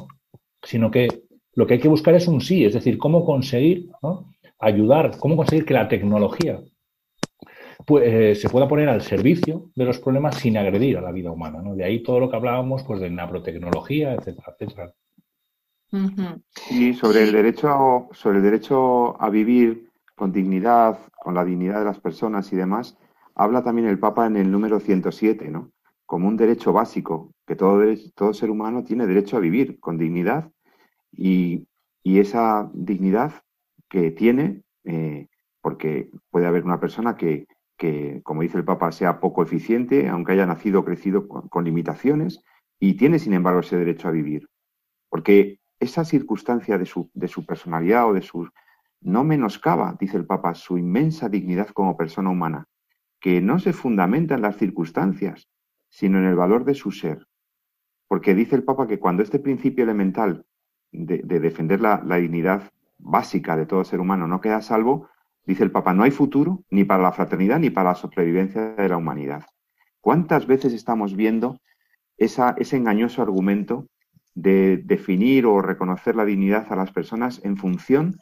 sino 0.62 0.92
que 0.92 1.08
lo 1.54 1.66
que 1.66 1.76
hay 1.76 1.80
que 1.80 1.88
buscar 1.88 2.16
es 2.16 2.28
un 2.28 2.42
sí, 2.42 2.66
es 2.66 2.74
decir, 2.74 2.98
cómo 2.98 3.26
conseguir 3.26 3.90
ayudar, 4.60 5.18
cómo 5.18 5.36
conseguir 5.36 5.66
que 5.66 5.74
la 5.74 5.88
tecnología 5.88 6.60
pues, 7.86 8.04
eh, 8.06 8.36
se 8.36 8.50
pueda 8.50 8.68
poner 8.68 8.90
al 8.90 9.02
servicio 9.02 9.72
de 9.76 9.86
los 9.86 10.00
problemas 10.00 10.36
sin 10.36 10.58
agredir 10.58 10.98
a 10.98 11.02
la 11.02 11.12
vida 11.12 11.32
humana. 11.32 11.62
De 11.74 11.84
ahí 11.84 12.04
todo 12.04 12.20
lo 12.20 12.30
que 12.30 12.36
hablábamos 12.36 12.84
pues, 12.84 13.00
de 13.00 13.10
naprotecnología, 13.10 14.14
etcétera, 14.14 14.56
etcétera. 14.58 14.94
Y 16.70 16.94
sobre 16.94 17.24
el 17.24 17.32
derecho, 17.32 18.10
sobre 18.12 18.38
el 18.38 18.44
derecho 18.44 19.20
a 19.22 19.30
vivir 19.30 19.90
con 20.16 20.32
dignidad, 20.32 21.00
con 21.18 21.34
la 21.34 21.44
dignidad 21.44 21.80
de 21.80 21.86
las 21.86 22.00
personas 22.00 22.52
y 22.54 22.58
demás, 22.58 22.98
habla 23.34 23.64
también 23.64 23.88
el 23.88 23.98
Papa 23.98 24.28
en 24.28 24.38
el 24.38 24.52
número 24.52 24.80
107, 24.80 25.50
¿no? 25.50 25.72
Como 26.10 26.28
un 26.28 26.38
derecho 26.38 26.74
básico, 26.74 27.36
que 27.46 27.56
todo, 27.56 27.84
todo 28.16 28.34
ser 28.34 28.50
humano 28.50 28.84
tiene 28.84 29.06
derecho 29.06 29.38
a 29.38 29.40
vivir 29.40 29.80
con 29.80 30.00
dignidad 30.00 30.52
y, 31.12 31.68
esa 32.04 32.72
dignidad 32.74 33.44
que 33.88 34.10
tiene, 34.10 34.64
eh, 34.86 35.28
porque 35.62 36.10
puede 36.32 36.48
haber 36.48 36.64
una 36.66 36.80
persona 36.80 37.16
que, 37.16 37.46
que, 37.78 38.22
como 38.24 38.42
dice 38.42 38.58
el 38.58 38.66
Papa, 38.66 38.92
sea 38.92 39.20
poco 39.20 39.44
eficiente, 39.44 40.10
aunque 40.10 40.32
haya 40.32 40.48
nacido 40.48 40.80
o 40.80 40.86
crecido 40.86 41.28
con 41.28 41.64
limitaciones, 41.64 42.44
y 42.80 42.96
tiene, 42.96 43.20
sin 43.20 43.34
embargo, 43.34 43.60
ese 43.60 43.78
derecho 43.78 44.08
a 44.08 44.12
vivir. 44.12 44.50
Porque 45.10 45.60
esa 45.80 46.06
circunstancia 46.06 46.80
de 46.80 46.88
su, 46.88 47.12
de 47.14 47.28
su 47.28 47.46
personalidad 47.46 48.10
o 48.10 48.14
de 48.14 48.24
su... 48.24 48.50
no 49.02 49.24
menoscaba, 49.24 49.96
dice 50.00 50.18
el 50.18 50.26
Papa, 50.26 50.56
su 50.56 50.80
inmensa 50.80 51.30
dignidad 51.30 51.68
como 51.70 51.96
persona 51.96 52.32
humana, 52.32 52.66
que 53.20 53.42
no 53.42 53.60
se 53.60 53.74
fundamenta 53.74 54.34
en 54.34 54.42
las 54.42 54.58
circunstancias, 54.58 55.48
sino 55.90 56.20
en 56.20 56.26
el 56.26 56.36
valor 56.36 56.66
de 56.66 56.76
su 56.76 56.92
ser. 56.92 57.28
Porque 58.08 58.34
dice 58.34 58.56
el 58.56 58.64
Papa 58.64 58.88
que 58.88 59.00
cuando 59.00 59.24
este 59.24 59.40
principio 59.40 59.84
elemental 59.84 60.46
de, 60.92 61.22
defender 61.40 61.82
la, 61.82 62.02
dignidad 62.18 62.72
básica 62.98 63.56
de 63.56 63.66
todo 63.66 63.84
ser 63.84 64.00
humano 64.00 64.28
no 64.28 64.42
queda 64.42 64.62
salvo, 64.62 65.10
dice 65.46 65.64
el 65.64 65.72
Papa, 65.72 65.94
no 65.94 66.04
hay 66.04 66.12
futuro 66.12 66.64
ni 66.70 66.84
para 66.84 67.04
la 67.04 67.12
fraternidad 67.12 67.60
ni 67.60 67.70
para 67.70 67.90
la 67.90 67.96
sobrevivencia 67.96 68.76
de 68.76 68.90
la 68.90 68.98
humanidad. 68.98 69.46
¿Cuántas 70.02 70.48
veces 70.48 70.74
estamos 70.74 71.16
viendo 71.16 71.60
ese 72.18 72.76
engañoso 72.76 73.22
argumento 73.22 73.88
de 74.34 74.78
definir 74.78 75.46
o 75.46 75.62
reconocer 75.62 76.16
la 76.16 76.26
dignidad 76.26 76.72
a 76.72 76.76
las 76.76 76.92
personas 76.92 77.42
en 77.44 77.58
función 77.58 78.18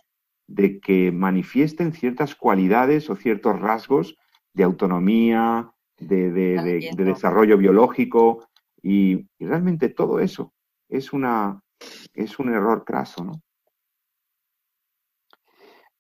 de 0.48 0.80
que 0.80 1.12
manifiesten 1.12 1.94
ciertas 1.94 2.36
cualidades 2.36 3.10
o 3.10 3.16
ciertos 3.16 3.60
rasgos 3.60 4.16
de 4.54 4.64
autonomía, 4.64 5.72
de, 6.00 6.92
desarrollo 6.98 7.58
biológico 7.58 8.48
y, 8.82 9.28
realmente 9.40 9.90
todo 9.90 10.20
eso 10.20 10.54
es, 10.90 11.14
una, 11.14 11.62
es 12.14 12.40
un 12.40 12.54
error 12.54 12.84
craso, 12.86 13.24
¿no? 13.24 13.42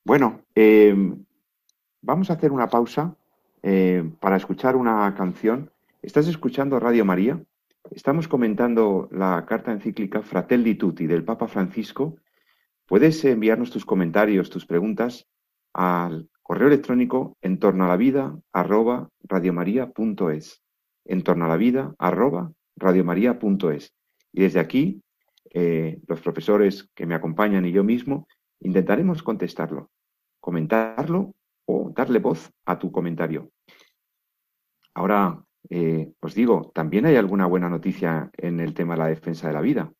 Bueno, 0.04 0.46
em, 0.56 1.26
vamos 2.02 2.30
a 2.30 2.34
hacer 2.34 2.54
una 2.54 2.70
pausa 2.70 3.18
eh, 3.62 4.10
para 4.22 4.38
escuchar 4.38 4.78
una 4.78 5.14
canción. 5.16 5.70
¿Estás 6.02 6.28
escuchando 6.28 6.80
Radio 6.80 7.04
María? 7.04 7.44
Estamos 7.92 8.30
comentando 8.30 9.10
la 9.12 9.46
carta 9.46 9.74
encíclica 9.74 10.22
Fratelli 10.22 10.76
Tutti 10.76 11.08
del 11.08 11.26
Papa 11.26 11.50
Francisco. 11.50 12.16
Puedes 12.86 13.24
enviarnos 13.26 13.70
tus 13.70 13.86
comentarios, 13.86 14.50
tus 14.50 14.66
preguntas 14.66 15.28
al 15.74 16.30
correo 16.48 16.70
electrónico 16.70 17.36
en 17.42 17.60
torno 17.60 17.84
a 17.84 17.90
la 17.90 17.98
vida 17.98 18.40
arroba 18.54 19.10
radiomaria.es. 19.22 20.64
En 21.04 21.22
torno 21.22 21.44
a 21.44 21.50
la 21.50 21.58
vida 21.58 21.94
arroba 22.00 22.54
radiomaria.es. 22.78 23.94
Y 24.32 24.42
desde 24.44 24.62
aquí, 24.62 25.02
eh, 25.54 26.00
los 26.08 26.22
profesores 26.22 26.90
que 26.96 27.06
me 27.06 27.16
acompañan 27.16 27.66
y 27.66 27.74
yo 27.74 27.84
mismo 27.84 28.30
intentaremos 28.62 29.24
contestarlo, 29.24 29.90
comentarlo 30.40 31.34
o 31.66 31.92
darle 31.94 32.20
voz 32.20 32.50
a 32.66 32.80
tu 32.80 32.94
comentario. 32.94 33.52
Ahora 34.94 35.44
eh, 35.70 36.14
os 36.22 36.34
digo, 36.34 36.72
también 36.74 37.08
hay 37.08 37.18
alguna 37.18 37.46
buena 37.46 37.68
noticia 37.68 38.32
en 38.38 38.62
el 38.62 38.74
tema 38.74 38.94
de 38.94 39.00
la 39.00 39.08
defensa 39.08 39.50
de 39.50 39.54
la 39.54 39.60
vida. 39.60 39.92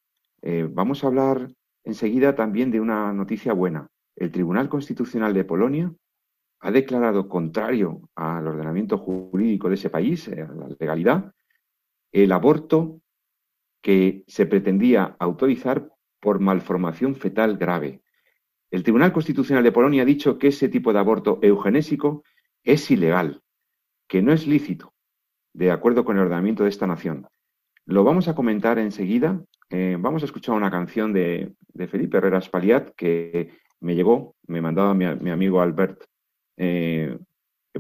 Eh, 0.42 0.66
vamos 0.72 1.04
a 1.04 1.08
hablar 1.08 1.50
enseguida 1.84 2.36
también 2.36 2.72
de 2.72 2.80
una 2.80 3.12
noticia 3.12 3.52
buena. 3.52 3.90
El 4.16 4.32
Tribunal 4.32 4.70
Constitucional 4.70 5.34
de 5.34 5.44
Polonia 5.44 5.94
ha 6.60 6.72
declarado 6.72 7.28
contrario 7.28 8.10
al 8.16 8.48
ordenamiento 8.48 8.98
jurídico 8.98 9.70
de 9.70 9.76
ese 9.76 9.90
país, 9.90 10.28
eh, 10.28 10.42
a 10.42 10.52
la 10.54 10.68
legalidad, 10.80 11.34
el 12.12 12.32
aborto 12.32 13.02
que 13.82 14.24
se 14.28 14.46
pretendía 14.46 15.16
autorizar 15.20 15.90
por 16.20 16.40
malformación 16.40 17.16
fetal 17.16 17.58
grave. 17.58 18.02
El 18.70 18.84
Tribunal 18.84 19.14
Constitucional 19.14 19.64
de 19.64 19.72
Polonia 19.72 20.02
ha 20.02 20.06
dicho 20.06 20.38
que 20.38 20.48
ese 20.48 20.68
tipo 20.68 20.92
de 20.92 21.00
aborto 21.00 21.40
eugenésico 21.42 22.24
es 22.64 22.90
ilegal, 22.92 23.42
que 24.08 24.22
no 24.22 24.34
es 24.34 24.46
lícito, 24.46 24.94
de 25.54 25.72
acuerdo 25.72 26.04
con 26.04 26.18
el 26.18 26.24
ordenamiento 26.24 26.64
de 26.64 26.70
esta 26.70 26.88
nación. 26.88 27.28
Lo 27.86 28.04
vamos 28.04 28.28
a 28.28 28.36
comentar 28.36 28.78
enseguida. 28.80 29.42
Eh, 29.70 29.96
vamos 29.98 30.22
a 30.22 30.26
escuchar 30.26 30.56
una 30.56 30.70
canción 30.70 31.14
de, 31.14 31.54
Felipe 31.90 32.18
Herrera 32.18 32.42
Spaliat 32.42 32.90
que 32.96 33.52
me 33.80 33.96
llegó, 33.96 34.36
me 34.48 34.62
mandaba 34.62 34.94
mi, 34.94 35.30
amigo 35.30 35.62
Albert 35.62 36.04
eh, 36.58 37.18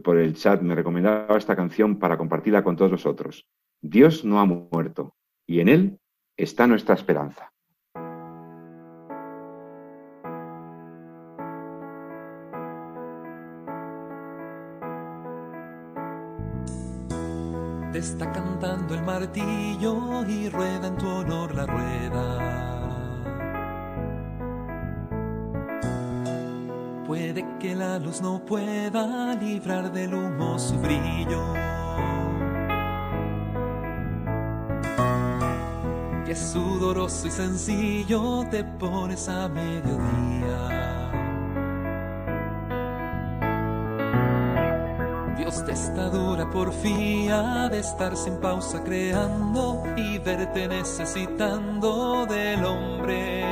por 0.03 0.17
el 0.17 0.35
chat, 0.35 0.61
me 0.61 0.75
recomendaba 0.75 1.37
esta 1.37 1.55
canción 1.55 1.97
para 1.99 2.17
compartirla 2.17 2.63
con 2.63 2.75
todos 2.75 2.91
vosotros. 2.91 3.47
Dios 3.81 4.23
no 4.23 4.39
ha 4.39 4.45
muerto 4.45 5.15
y 5.47 5.59
en 5.59 5.69
Él 5.69 5.99
está 6.37 6.67
nuestra 6.67 6.95
esperanza. 6.95 7.51
está 17.97 18.31
cantando 18.31 18.93
el 18.93 19.01
martillo 19.01 20.23
y 20.27 20.49
rueda 20.49 20.87
en 20.87 20.97
tu 20.97 21.07
honor 21.07 21.55
la 21.55 21.65
rueda. 21.65 22.53
Puede 27.05 27.46
que 27.59 27.75
la 27.75 27.99
luz 27.99 28.21
no 28.21 28.39
pueda 28.45 29.33
librar 29.35 29.91
del 29.91 30.13
humo 30.13 30.59
su 30.59 30.75
brillo. 30.79 31.53
Que 36.25 36.35
sudoroso 36.35 37.27
y 37.27 37.31
sencillo 37.31 38.45
te 38.49 38.63
pones 38.63 39.27
a 39.29 39.47
mediodía. 39.47 40.77
esta 45.69 46.09
dura 46.09 46.49
porfía 46.49 47.69
de 47.69 47.79
estar 47.79 48.15
sin 48.17 48.37
pausa 48.37 48.83
creando 48.83 49.83
y 49.95 50.17
verte 50.19 50.67
necesitando 50.67 52.25
del 52.25 52.65
hombre. 52.65 53.45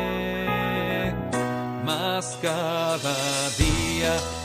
Más 1.84 2.38
cada 2.42 3.50
día 3.58 3.85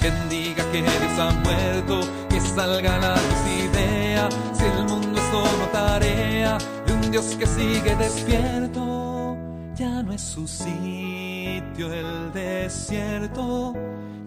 quien 0.00 0.28
diga 0.28 0.64
que 0.72 0.82
Dios 0.82 1.18
ha 1.18 1.30
muerto, 1.44 2.00
que 2.28 2.40
salga 2.40 2.98
la 2.98 3.14
luz 3.14 3.42
idea, 3.68 4.28
si 4.52 4.64
el 4.64 4.84
mundo 4.84 5.18
es 5.18 5.26
solo 5.30 5.64
tarea 5.72 6.58
de 6.86 6.92
un 6.92 7.10
Dios 7.10 7.36
que 7.38 7.46
sigue 7.46 7.94
despierto 7.96 9.10
ya 9.80 10.02
no 10.02 10.12
es 10.12 10.20
su 10.20 10.46
sitio 10.46 11.90
el 11.90 12.32
desierto, 12.34 13.72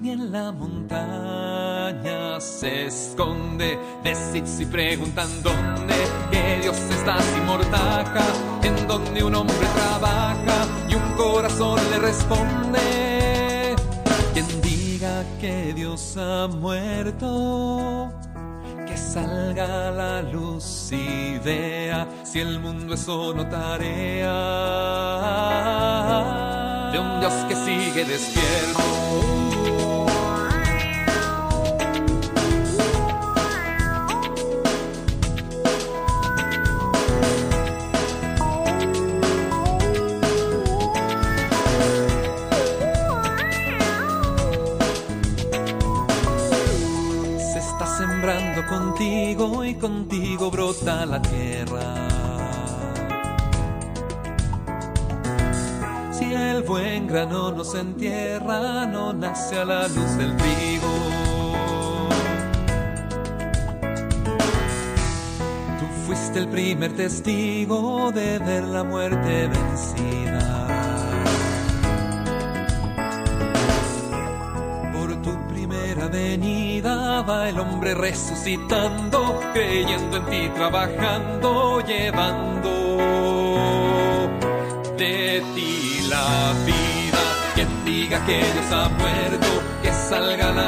ni 0.02 0.10
en 0.10 0.32
la 0.32 0.52
montaña 0.52 2.40
se 2.40 2.88
esconde. 2.88 3.78
Decid 4.04 4.46
si 4.46 4.66
preguntan 4.66 5.30
dónde, 5.44 5.94
que 6.32 6.60
Dios 6.64 6.78
está 6.90 7.22
sin 7.22 7.46
mortaja, 7.46 8.26
en 8.64 8.88
donde 8.88 9.24
un 9.24 9.36
hombre 9.36 9.68
trabaja 9.76 10.66
y 10.90 10.96
un 10.96 11.12
corazón 11.16 11.80
le 11.92 12.00
responde. 12.00 12.93
Que 15.44 15.74
Dios 15.74 16.16
ha 16.16 16.48
muerto 16.48 18.10
que 18.88 18.96
salga 18.96 19.92
la 19.92 20.22
luz 20.22 20.90
y 20.90 21.38
vea 21.40 22.08
si 22.24 22.40
el 22.40 22.62
mundo 22.62 22.94
es 22.94 23.06
no 23.10 23.46
tarea 23.50 24.32
de 26.94 26.98
un 26.98 27.20
Dios 27.20 27.34
que 27.50 27.56
sigue 27.58 28.06
despierto. 28.06 29.43
La 50.82 51.22
tierra. 51.22 51.82
Si 56.12 56.34
el 56.34 56.64
buen 56.64 57.08
grano 57.08 57.52
no 57.52 57.64
se 57.64 57.80
entierra, 57.80 58.86
no 58.88 59.14
nace 59.14 59.60
a 59.60 59.66
la 59.66 59.88
luz 59.88 60.18
del 60.18 60.36
trigo. 60.36 62.00
Tú 65.80 65.86
fuiste 66.06 66.40
el 66.40 66.50
primer 66.50 66.94
testigo 66.94 68.12
de 68.12 68.40
ver 68.40 68.64
la 68.64 68.84
muerte 68.84 69.48
vencida. 69.48 70.23
El 77.26 77.58
hombre 77.58 77.94
resucitando, 77.94 79.40
creyendo 79.54 80.18
en 80.18 80.26
ti, 80.26 80.50
trabajando, 80.56 81.80
llevando 81.82 82.98
de 84.98 85.42
ti 85.56 86.06
la 86.10 86.52
vida. 86.66 87.20
Quien 87.56 87.70
diga 87.86 88.20
que 88.26 88.40
Dios 88.40 88.72
ha 88.72 88.90
muerto, 88.90 89.48
que 89.82 89.94
salga 89.94 90.52
la 90.52 90.68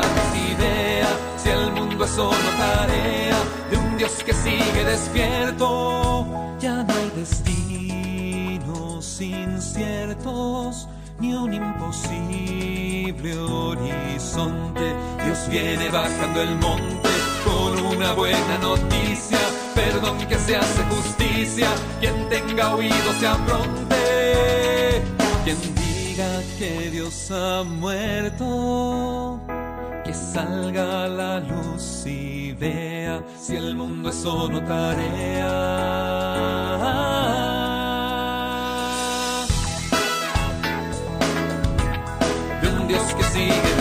idea, 0.54 1.10
si 1.38 1.50
el 1.50 1.74
mundo 1.74 2.06
es 2.06 2.12
solo 2.12 2.50
tarea 2.58 3.38
de 3.70 3.78
un 3.78 3.98
Dios 3.98 4.24
que 4.24 4.34
sigue 4.34 4.86
despierto, 4.86 6.26
ya 6.60 6.84
no 6.84 6.94
hay 6.94 7.12
destinos 7.18 9.20
inciertos 9.20 10.88
ni 11.20 11.34
un 11.34 11.54
imposible 11.54 13.38
horizonte. 13.38 14.96
Dios 15.24 15.48
viene 15.50 15.90
bajando 15.90 16.42
el 16.42 16.56
monte 16.56 17.10
con 17.44 17.86
una 17.86 18.14
buena 18.14 18.58
noticia, 18.60 19.40
perdón 19.74 20.18
que 20.28 20.38
se 20.38 20.56
hace 20.56 20.84
justicia, 20.84 21.70
quien 22.00 22.28
tenga 22.30 22.76
oído 22.76 23.14
se 23.20 23.28
apronte, 23.28 25.04
quien 25.44 25.58
diga 25.76 26.42
que 26.58 26.90
Dios 26.92 27.32
ha 27.32 27.64
muerto. 27.64 29.40
Que 30.04 30.14
salga 30.14 31.08
la 31.08 31.40
luz 31.40 32.06
y 32.06 32.52
vea 32.54 33.24
si 33.40 33.56
el 33.56 33.76
mundo 33.76 34.10
es 34.10 34.16
solo 34.16 34.62
tarea. 34.62 35.56
Que 42.88 43.24
sigue 43.24 43.48
despierto. 43.48 43.75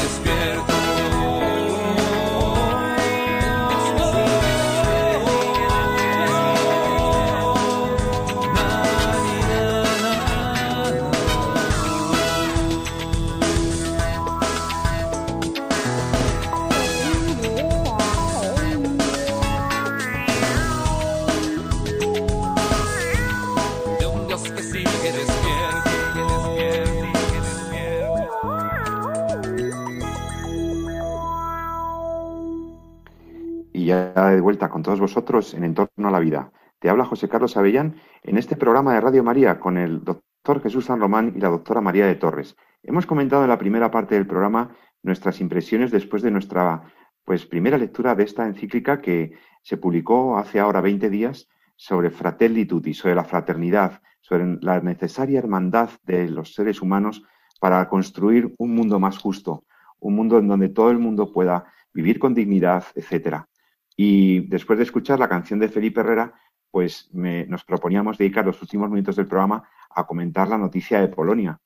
De 34.14 34.40
vuelta 34.40 34.70
con 34.70 34.82
todos 34.82 35.00
vosotros 35.00 35.54
en 35.54 35.64
Entorno 35.64 36.06
a 36.08 36.10
la 36.12 36.20
Vida. 36.20 36.52
Te 36.78 36.88
habla 36.88 37.04
José 37.04 37.28
Carlos 37.28 37.56
Avellán 37.56 37.96
en 38.22 38.38
este 38.38 38.54
programa 38.54 38.94
de 38.94 39.00
Radio 39.00 39.24
María 39.24 39.58
con 39.58 39.76
el 39.76 40.04
doctor 40.04 40.62
Jesús 40.62 40.84
San 40.84 41.00
Román 41.00 41.32
y 41.36 41.40
la 41.40 41.48
doctora 41.48 41.80
María 41.80 42.06
de 42.06 42.14
Torres. 42.14 42.54
Hemos 42.84 43.06
comentado 43.06 43.42
en 43.42 43.48
la 43.48 43.58
primera 43.58 43.90
parte 43.90 44.14
del 44.14 44.28
programa 44.28 44.70
nuestras 45.02 45.40
impresiones 45.40 45.90
después 45.90 46.22
de 46.22 46.30
nuestra 46.30 46.84
pues, 47.24 47.44
primera 47.44 47.76
lectura 47.76 48.14
de 48.14 48.22
esta 48.22 48.46
encíclica 48.46 49.00
que 49.00 49.32
se 49.62 49.78
publicó 49.78 50.38
hace 50.38 50.60
ahora 50.60 50.80
20 50.80 51.10
días 51.10 51.48
sobre 51.74 52.10
Fratelli 52.10 52.66
Tutti, 52.66 52.94
sobre 52.94 53.16
la 53.16 53.24
fraternidad, 53.24 54.00
sobre 54.20 54.58
la 54.60 54.80
necesaria 54.80 55.40
hermandad 55.40 55.90
de 56.04 56.28
los 56.28 56.54
seres 56.54 56.80
humanos 56.80 57.24
para 57.60 57.88
construir 57.88 58.54
un 58.58 58.76
mundo 58.76 59.00
más 59.00 59.18
justo, 59.18 59.64
un 59.98 60.14
mundo 60.14 60.38
en 60.38 60.46
donde 60.46 60.68
todo 60.68 60.92
el 60.92 60.98
mundo 61.00 61.32
pueda 61.32 61.64
vivir 61.92 62.20
con 62.20 62.32
dignidad, 62.32 62.84
etcétera. 62.94 63.48
Y 63.96 64.40
después 64.48 64.78
de 64.78 64.84
escuchar 64.84 65.18
la 65.18 65.28
canción 65.28 65.58
de 65.58 65.68
Felipe 65.68 66.00
Herrera, 66.00 66.34
pues 66.70 67.08
nos 67.12 67.64
proponíamos 67.64 68.18
dedicar 68.18 68.44
los 68.44 68.60
últimos 68.60 68.90
minutos 68.90 69.16
del 69.16 69.28
programa 69.28 69.68
a 69.90 70.06
comentar 70.06 70.48
la 70.48 70.58
noticia 70.58 71.00
de 71.00 71.08
Polonia. 71.08 71.60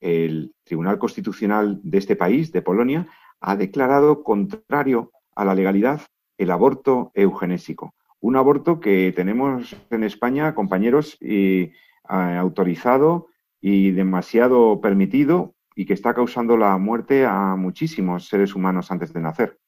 El 0.00 0.54
Tribunal 0.64 0.98
Constitucional 0.98 1.80
de 1.82 1.98
este 1.98 2.16
país, 2.16 2.50
de 2.50 2.62
Polonia, 2.62 3.06
ha 3.40 3.56
declarado 3.56 4.22
contrario 4.22 5.12
a 5.36 5.44
la 5.44 5.54
legalidad 5.54 6.00
el 6.38 6.50
aborto 6.50 7.10
eugenésico. 7.14 7.94
Un 8.20 8.36
aborto 8.36 8.80
que 8.80 9.12
tenemos 9.14 9.76
en 9.90 10.02
España, 10.02 10.54
compañeros, 10.54 11.18
eh, 11.20 11.72
autorizado 12.04 13.28
y 13.60 13.90
demasiado 13.90 14.80
permitido 14.80 15.54
y 15.74 15.84
que 15.84 15.92
está 15.92 16.14
causando 16.14 16.56
la 16.56 16.76
muerte 16.78 17.26
a 17.26 17.56
muchísimos 17.56 18.28
seres 18.28 18.54
humanos 18.54 18.90
antes 18.90 19.12
de 19.12 19.20
nacer. 19.20 19.58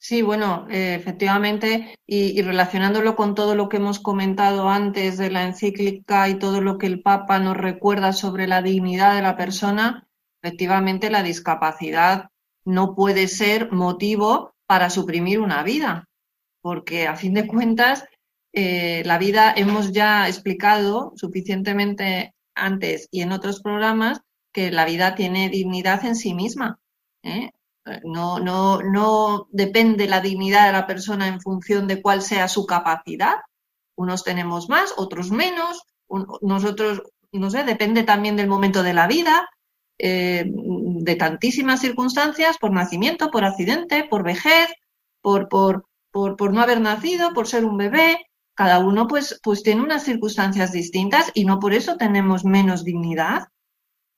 Sí, 0.00 0.22
bueno, 0.22 0.66
eh, 0.70 0.94
efectivamente, 0.94 1.96
y, 2.06 2.40
relacionándolo 2.40 3.16
con 3.16 3.34
todo 3.34 3.56
lo 3.56 3.68
que 3.68 3.78
hemos 3.78 3.98
comentado 3.98 4.68
antes 4.68 5.18
de 5.18 5.30
la 5.30 5.44
encíclica 5.44 6.28
y 6.28 6.38
todo 6.38 6.60
lo 6.60 6.78
que 6.78 6.86
el 6.86 7.02
Papa 7.02 7.40
nos 7.40 7.56
recuerda 7.56 8.12
sobre 8.12 8.46
la 8.46 8.62
dignidad 8.62 9.16
de 9.16 9.22
la 9.22 9.36
persona, 9.36 10.06
efectivamente 10.40 11.10
la 11.10 11.24
discapacidad 11.24 12.30
no 12.64 12.94
puede 12.94 13.26
ser 13.26 13.72
motivo 13.72 14.54
para 14.66 14.88
suprimir 14.88 15.40
una 15.40 15.64
vida, 15.64 16.08
porque 16.60 17.08
a 17.08 17.16
fin 17.16 17.34
de 17.34 17.48
cuentas 17.48 18.04
eh, 18.52 19.02
la 19.04 19.18
vida 19.18 19.52
hemos 19.56 19.92
ya 19.92 20.28
explicado 20.28 21.12
suficientemente 21.16 22.34
antes 22.54 23.08
y 23.10 23.22
en 23.22 23.32
otros 23.32 23.60
programas 23.62 24.20
que 24.52 24.70
la 24.70 24.84
vida 24.84 25.16
tiene 25.16 25.48
dignidad 25.48 26.04
en 26.04 26.14
sí 26.14 26.34
misma. 26.34 26.78
¿eh? 27.22 27.50
No, 28.04 28.38
no, 28.38 28.80
no 28.82 29.48
depende 29.50 30.08
la 30.08 30.20
dignidad 30.20 30.66
de 30.66 30.72
la 30.72 30.86
persona 30.86 31.28
en 31.28 31.40
función 31.40 31.86
de 31.86 32.02
cuál 32.02 32.22
sea 32.22 32.48
su 32.48 32.66
capacidad. 32.66 33.36
Unos 33.96 34.24
tenemos 34.24 34.68
más, 34.68 34.94
otros 34.96 35.30
menos. 35.30 35.82
nosotros, 36.42 37.02
no 37.32 37.50
sé, 37.50 37.64
depende 37.64 38.04
también 38.04 38.36
del 38.36 38.48
momento 38.48 38.82
de 38.82 38.94
la 38.94 39.06
vida, 39.06 39.48
eh, 39.98 40.44
de 40.46 41.16
tantísimas 41.16 41.80
circunstancias, 41.80 42.58
por 42.58 42.72
nacimiento, 42.72 43.30
por 43.30 43.44
accidente, 43.44 44.06
por 44.08 44.22
vejez, 44.22 44.68
por, 45.20 45.48
por, 45.48 45.86
por, 46.10 46.36
por 46.36 46.52
no 46.52 46.60
haber 46.60 46.80
nacido, 46.80 47.32
por 47.32 47.48
ser 47.48 47.64
un 47.64 47.76
bebé. 47.76 48.26
Cada 48.54 48.78
uno 48.78 49.06
pues, 49.06 49.38
pues 49.42 49.62
tiene 49.62 49.82
unas 49.82 50.04
circunstancias 50.04 50.72
distintas 50.72 51.30
y 51.34 51.44
no 51.44 51.58
por 51.58 51.74
eso 51.74 51.96
tenemos 51.96 52.44
menos 52.44 52.84
dignidad. 52.84 53.48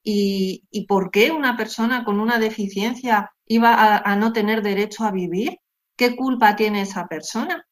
¿Y, 0.03 0.87
por 0.89 1.11
qué 1.11 1.31
una 1.31 1.57
persona 1.57 2.05
con 2.05 2.21
una 2.21 2.39
deficiencia 2.39 3.33
iba 3.47 3.97
a, 3.99 4.17
no 4.17 4.33
tener 4.33 4.63
derecho 4.63 5.05
a 5.05 5.11
vivir? 5.13 5.59
¿Qué 5.97 6.17
culpa 6.17 6.57
tiene 6.57 6.83
esa 6.83 7.07
persona? 7.07 7.67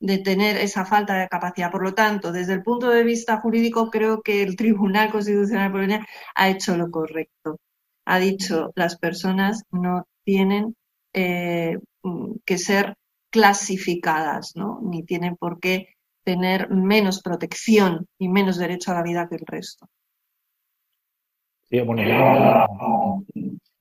de 0.00 0.18
tener 0.18 0.56
esa 0.58 0.84
falta 0.84 1.14
de 1.18 1.28
capacidad. 1.28 1.72
Por 1.72 1.82
lo 1.82 1.92
tanto, 1.94 2.30
desde 2.30 2.54
el 2.54 2.62
punto 2.62 2.88
de 2.90 3.02
vista 3.02 3.40
jurídico, 3.40 3.90
creo 3.90 4.22
que 4.22 4.42
el 4.42 4.56
Tribunal 4.56 5.10
Constitucional 5.10 5.72
Polonia 5.72 6.06
ha 6.36 6.48
hecho 6.48 6.76
lo 6.76 6.90
correcto. 6.90 7.58
Ha 8.04 8.20
dicho 8.20 8.70
las 8.76 8.96
personas 8.96 9.64
no 9.72 10.06
tienen 10.24 10.76
eh, 11.12 11.78
que 12.44 12.58
ser 12.58 12.94
clasificadas, 13.30 14.52
¿no? 14.54 14.80
ni 14.82 15.02
tienen 15.02 15.36
por 15.36 15.60
qué 15.60 15.88
tener 16.24 16.70
menos 16.70 17.22
protección 17.22 18.06
y 18.18 18.28
menos 18.28 18.58
derecho 18.58 18.92
a 18.92 18.94
la 18.94 19.02
vida 19.02 19.28
que 19.28 19.36
el 19.36 19.46
resto. 19.46 19.88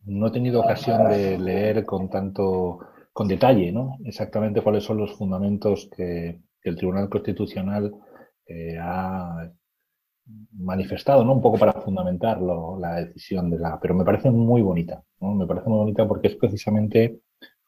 No 0.05 0.27
he 0.27 0.31
tenido 0.31 0.61
ocasión 0.61 1.09
de 1.09 1.37
leer 1.37 1.85
con 1.85 2.09
tanto 2.09 2.79
con 3.13 3.27
detalle, 3.27 3.71
¿no? 3.71 3.97
Exactamente 4.05 4.61
cuáles 4.61 4.83
son 4.83 4.97
los 4.97 5.13
fundamentos 5.15 5.89
que, 5.95 6.39
el 6.63 6.75
Tribunal 6.75 7.07
Constitucional 7.09 7.93
eh, 8.45 8.77
ha 8.77 9.49
manifestado, 10.51 11.23
¿no? 11.23 11.33
Un 11.33 11.41
poco 11.41 11.57
para 11.57 11.73
fundamentar 11.73 12.41
la 12.41 12.95
decisión 12.95 13.49
de 13.49 13.57
la... 13.57 13.79
Pero 13.79 13.95
me 13.95 14.03
parece 14.03 14.29
muy 14.31 14.61
bonita, 14.61 15.01
¿no? 15.21 15.33
Me 15.33 15.47
parece 15.47 15.69
muy 15.69 15.77
bonita 15.77 16.05
porque 16.05 16.27
es 16.27 16.35
precisamente 16.35 17.21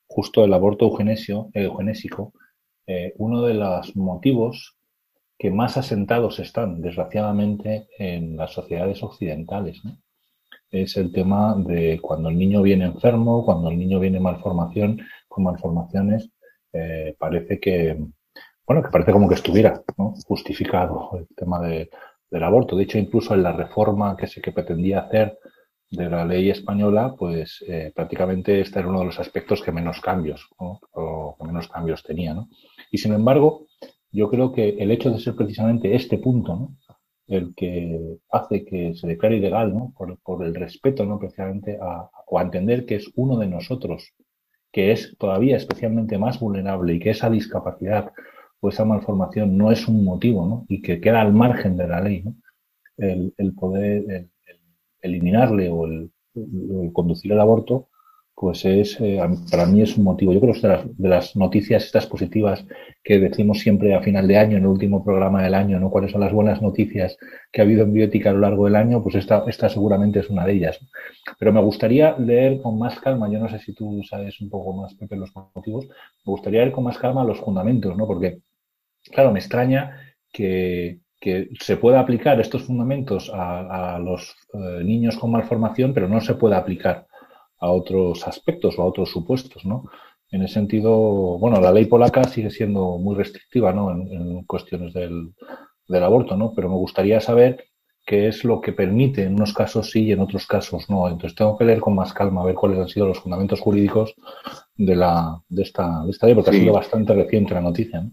justo 0.05 0.43
el 0.43 0.53
aborto 0.53 0.85
eugenesio, 0.85 1.49
eugenésico 1.53 2.33
eh, 2.91 3.13
uno 3.17 3.43
de 3.43 3.53
los 3.53 3.95
motivos 3.95 4.75
que 5.37 5.51
más 5.51 5.77
asentados 5.77 6.39
están, 6.39 6.81
desgraciadamente, 6.81 7.87
en 7.99 8.35
las 8.35 8.51
sociedades 8.51 9.03
occidentales. 9.03 9.81
Es 10.71 10.97
el 10.97 11.11
tema 11.11 11.55
de 11.55 11.99
cuando 12.01 12.29
el 12.29 12.37
niño 12.37 12.61
viene 12.61 12.85
enfermo, 12.85 13.43
cuando 13.43 13.69
el 13.69 13.77
niño 13.77 13.99
viene 13.99 14.19
malformación, 14.19 15.01
con 15.27 15.43
malformaciones, 15.43 16.29
eh, 16.73 17.15
parece 17.17 17.59
que, 17.59 17.97
bueno, 18.65 18.83
que 18.83 18.89
parece 18.89 19.11
como 19.11 19.27
que 19.27 19.35
estuviera 19.35 19.81
justificado 20.25 21.11
el 21.17 21.27
tema 21.35 21.59
de, 21.61 21.89
del 22.29 22.43
aborto. 22.43 22.75
De 22.75 22.83
hecho, 22.83 22.97
incluso 22.97 23.33
en 23.33 23.43
la 23.43 23.53
reforma 23.53 24.15
que 24.15 24.27
se 24.27 24.41
que 24.41 24.51
pretendía 24.51 24.99
hacer 24.99 25.39
de 25.91 26.07
la 26.07 26.23
ley 26.23 26.51
española, 26.51 27.15
pues 27.17 27.63
eh, 27.67 27.91
prácticamente 27.95 28.61
este 28.61 28.79
era 28.79 28.89
uno 28.89 28.99
de 28.99 29.05
los 29.05 29.19
aspectos 29.19 29.63
que 29.63 29.71
menos 29.71 29.99
cambios, 30.01 30.47
o 30.57 31.35
que 31.39 31.47
menos 31.47 31.67
cambios 31.67 32.03
tenía. 32.03 32.33
¿no? 32.35 32.47
Y 32.91 32.99
sin 32.99 33.13
embargo, 33.13 33.65
yo 34.11 34.29
creo 34.29 34.51
que 34.51 34.69
el 34.69 34.91
hecho 34.91 35.09
de 35.09 35.19
ser 35.19 35.35
precisamente 35.35 35.95
este 35.95 36.17
punto, 36.17 36.55
¿no? 36.55 36.75
El 37.29 37.53
que 37.55 38.17
hace 38.31 38.65
que 38.65 38.93
se 38.95 39.07
declare 39.07 39.37
ilegal, 39.37 39.73
¿no? 39.73 39.93
Por, 39.95 40.45
el 40.45 40.55
respeto, 40.55 41.05
¿no? 41.05 41.19
Precisamente 41.19 41.77
a, 41.81 42.09
o 42.27 42.39
a 42.39 42.41
entender 42.41 42.85
que 42.85 42.95
es 42.95 43.11
uno 43.15 43.37
de 43.37 43.47
nosotros, 43.47 44.13
que 44.71 44.91
es 44.91 45.15
todavía 45.17 45.57
especialmente 45.57 46.17
más 46.17 46.39
vulnerable 46.39 46.95
y 46.95 46.99
que 46.99 47.11
esa 47.11 47.29
discapacidad 47.29 48.11
o 48.59 48.69
esa 48.69 48.85
malformación 48.85 49.57
no 49.57 49.71
es 49.71 49.87
un 49.87 50.03
motivo, 50.03 50.45
¿no? 50.45 50.65
Y 50.67 50.81
que 50.81 50.99
queda 50.99 51.21
al 51.21 51.33
margen 51.33 51.77
de 51.77 51.87
la 51.87 52.01
ley, 52.01 52.23
¿no? 52.23 52.35
El, 52.97 53.33
poder 53.55 54.27
eliminarle 55.01 55.69
o 55.69 55.85
el, 55.85 56.11
conducir 56.93 57.31
el 57.31 57.39
aborto 57.39 57.88
pues 58.39 58.63
es, 58.63 58.97
eh, 59.01 59.19
para 59.51 59.65
mí 59.65 59.81
es 59.81 59.97
un 59.97 60.05
motivo. 60.05 60.31
Yo 60.31 60.39
creo 60.39 60.53
que 60.53 60.91
de 60.97 61.09
las, 61.09 61.35
noticias 61.35 61.83
estas 61.83 62.07
positivas 62.07 62.65
que 63.03 63.19
decimos 63.19 63.59
siempre 63.59 63.93
a 63.93 64.01
final 64.01 64.29
de 64.29 64.37
año, 64.37 64.55
en 64.55 64.63
el 64.63 64.69
último 64.69 65.03
programa 65.03 65.43
del 65.43 65.53
año, 65.53 65.77
¿no? 65.77 65.89
¿Cuáles 65.89 66.11
son 66.11 66.21
las 66.21 66.31
buenas 66.31 66.61
noticias 66.61 67.17
que 67.51 67.59
ha 67.59 67.65
habido 67.65 67.83
en 67.83 67.91
bioética 67.91 68.29
a 68.29 68.33
lo 68.33 68.39
largo 68.39 68.63
del 68.63 68.77
año? 68.77 69.03
Pues 69.03 69.15
esta, 69.15 69.69
seguramente 69.69 70.19
es 70.19 70.29
una 70.29 70.45
de 70.45 70.53
ellas. 70.53 70.79
Pero 71.37 71.51
me 71.51 71.59
gustaría 71.59 72.17
leer 72.17 72.61
con 72.61 72.79
más 72.79 72.97
calma, 73.01 73.29
yo 73.29 73.39
no 73.39 73.49
sé 73.49 73.59
si 73.59 73.73
tú 73.73 74.01
sabes 74.09 74.39
un 74.39 74.49
poco 74.49 74.71
más, 74.71 74.93
Pepe, 74.93 75.17
los 75.17 75.33
motivos, 75.35 75.89
me 75.89 76.31
gustaría 76.31 76.61
leer 76.61 76.71
con 76.71 76.85
más 76.85 76.97
calma 76.97 77.25
los 77.25 77.41
fundamentos, 77.41 77.97
¿no? 77.97 78.07
Porque, 78.07 78.39
claro, 79.11 79.33
me 79.33 79.39
extraña 79.39 80.15
que, 80.31 81.01
que 81.19 81.49
se 81.59 81.75
pueda 81.75 81.99
aplicar 81.99 82.39
estos 82.39 82.63
fundamentos 82.63 83.29
a, 83.33 83.99
los 83.99 84.33
eh, 84.53 84.81
niños 84.81 85.17
con 85.17 85.29
malformación, 85.29 85.93
pero 85.93 86.07
no 86.07 86.21
se 86.21 86.35
pueda 86.35 86.55
aplicar 86.55 87.09
a 87.59 87.71
otros 87.71 88.27
aspectos 88.27 88.77
o 88.77 88.81
a 88.81 88.85
otros 88.85 89.09
supuestos, 89.09 89.65
¿no? 89.65 89.85
En 90.31 90.43
ese 90.43 90.55
sentido, 90.55 90.93
bueno, 91.39 91.59
la 91.59 91.71
ley 91.71 91.85
polaca 91.85 92.23
sigue 92.23 92.51
siendo 92.51 92.97
muy 92.97 93.15
restrictiva, 93.15 93.73
¿no? 93.73 93.91
En, 93.91 94.43
cuestiones 94.43 94.93
del, 94.93 95.33
aborto, 96.03 96.37
¿no? 96.37 96.53
Pero 96.55 96.69
me 96.69 96.75
gustaría 96.75 97.19
saber 97.19 97.65
qué 98.05 98.27
es 98.27 98.43
lo 98.43 98.61
que 98.61 98.73
permite 98.73 99.23
en 99.23 99.33
unos 99.33 99.53
casos 99.53 99.89
sí 99.89 100.05
y 100.05 100.11
en 100.11 100.19
otros 100.19 100.45
casos 100.45 100.89
no. 100.89 101.07
Entonces 101.07 101.35
tengo 101.35 101.57
que 101.57 101.65
leer 101.65 101.79
con 101.79 101.95
más 101.95 102.13
calma 102.13 102.41
a 102.41 102.45
ver 102.45 102.55
cuáles 102.55 102.79
han 102.79 102.87
sido 102.87 103.07
los 103.07 103.19
fundamentos 103.19 103.59
jurídicos 103.59 104.13
de, 104.75 104.95
la, 104.95 105.41
de, 105.49 105.63
esta, 105.63 106.03
de 106.03 106.11
esta 106.11 106.27
ley, 106.27 106.35
porque 106.35 106.51
ha 106.51 106.53
sido 106.53 106.73
bastante 106.73 107.13
reciente 107.13 107.55
la 107.55 107.61
noticia. 107.61 108.01
¿no? 108.01 108.11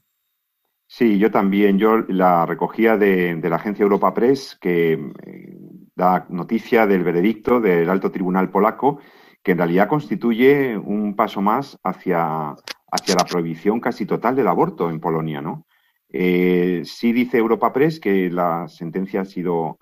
Sí, 0.87 1.19
yo 1.19 1.31
también. 1.31 1.79
Yo 1.79 1.99
la 2.09 2.47
recogía 2.47 2.97
de, 2.97 3.35
de 3.37 3.51
la 3.51 3.57
agencia 3.57 3.83
Europa 3.83 4.15
Press, 4.15 4.57
que 4.59 4.93
eh, 4.93 5.57
da 5.95 6.27
noticia 6.31 6.87
del 6.87 7.05
veredicto 7.05 7.61
del 7.61 7.91
alto 7.91 8.11
tribunal 8.11 8.51
polaco 8.51 9.01
que 9.47 9.53
en 9.53 9.59
realidad 9.59 9.87
constituye 9.87 10.77
un 10.77 11.15
paso 11.15 11.41
más 11.41 11.79
hacia, 11.85 12.57
hacia 12.91 13.15
la 13.15 13.25
prohibición 13.25 13.79
casi 13.79 14.05
total 14.05 14.35
del 14.35 14.49
aborto 14.49 14.91
en 14.91 14.99
Polonia, 14.99 15.41
¿no? 15.41 15.69
Eh, 16.09 16.83
sí 16.85 17.13
dice 17.13 17.39
Europa 17.39 17.73
Press 17.73 18.01
que 18.01 18.29
la 18.29 18.67
sentencia 18.67 19.21
ha 19.21 19.25
sido 19.25 19.79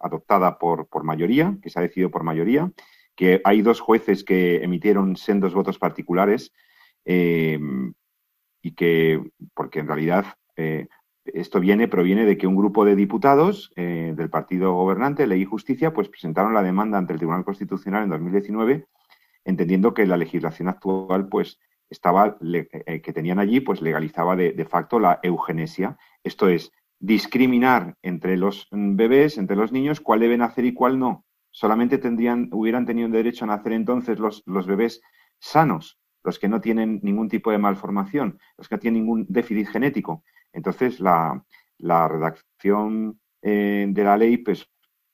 adoptada 0.00 0.56
por, 0.60 0.86
por 0.86 1.02
mayoría, 1.02 1.58
que 1.60 1.68
se 1.68 1.80
ha 1.80 1.82
decidido 1.82 2.12
por 2.12 2.22
mayoría, 2.22 2.70
que 3.16 3.40
hay 3.42 3.60
dos 3.60 3.80
jueces 3.80 4.22
que 4.22 4.62
emitieron 4.62 5.16
sendos 5.16 5.52
votos 5.52 5.80
particulares 5.80 6.52
eh, 7.04 7.58
y 8.62 8.70
que, 8.70 9.20
porque 9.52 9.80
en 9.80 9.88
realidad 9.88 10.26
eh, 10.54 10.86
esto 11.34 11.60
viene, 11.60 11.88
proviene 11.88 12.24
de 12.24 12.36
que 12.36 12.46
un 12.46 12.56
grupo 12.56 12.84
de 12.84 12.96
diputados 12.96 13.72
eh, 13.76 14.14
del 14.16 14.30
partido 14.30 14.72
gobernante, 14.74 15.26
Ley 15.26 15.42
y 15.42 15.44
Justicia, 15.44 15.92
pues 15.92 16.08
presentaron 16.08 16.54
la 16.54 16.62
demanda 16.62 16.98
ante 16.98 17.12
el 17.12 17.18
Tribunal 17.18 17.44
Constitucional 17.44 18.04
en 18.04 18.10
2019, 18.10 18.86
entendiendo 19.44 19.94
que 19.94 20.06
la 20.06 20.16
legislación 20.16 20.68
actual, 20.68 21.28
pues, 21.28 21.58
estaba, 21.88 22.36
eh, 22.42 23.00
que 23.00 23.12
tenían 23.12 23.38
allí, 23.38 23.60
pues 23.60 23.80
legalizaba 23.80 24.36
de, 24.36 24.64
facto 24.64 24.98
la 24.98 25.20
eugenesia. 25.22 25.96
Esto 26.24 26.48
es, 26.48 26.72
discriminar 26.98 27.94
entre 28.02 28.36
los 28.36 28.68
bebés, 28.70 29.38
entre 29.38 29.56
los 29.56 29.70
niños, 29.70 30.00
cuál 30.00 30.20
deben 30.20 30.42
hacer 30.42 30.64
y 30.64 30.72
cuál 30.72 30.98
no. 30.98 31.24
Solamente 31.50 31.98
tendrían, 31.98 32.48
hubieran 32.52 32.86
tenido 32.86 33.08
derecho 33.08 33.44
a 33.44 33.48
nacer 33.48 33.72
entonces 33.72 34.18
los, 34.18 34.42
los 34.46 34.66
bebés 34.66 35.00
sanos, 35.38 35.98
los 36.24 36.38
que 36.38 36.48
no 36.48 36.60
tienen 36.60 37.00
ningún 37.02 37.28
tipo 37.28 37.50
de 37.50 37.58
malformación, 37.58 38.38
los 38.56 38.68
que 38.68 38.74
no 38.74 38.80
tienen 38.80 39.02
ningún 39.02 39.26
déficit 39.28 39.68
genético. 39.68 40.24
Entonces, 40.56 41.00
la, 41.00 41.44
redacción 41.78 43.20
eh, 43.42 43.86
de 43.90 44.04
la 44.04 44.16
ley 44.16 44.38
pues, 44.38 44.66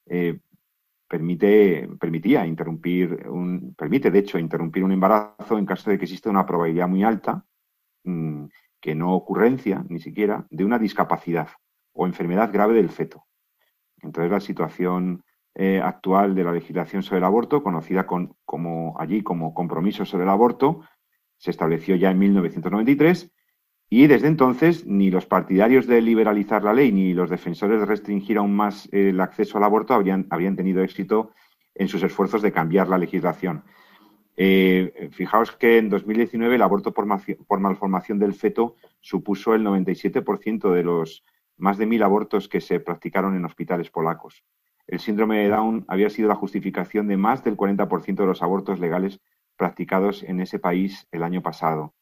eh, 0.07 0.39
permite, 1.09 1.89
permitía 1.99 2.47
interrumpir, 2.47 3.29
un, 3.29 3.75
permite 3.75 4.13
de 4.13 4.21
hecho 4.21 4.39
interrumpir 4.39 4.85
un 4.85 4.93
embarazo 4.93 5.59
en 5.59 5.67
caso 5.67 5.91
de 5.91 5.99
que 5.99 6.05
exista 6.05 6.31
una 6.31 6.47
probabilidad 6.47 6.87
muy 6.87 7.03
alta, 7.03 7.45
mm, 8.05 8.45
que 8.81 8.95
no 8.95 9.15
ocurrencia 9.15 9.85
ni 9.89 9.99
siquiera, 9.99 10.47
de 10.49 10.65
una 10.65 10.79
discapacidad 10.79 11.49
o 11.93 12.07
enfermedad 12.07 12.53
grave 12.53 12.75
del 12.75 12.89
feto. 12.89 13.27
Entonces, 14.01 14.31
la 14.31 14.41
situación 14.41 15.25
eh, 15.57 15.81
actual 15.83 16.37
de 16.37 16.45
la 16.45 16.53
legislación 16.53 17.03
sobre 17.03 17.19
el 17.19 17.25
aborto, 17.25 17.65
conocida 17.65 18.07
como 18.07 18.97
allí 18.99 19.23
como 19.23 19.55
compromiso 19.55 20.05
sobre 20.05 20.23
el 20.23 20.31
aborto, 20.31 20.83
se 21.37 21.51
estableció 21.51 21.97
ya 21.97 22.13
en 22.13 22.21
1993 22.21 23.33
y 23.95 24.07
desde 24.07 24.27
entonces, 24.27 24.87
ni 24.87 25.11
los 25.11 25.27
partidarios 25.27 25.87
de 25.87 26.01
liberalizar 26.01 26.65
la 26.65 26.73
ley 26.73 26.93
ni 26.93 27.13
los 27.13 27.29
defensores 27.29 27.79
de 27.79 27.85
restringir 27.85 28.39
aún 28.39 28.57
más 28.57 28.89
el 28.91 29.21
acceso 29.21 29.59
al 29.59 29.65
aborto 29.65 29.93
habrían, 29.93 30.27
habrían 30.31 30.57
tenido 30.57 30.83
éxito 30.83 31.33
en 31.75 31.89
sus 31.89 32.03
esfuerzos 32.03 32.41
de 32.41 32.53
cambiar 32.53 32.89
la 32.89 32.97
legislación. 32.97 33.65
Eh, 34.39 35.11
fijaos 35.13 35.53
que 35.53 35.77
en 35.77 35.91
2019 35.91 36.55
el 36.55 36.63
aborto 36.63 36.95
por, 36.95 37.07
por, 37.47 37.61
malformación 37.61 38.19
del 38.19 38.33
feto 38.33 38.77
supuso 39.03 39.55
el 39.55 39.63
97% 39.63 40.73
de 40.73 40.85
los 40.85 41.23
más 41.59 41.77
de 41.77 41.85
mil 41.85 42.03
abortos 42.03 42.49
que 42.49 42.63
se 42.63 42.81
practicaron 42.81 43.37
en 43.37 43.45
hospitales 43.45 43.91
polacos. 43.91 44.43
El 44.87 45.01
síndrome 45.01 45.41
de 45.41 45.51
Down 45.51 45.85
había 45.87 46.09
sido 46.09 46.29
la 46.29 46.35
justificación 46.35 47.09
de 47.09 47.19
más 47.19 47.45
del 47.45 47.59
40% 47.59 48.17
de 48.17 48.27
los 48.27 48.43
abortos 48.43 48.81
legales 48.81 49.21
practicados 49.59 50.23
en 50.23 50.41
ese 50.41 50.59
país 50.59 51.07
el 51.13 51.23
año 51.23 51.43
pasado. 51.43 51.93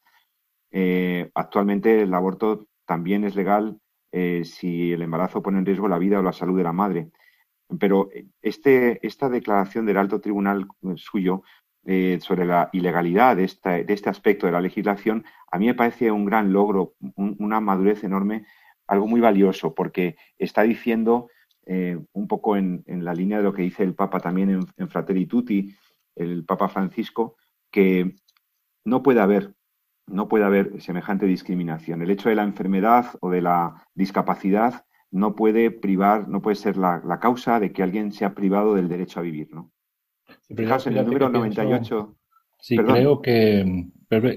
Eh, 0.71 1.31
actualmente 1.35 2.03
el 2.03 2.15
aborto 2.15 2.67
también 2.87 3.25
es 3.25 3.35
legal 3.35 3.81
eh, 4.13 4.45
si 4.45 4.93
el 4.93 5.03
embarazo 5.03 5.43
pone 5.43 5.59
en 5.59 5.67
riesgo 5.67 5.89
la 5.89 5.99
vida 5.99 6.19
o 6.19 6.23
la 6.23 6.33
salud 6.33 6.57
de 6.57 6.65
la 6.65 6.73
madre. 6.73 7.11
Pero 7.79 8.09
este, 8.43 9.05
esta 9.07 9.29
declaración 9.29 9.87
del 9.87 9.97
alto 9.97 10.21
tribunal 10.21 10.67
suyo 10.97 11.43
eh, 11.85 12.19
sobre 12.21 12.45
la 12.45 12.69
ilegalidad 12.73 13.37
de, 13.37 13.45
este 13.45 14.11
aspecto 14.11 14.47
de 14.47 14.53
la 14.53 14.61
legislación, 14.61 15.25
a 15.51 15.59
mí 15.59 15.67
me 15.67 15.75
parece 15.75 16.11
un 16.11 16.25
gran 16.25 16.53
logro, 16.53 16.95
una 17.17 17.61
madurez 17.61 18.03
enorme, 18.03 18.45
algo 18.89 19.07
muy 19.07 19.21
valioso, 19.21 19.75
porque 19.75 20.17
está 20.37 20.63
diciendo, 20.63 21.29
un 22.13 22.27
poco 22.27 22.57
en, 22.57 22.83
la 22.87 23.15
línea 23.15 23.39
de 23.39 23.45
lo 23.45 23.53
que 23.53 23.63
dice 23.63 23.85
el 23.85 23.95
Papa 23.95 24.19
también 24.19 24.51
en, 24.51 24.61
en 24.77 24.89
Fratelli 24.89 25.27
Tutti, 25.27 25.73
el 26.17 26.45
Papa 26.45 26.69
Francisco, 26.69 27.37
que 27.71 28.17
no 28.85 29.03
puede 29.05 29.21
haber 29.21 29.55
no 30.11 30.29
puede 30.29 30.45
haber 30.45 30.81
semejante 30.81 31.27
discriminación. 31.27 32.03
El 32.03 32.11
hecho 32.11 32.29
de 32.29 32.35
la 32.35 32.43
enfermedad 32.43 33.07
o 33.21 33.31
de 33.31 33.43
la 33.43 33.87
discapacidad 33.95 34.85
no 35.11 35.35
puede 35.35 35.71
privar, 35.71 36.29
no 36.29 36.43
puede 36.43 36.57
ser 36.57 36.77
la, 36.77 37.19
causa 37.21 37.59
de 37.61 37.73
que 37.73 37.83
alguien 37.83 38.13
sea 38.13 38.35
privado 38.35 38.75
del 38.75 38.89
derecho 38.89 39.21
a 39.21 39.23
vivir, 39.23 39.49
¿no? 39.53 39.73
Fijaos 40.55 40.87
en 40.87 40.97
el 40.97 41.07
número 41.07 41.29
98. 41.29 42.17
sí, 42.61 42.77
creo 42.77 43.21
que, 43.21 43.87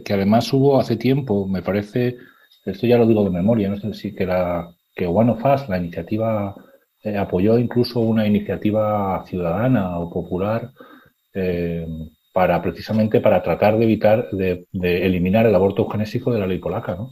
que 0.03 0.13
además 0.13 0.51
hubo 0.53 0.79
hace 0.79 0.97
tiempo, 0.97 1.47
me 1.47 1.61
parece, 1.61 2.17
esto 2.65 2.87
ya 2.87 2.97
lo 2.97 3.05
digo 3.05 3.23
de 3.23 3.29
memoria, 3.29 3.69
no 3.69 3.77
sé 3.77 3.93
si 3.93 4.15
que 4.15 4.25
la 4.25 4.73
que 4.95 5.07
One 5.07 5.31
of 5.31 5.43
Us, 5.43 5.69
la 5.69 5.77
iniciativa, 5.77 6.55
eh, 7.03 7.17
apoyó 7.17 7.57
incluso 7.57 7.99
una 7.99 8.27
iniciativa 8.27 9.23
ciudadana 9.25 9.97
o 9.99 10.09
popular 10.09 10.71
eh, 11.33 11.85
para 12.33 12.61
precisamente 12.61 13.21
para 13.21 13.41
tratar 13.43 13.77
de 13.77 13.83
evitar, 13.83 14.29
de, 14.31 14.67
eliminar 14.73 15.45
el 15.45 15.55
aborto 15.55 15.83
eugenésico 15.83 16.33
de 16.33 16.39
la 16.39 16.47
ley 16.47 16.59
polaca, 16.59 16.95
¿no? 16.95 17.09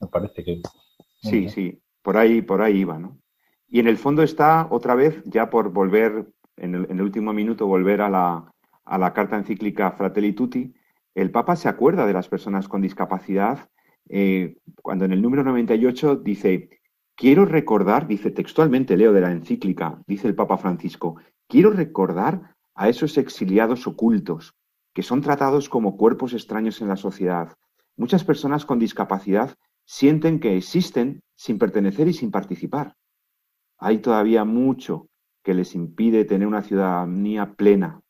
Me 0.00 0.08
parece 0.08 0.44
que. 0.44 0.60
Sí, 1.22 1.48
sí, 1.48 1.80
por 2.02 2.16
ahí, 2.16 2.42
por 2.42 2.60
ahí 2.60 2.78
iba, 2.80 2.98
¿no? 2.98 3.18
Y 3.68 3.80
en 3.80 3.88
el 3.88 3.96
fondo 3.96 4.22
está 4.22 4.66
otra 4.70 4.94
vez, 4.94 5.22
ya 5.24 5.48
por 5.48 5.72
volver, 5.72 6.26
en 6.56 6.74
el, 6.74 7.00
último 7.00 7.32
minuto, 7.32 7.66
volver 7.66 8.00
a 8.00 8.10
la, 8.10 8.52
a 8.84 8.98
la 8.98 9.12
carta 9.12 9.36
encíclica 9.36 9.92
Fratelli 9.92 10.32
Tutti, 10.32 10.74
el 11.14 11.30
Papa 11.30 11.56
se 11.56 11.68
acuerda 11.68 12.06
de 12.06 12.12
las 12.12 12.28
personas 12.28 12.68
con 12.68 12.82
discapacidad 12.82 13.70
eh, 14.08 14.56
cuando 14.82 15.04
en 15.04 15.12
el 15.12 15.22
número 15.22 15.42
98 15.42 16.16
dice, 16.16 16.70
quiero 17.14 17.44
recordar, 17.44 18.06
dice 18.06 18.30
textualmente, 18.30 18.96
leo 18.96 19.12
de 19.12 19.20
la 19.20 19.32
encíclica, 19.32 20.00
dice 20.06 20.28
el 20.28 20.34
Papa 20.34 20.58
Francisco, 20.58 21.16
quiero 21.48 21.70
recordar 21.70 22.55
a 22.76 22.88
esos 22.88 23.18
exiliados 23.18 23.86
ocultos 23.86 24.54
que 24.94 25.02
son 25.02 25.20
tratados 25.20 25.68
como 25.68 25.98
cuerpos 25.98 26.32
extraños 26.32 26.80
en 26.80 26.88
la 26.88 26.96
sociedad. 26.96 27.52
Muchas 27.96 28.24
personas 28.24 28.64
con 28.64 28.78
discapacidad 28.78 29.54
sienten 29.84 30.40
que 30.40 30.56
existen 30.56 31.20
sin 31.34 31.58
pertenecer 31.58 32.08
y 32.08 32.14
sin 32.14 32.30
participar. 32.30 32.94
Hay 33.78 33.98
todavía 33.98 34.44
mucho 34.44 35.08
que 35.42 35.52
les 35.52 35.74
impide 35.74 36.24
tener 36.24 36.48
una 36.48 36.62
ciudadanía 36.62 37.54
plena. 37.56 38.00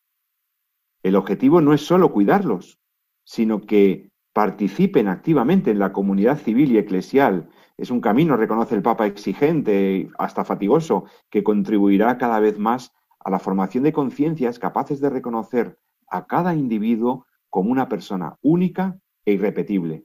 El 1.02 1.16
objetivo 1.16 1.60
no 1.60 1.74
es 1.74 1.84
solo 1.84 2.12
cuidarlos, 2.12 2.78
sino 3.24 3.66
que 3.66 4.10
participen 4.32 5.08
activamente 5.08 5.72
en 5.72 5.80
la 5.80 5.92
comunidad 5.92 6.38
civil 6.38 6.70
y 6.70 6.78
eclesial. 6.78 7.48
Es 7.76 7.90
un 7.90 8.00
camino, 8.00 8.36
reconoce 8.36 8.76
el 8.76 8.82
Papa, 8.82 9.06
exigente, 9.06 10.08
hasta 10.18 10.44
fatigoso, 10.44 11.06
que 11.30 11.42
contribuirá 11.42 12.16
cada 12.16 12.38
vez 12.38 12.58
más 12.58 12.92
a 13.26 13.30
la 13.30 13.40
formación 13.40 13.82
de 13.82 13.92
conciencias 13.92 14.60
capaces 14.60 15.00
de 15.00 15.10
reconocer 15.10 15.80
a 16.08 16.28
cada 16.28 16.54
individuo 16.54 17.26
como 17.50 17.72
una 17.72 17.88
persona 17.88 18.36
única 18.40 19.00
e 19.24 19.32
irrepetible. 19.32 20.04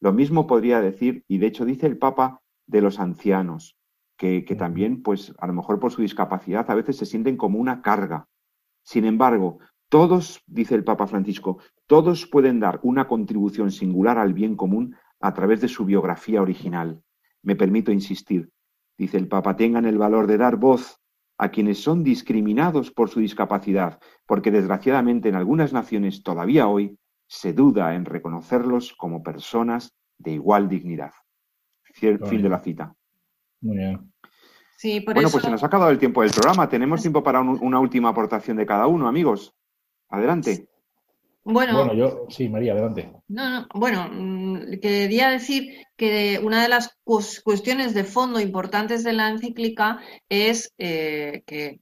Lo 0.00 0.14
mismo 0.14 0.46
podría 0.46 0.80
decir, 0.80 1.22
y 1.28 1.36
de 1.36 1.48
hecho 1.48 1.66
dice 1.66 1.86
el 1.86 1.98
Papa, 1.98 2.40
de 2.66 2.80
los 2.80 2.98
ancianos, 2.98 3.76
que, 4.16 4.46
que 4.46 4.54
también, 4.56 5.02
pues 5.02 5.34
a 5.38 5.46
lo 5.48 5.52
mejor 5.52 5.80
por 5.80 5.92
su 5.92 6.00
discapacidad, 6.00 6.70
a 6.70 6.74
veces 6.74 6.96
se 6.96 7.04
sienten 7.04 7.36
como 7.36 7.58
una 7.58 7.82
carga. 7.82 8.26
Sin 8.82 9.04
embargo, 9.04 9.58
todos, 9.90 10.40
dice 10.46 10.74
el 10.74 10.82
Papa 10.82 11.06
Francisco, 11.06 11.58
todos 11.86 12.26
pueden 12.26 12.58
dar 12.58 12.80
una 12.82 13.06
contribución 13.06 13.70
singular 13.70 14.16
al 14.16 14.32
bien 14.32 14.56
común 14.56 14.96
a 15.20 15.34
través 15.34 15.60
de 15.60 15.68
su 15.68 15.84
biografía 15.84 16.40
original. 16.40 17.02
Me 17.42 17.54
permito 17.54 17.92
insistir, 17.92 18.50
dice 18.96 19.18
el 19.18 19.28
Papa, 19.28 19.56
tengan 19.56 19.84
el 19.84 19.98
valor 19.98 20.26
de 20.26 20.38
dar 20.38 20.56
voz 20.56 21.01
a 21.42 21.50
quienes 21.50 21.82
son 21.82 22.04
discriminados 22.04 22.92
por 22.92 23.10
su 23.10 23.18
discapacidad, 23.18 23.98
porque 24.26 24.52
desgraciadamente 24.52 25.28
en 25.28 25.34
algunas 25.34 25.72
naciones 25.72 26.22
todavía 26.22 26.68
hoy 26.68 26.96
se 27.26 27.52
duda 27.52 27.96
en 27.96 28.04
reconocerlos 28.04 28.92
como 28.92 29.24
personas 29.24 29.92
de 30.18 30.34
igual 30.34 30.68
dignidad. 30.68 31.10
Fin 31.94 32.42
de 32.42 32.48
la 32.48 32.60
cita. 32.60 32.94
Muy 33.60 33.76
bien. 33.76 34.12
bueno, 35.04 35.28
pues 35.32 35.42
se 35.42 35.50
nos 35.50 35.64
ha 35.64 35.66
acabado 35.66 35.90
el 35.90 35.98
tiempo 35.98 36.22
del 36.22 36.30
programa. 36.30 36.68
Tenemos 36.68 37.02
tiempo 37.02 37.24
para 37.24 37.40
una 37.40 37.80
última 37.80 38.10
aportación 38.10 38.56
de 38.56 38.64
cada 38.64 38.86
uno, 38.86 39.08
amigos. 39.08 39.52
Adelante. 40.10 40.68
Bueno, 41.44 41.92
yo, 41.94 42.26
sí, 42.28 42.48
María, 42.48 42.72
adelante. 42.72 43.10
No, 43.28 43.50
no, 43.50 43.66
bueno, 43.74 44.08
mm, 44.12 44.78
quería 44.80 45.28
decir 45.30 45.74
que 45.96 46.40
una 46.42 46.62
de 46.62 46.68
las 46.68 46.96
cuestiones 47.04 47.94
de 47.94 48.04
fondo 48.04 48.40
importantes 48.40 49.02
de 49.02 49.12
la 49.12 49.28
encíclica 49.28 49.98
es 50.28 50.72
eh, 50.78 51.42
que 51.46 51.80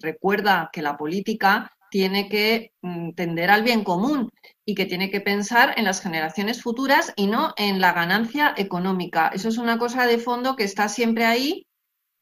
recuerda 0.00 0.70
que 0.72 0.82
la 0.82 0.96
política 0.96 1.72
tiene 1.90 2.30
que 2.30 2.72
mm, 2.80 3.10
tender 3.12 3.50
al 3.50 3.62
bien 3.62 3.84
común 3.84 4.30
y 4.64 4.74
que 4.74 4.86
tiene 4.86 5.10
que 5.10 5.20
pensar 5.20 5.74
en 5.76 5.84
las 5.84 6.00
generaciones 6.00 6.62
futuras 6.62 7.12
y 7.16 7.26
no 7.26 7.52
en 7.58 7.82
la 7.82 7.92
ganancia 7.92 8.54
económica. 8.56 9.28
Eso 9.28 9.50
es 9.50 9.58
una 9.58 9.78
cosa 9.78 10.06
de 10.06 10.16
fondo 10.16 10.56
que 10.56 10.64
está 10.64 10.88
siempre 10.88 11.26
ahí 11.26 11.66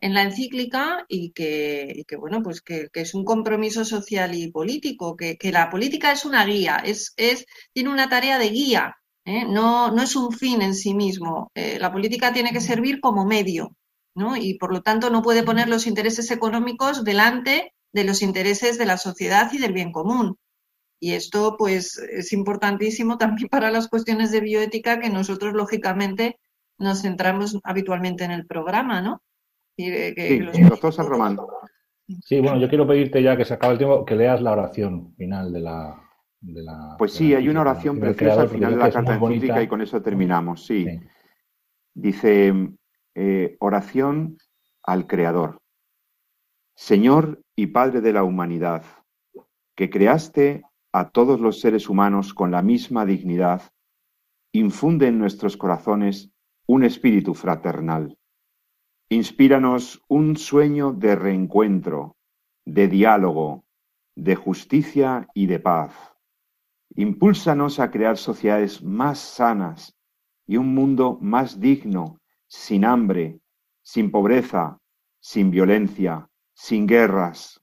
en 0.00 0.14
la 0.14 0.22
encíclica 0.22 1.04
y 1.08 1.32
que, 1.32 2.04
bueno, 2.18 2.42
pues 2.42 2.62
que, 2.62 2.88
es 2.92 3.14
un 3.14 3.24
compromiso 3.24 3.84
social 3.84 4.34
y 4.34 4.50
político, 4.50 5.16
que, 5.16 5.38
la 5.52 5.70
política 5.70 6.12
es 6.12 6.24
una 6.24 6.44
guía, 6.44 6.82
es, 6.84 7.12
es, 7.16 7.46
tiene 7.72 7.90
una 7.90 8.08
tarea 8.08 8.38
de 8.38 8.50
guía, 8.50 8.96
¿eh? 9.24 9.44
no, 9.46 9.90
no 9.90 10.02
es 10.02 10.16
un 10.16 10.32
fin 10.32 10.62
en 10.62 10.74
sí 10.74 10.94
mismo. 10.94 11.50
Eh, 11.54 11.78
la 11.78 11.92
política 11.92 12.32
tiene 12.32 12.52
que 12.52 12.60
servir 12.60 13.00
como 13.00 13.24
medio. 13.24 13.76
Y 14.36 14.58
por 14.58 14.72
lo 14.72 14.82
tanto 14.82 15.10
no 15.10 15.22
puede 15.22 15.42
poner 15.42 15.68
los 15.68 15.86
intereses 15.86 16.30
económicos 16.30 17.04
delante 17.04 17.72
de 17.92 18.04
los 18.04 18.22
intereses 18.22 18.76
de 18.78 18.86
la 18.86 18.98
sociedad 18.98 19.50
y 19.52 19.58
del 19.58 19.72
bien 19.72 19.92
común. 19.92 20.36
Y 21.00 21.14
esto, 21.14 21.56
pues, 21.58 21.96
es 21.96 22.32
importantísimo 22.32 23.16
también 23.16 23.48
para 23.48 23.70
las 23.70 23.88
cuestiones 23.88 24.30
de 24.30 24.40
bioética 24.40 25.00
que 25.00 25.08
nosotros, 25.08 25.54
lógicamente, 25.54 26.38
nos 26.78 27.02
centramos 27.02 27.58
habitualmente 27.64 28.24
en 28.24 28.32
el 28.32 28.46
programa, 28.46 29.00
¿no? 29.00 29.22
Sí, 29.86 30.62
doctor 30.62 30.92
San 30.92 31.06
Román. 31.06 31.38
Sí, 32.24 32.40
bueno, 32.40 32.58
yo 32.58 32.68
quiero 32.68 32.86
pedirte 32.86 33.22
ya 33.22 33.36
que 33.36 33.44
se 33.44 33.54
acaba 33.54 33.72
el 33.72 33.78
tiempo, 33.78 34.04
que 34.04 34.16
leas 34.16 34.42
la 34.42 34.52
oración 34.52 35.14
final 35.14 35.52
de 35.52 35.60
la... 35.60 35.96
pues 36.98 37.12
sí, 37.12 37.34
hay 37.34 37.48
una 37.48 37.60
oración 37.60 38.00
preciosa 38.00 38.42
al 38.42 38.48
final 38.48 38.72
de 38.72 38.78
la 38.78 38.90
carta 38.90 39.14
encíclica 39.14 39.62
y 39.62 39.68
con 39.68 39.80
eso 39.80 40.02
terminamos, 40.02 40.66
sí. 40.66 40.86
Dice, 41.94 42.52
eh, 43.14 43.56
oración 43.60 44.38
al 44.82 45.06
Creador. 45.06 45.60
Señor 46.74 47.42
y 47.54 47.68
Padre 47.68 48.00
de 48.00 48.12
la 48.12 48.24
humanidad, 48.24 48.84
que 49.76 49.90
creaste 49.90 50.62
a 50.92 51.10
todos 51.10 51.40
los 51.40 51.60
seres 51.60 51.88
humanos 51.88 52.34
con 52.34 52.50
la 52.50 52.62
misma 52.62 53.04
dignidad, 53.04 53.62
infunde 54.52 55.08
en 55.08 55.18
nuestros 55.18 55.56
corazones 55.56 56.30
un 56.66 56.84
espíritu 56.84 57.34
fraternal 57.34 58.16
Inspíranos 59.12 60.04
un 60.06 60.36
sueño 60.36 60.92
de 60.92 61.16
reencuentro, 61.16 62.14
de 62.64 62.86
diálogo, 62.86 63.64
de 64.14 64.36
justicia 64.36 65.26
y 65.34 65.46
de 65.46 65.58
paz. 65.58 65.92
Impúlsanos 66.94 67.80
a 67.80 67.90
crear 67.90 68.18
sociedades 68.18 68.84
más 68.84 69.18
sanas 69.18 69.98
y 70.46 70.58
un 70.58 70.72
mundo 70.76 71.18
más 71.20 71.58
digno, 71.58 72.20
sin 72.46 72.84
hambre, 72.84 73.40
sin 73.82 74.12
pobreza, 74.12 74.78
sin 75.18 75.50
violencia, 75.50 76.28
sin 76.54 76.86
guerras. 76.86 77.60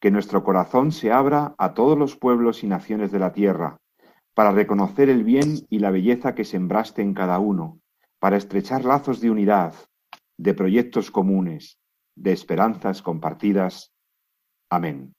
Que 0.00 0.10
nuestro 0.10 0.42
corazón 0.42 0.90
se 0.90 1.12
abra 1.12 1.54
a 1.56 1.74
todos 1.74 1.96
los 1.96 2.16
pueblos 2.16 2.64
y 2.64 2.66
naciones 2.66 3.12
de 3.12 3.20
la 3.20 3.32
tierra, 3.32 3.76
para 4.34 4.50
reconocer 4.50 5.08
el 5.08 5.22
bien 5.22 5.54
y 5.70 5.78
la 5.78 5.92
belleza 5.92 6.34
que 6.34 6.44
sembraste 6.44 7.00
en 7.00 7.14
cada 7.14 7.38
uno, 7.38 7.78
para 8.18 8.36
estrechar 8.36 8.84
lazos 8.84 9.20
de 9.20 9.30
unidad, 9.30 9.72
de 10.36 10.54
proyectos 10.54 11.10
comunes, 11.10 11.78
de 12.14 12.32
esperanzas 12.32 13.02
compartidas. 13.02 13.92
Amén. 14.70 15.14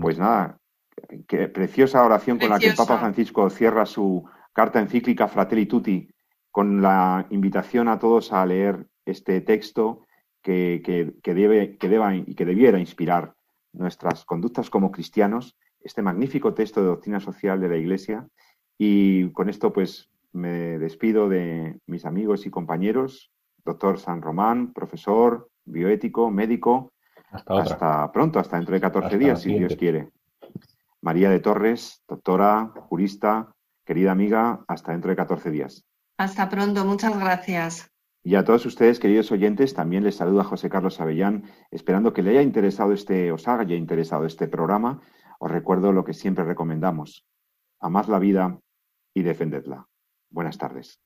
Pues 0.00 0.18
nada, 0.18 0.58
qué 1.28 1.48
preciosa 1.48 2.04
oración 2.04 2.38
con 2.38 2.50
la 2.50 2.58
que 2.58 2.68
el 2.68 2.76
Papa 2.76 2.98
Francisco 2.98 3.50
cierra 3.50 3.84
su 3.84 4.24
carta 4.52 4.80
encíclica 4.80 5.28
Fratelli 5.28 5.66
Tutti, 5.66 6.08
con 6.50 6.80
la 6.80 7.26
invitación 7.30 7.88
a 7.88 7.98
todos 7.98 8.32
a 8.32 8.46
leer 8.46 8.86
este 9.04 9.40
texto 9.40 10.06
que, 10.40 10.80
debe, 11.24 11.76
que 11.76 11.88
deba 11.88 12.14
y 12.14 12.34
que 12.34 12.44
debiera 12.44 12.78
inspirar 12.78 13.34
nuestras 13.72 14.24
conductas 14.24 14.70
como 14.70 14.92
cristianos, 14.92 15.56
este 15.80 16.02
magnífico 16.02 16.54
texto 16.54 16.80
de 16.80 16.86
doctrina 16.86 17.20
social 17.20 17.60
de 17.60 17.68
la 17.68 17.76
Iglesia. 17.76 18.28
Y 18.78 19.30
con 19.32 19.48
esto, 19.48 19.72
pues, 19.72 20.10
me 20.34 20.78
despido 20.78 21.28
de 21.28 21.78
mis 21.86 22.04
amigos 22.04 22.44
y 22.46 22.50
compañeros, 22.50 23.30
doctor 23.64 23.98
San 23.98 24.20
Román, 24.20 24.72
profesor, 24.72 25.48
bioético, 25.64 26.30
médico. 26.30 26.92
Hasta, 27.46 28.12
pronto, 28.12 28.38
hasta 28.38 28.56
dentro 28.56 28.74
de 28.74 28.80
14 28.80 29.18
días, 29.18 29.40
si 29.40 29.58
Dios 29.58 29.74
quiere. 29.76 30.10
María 31.00 31.30
de 31.30 31.40
Torres, 31.40 32.02
doctora, 32.06 32.72
jurista, 32.88 33.52
querida 33.84 34.12
amiga, 34.12 34.64
hasta 34.68 34.92
dentro 34.92 35.10
de 35.10 35.16
14 35.16 35.50
días. 35.50 35.84
Hasta 36.18 36.48
pronto, 36.48 36.84
muchas 36.84 37.18
gracias. 37.18 37.90
Y 38.22 38.36
a 38.36 38.44
todos 38.44 38.64
ustedes, 38.66 39.00
queridos 39.00 39.32
oyentes, 39.32 39.74
también 39.74 40.04
les 40.04 40.16
saluda 40.16 40.44
José 40.44 40.70
Carlos 40.70 41.00
Avellán, 41.00 41.44
esperando 41.70 42.12
que 42.12 42.22
le 42.22 42.30
haya 42.30 42.42
interesado 42.42 42.92
este, 42.92 43.32
os 43.32 43.48
haya 43.48 43.76
interesado 43.76 44.24
este 44.26 44.48
programa. 44.48 45.00
Os 45.40 45.50
recuerdo 45.50 45.92
lo 45.92 46.04
que 46.04 46.14
siempre 46.14 46.44
recomendamos. 46.44 47.26
Amad 47.80 48.06
la 48.06 48.18
vida, 48.18 48.58
y 49.14 49.22
defendedla. 49.22 49.86
Buenas 50.34 50.58
tardes. 50.58 50.98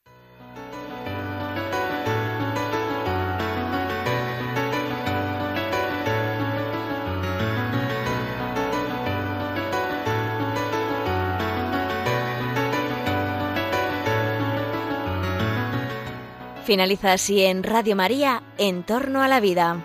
Finaliza 16.64 17.12
así 17.12 17.42
en 17.42 17.62
Radio 17.62 17.96
María, 17.96 18.42
En 18.56 18.82
torno 18.82 19.22
a 19.22 19.28
la 19.28 19.40
vida. 19.40 19.84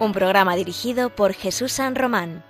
Un 0.00 0.12
programa 0.12 0.56
dirigido 0.56 1.10
por 1.10 1.32
Jesús 1.32 1.70
San 1.70 1.94
Román. 1.94 2.44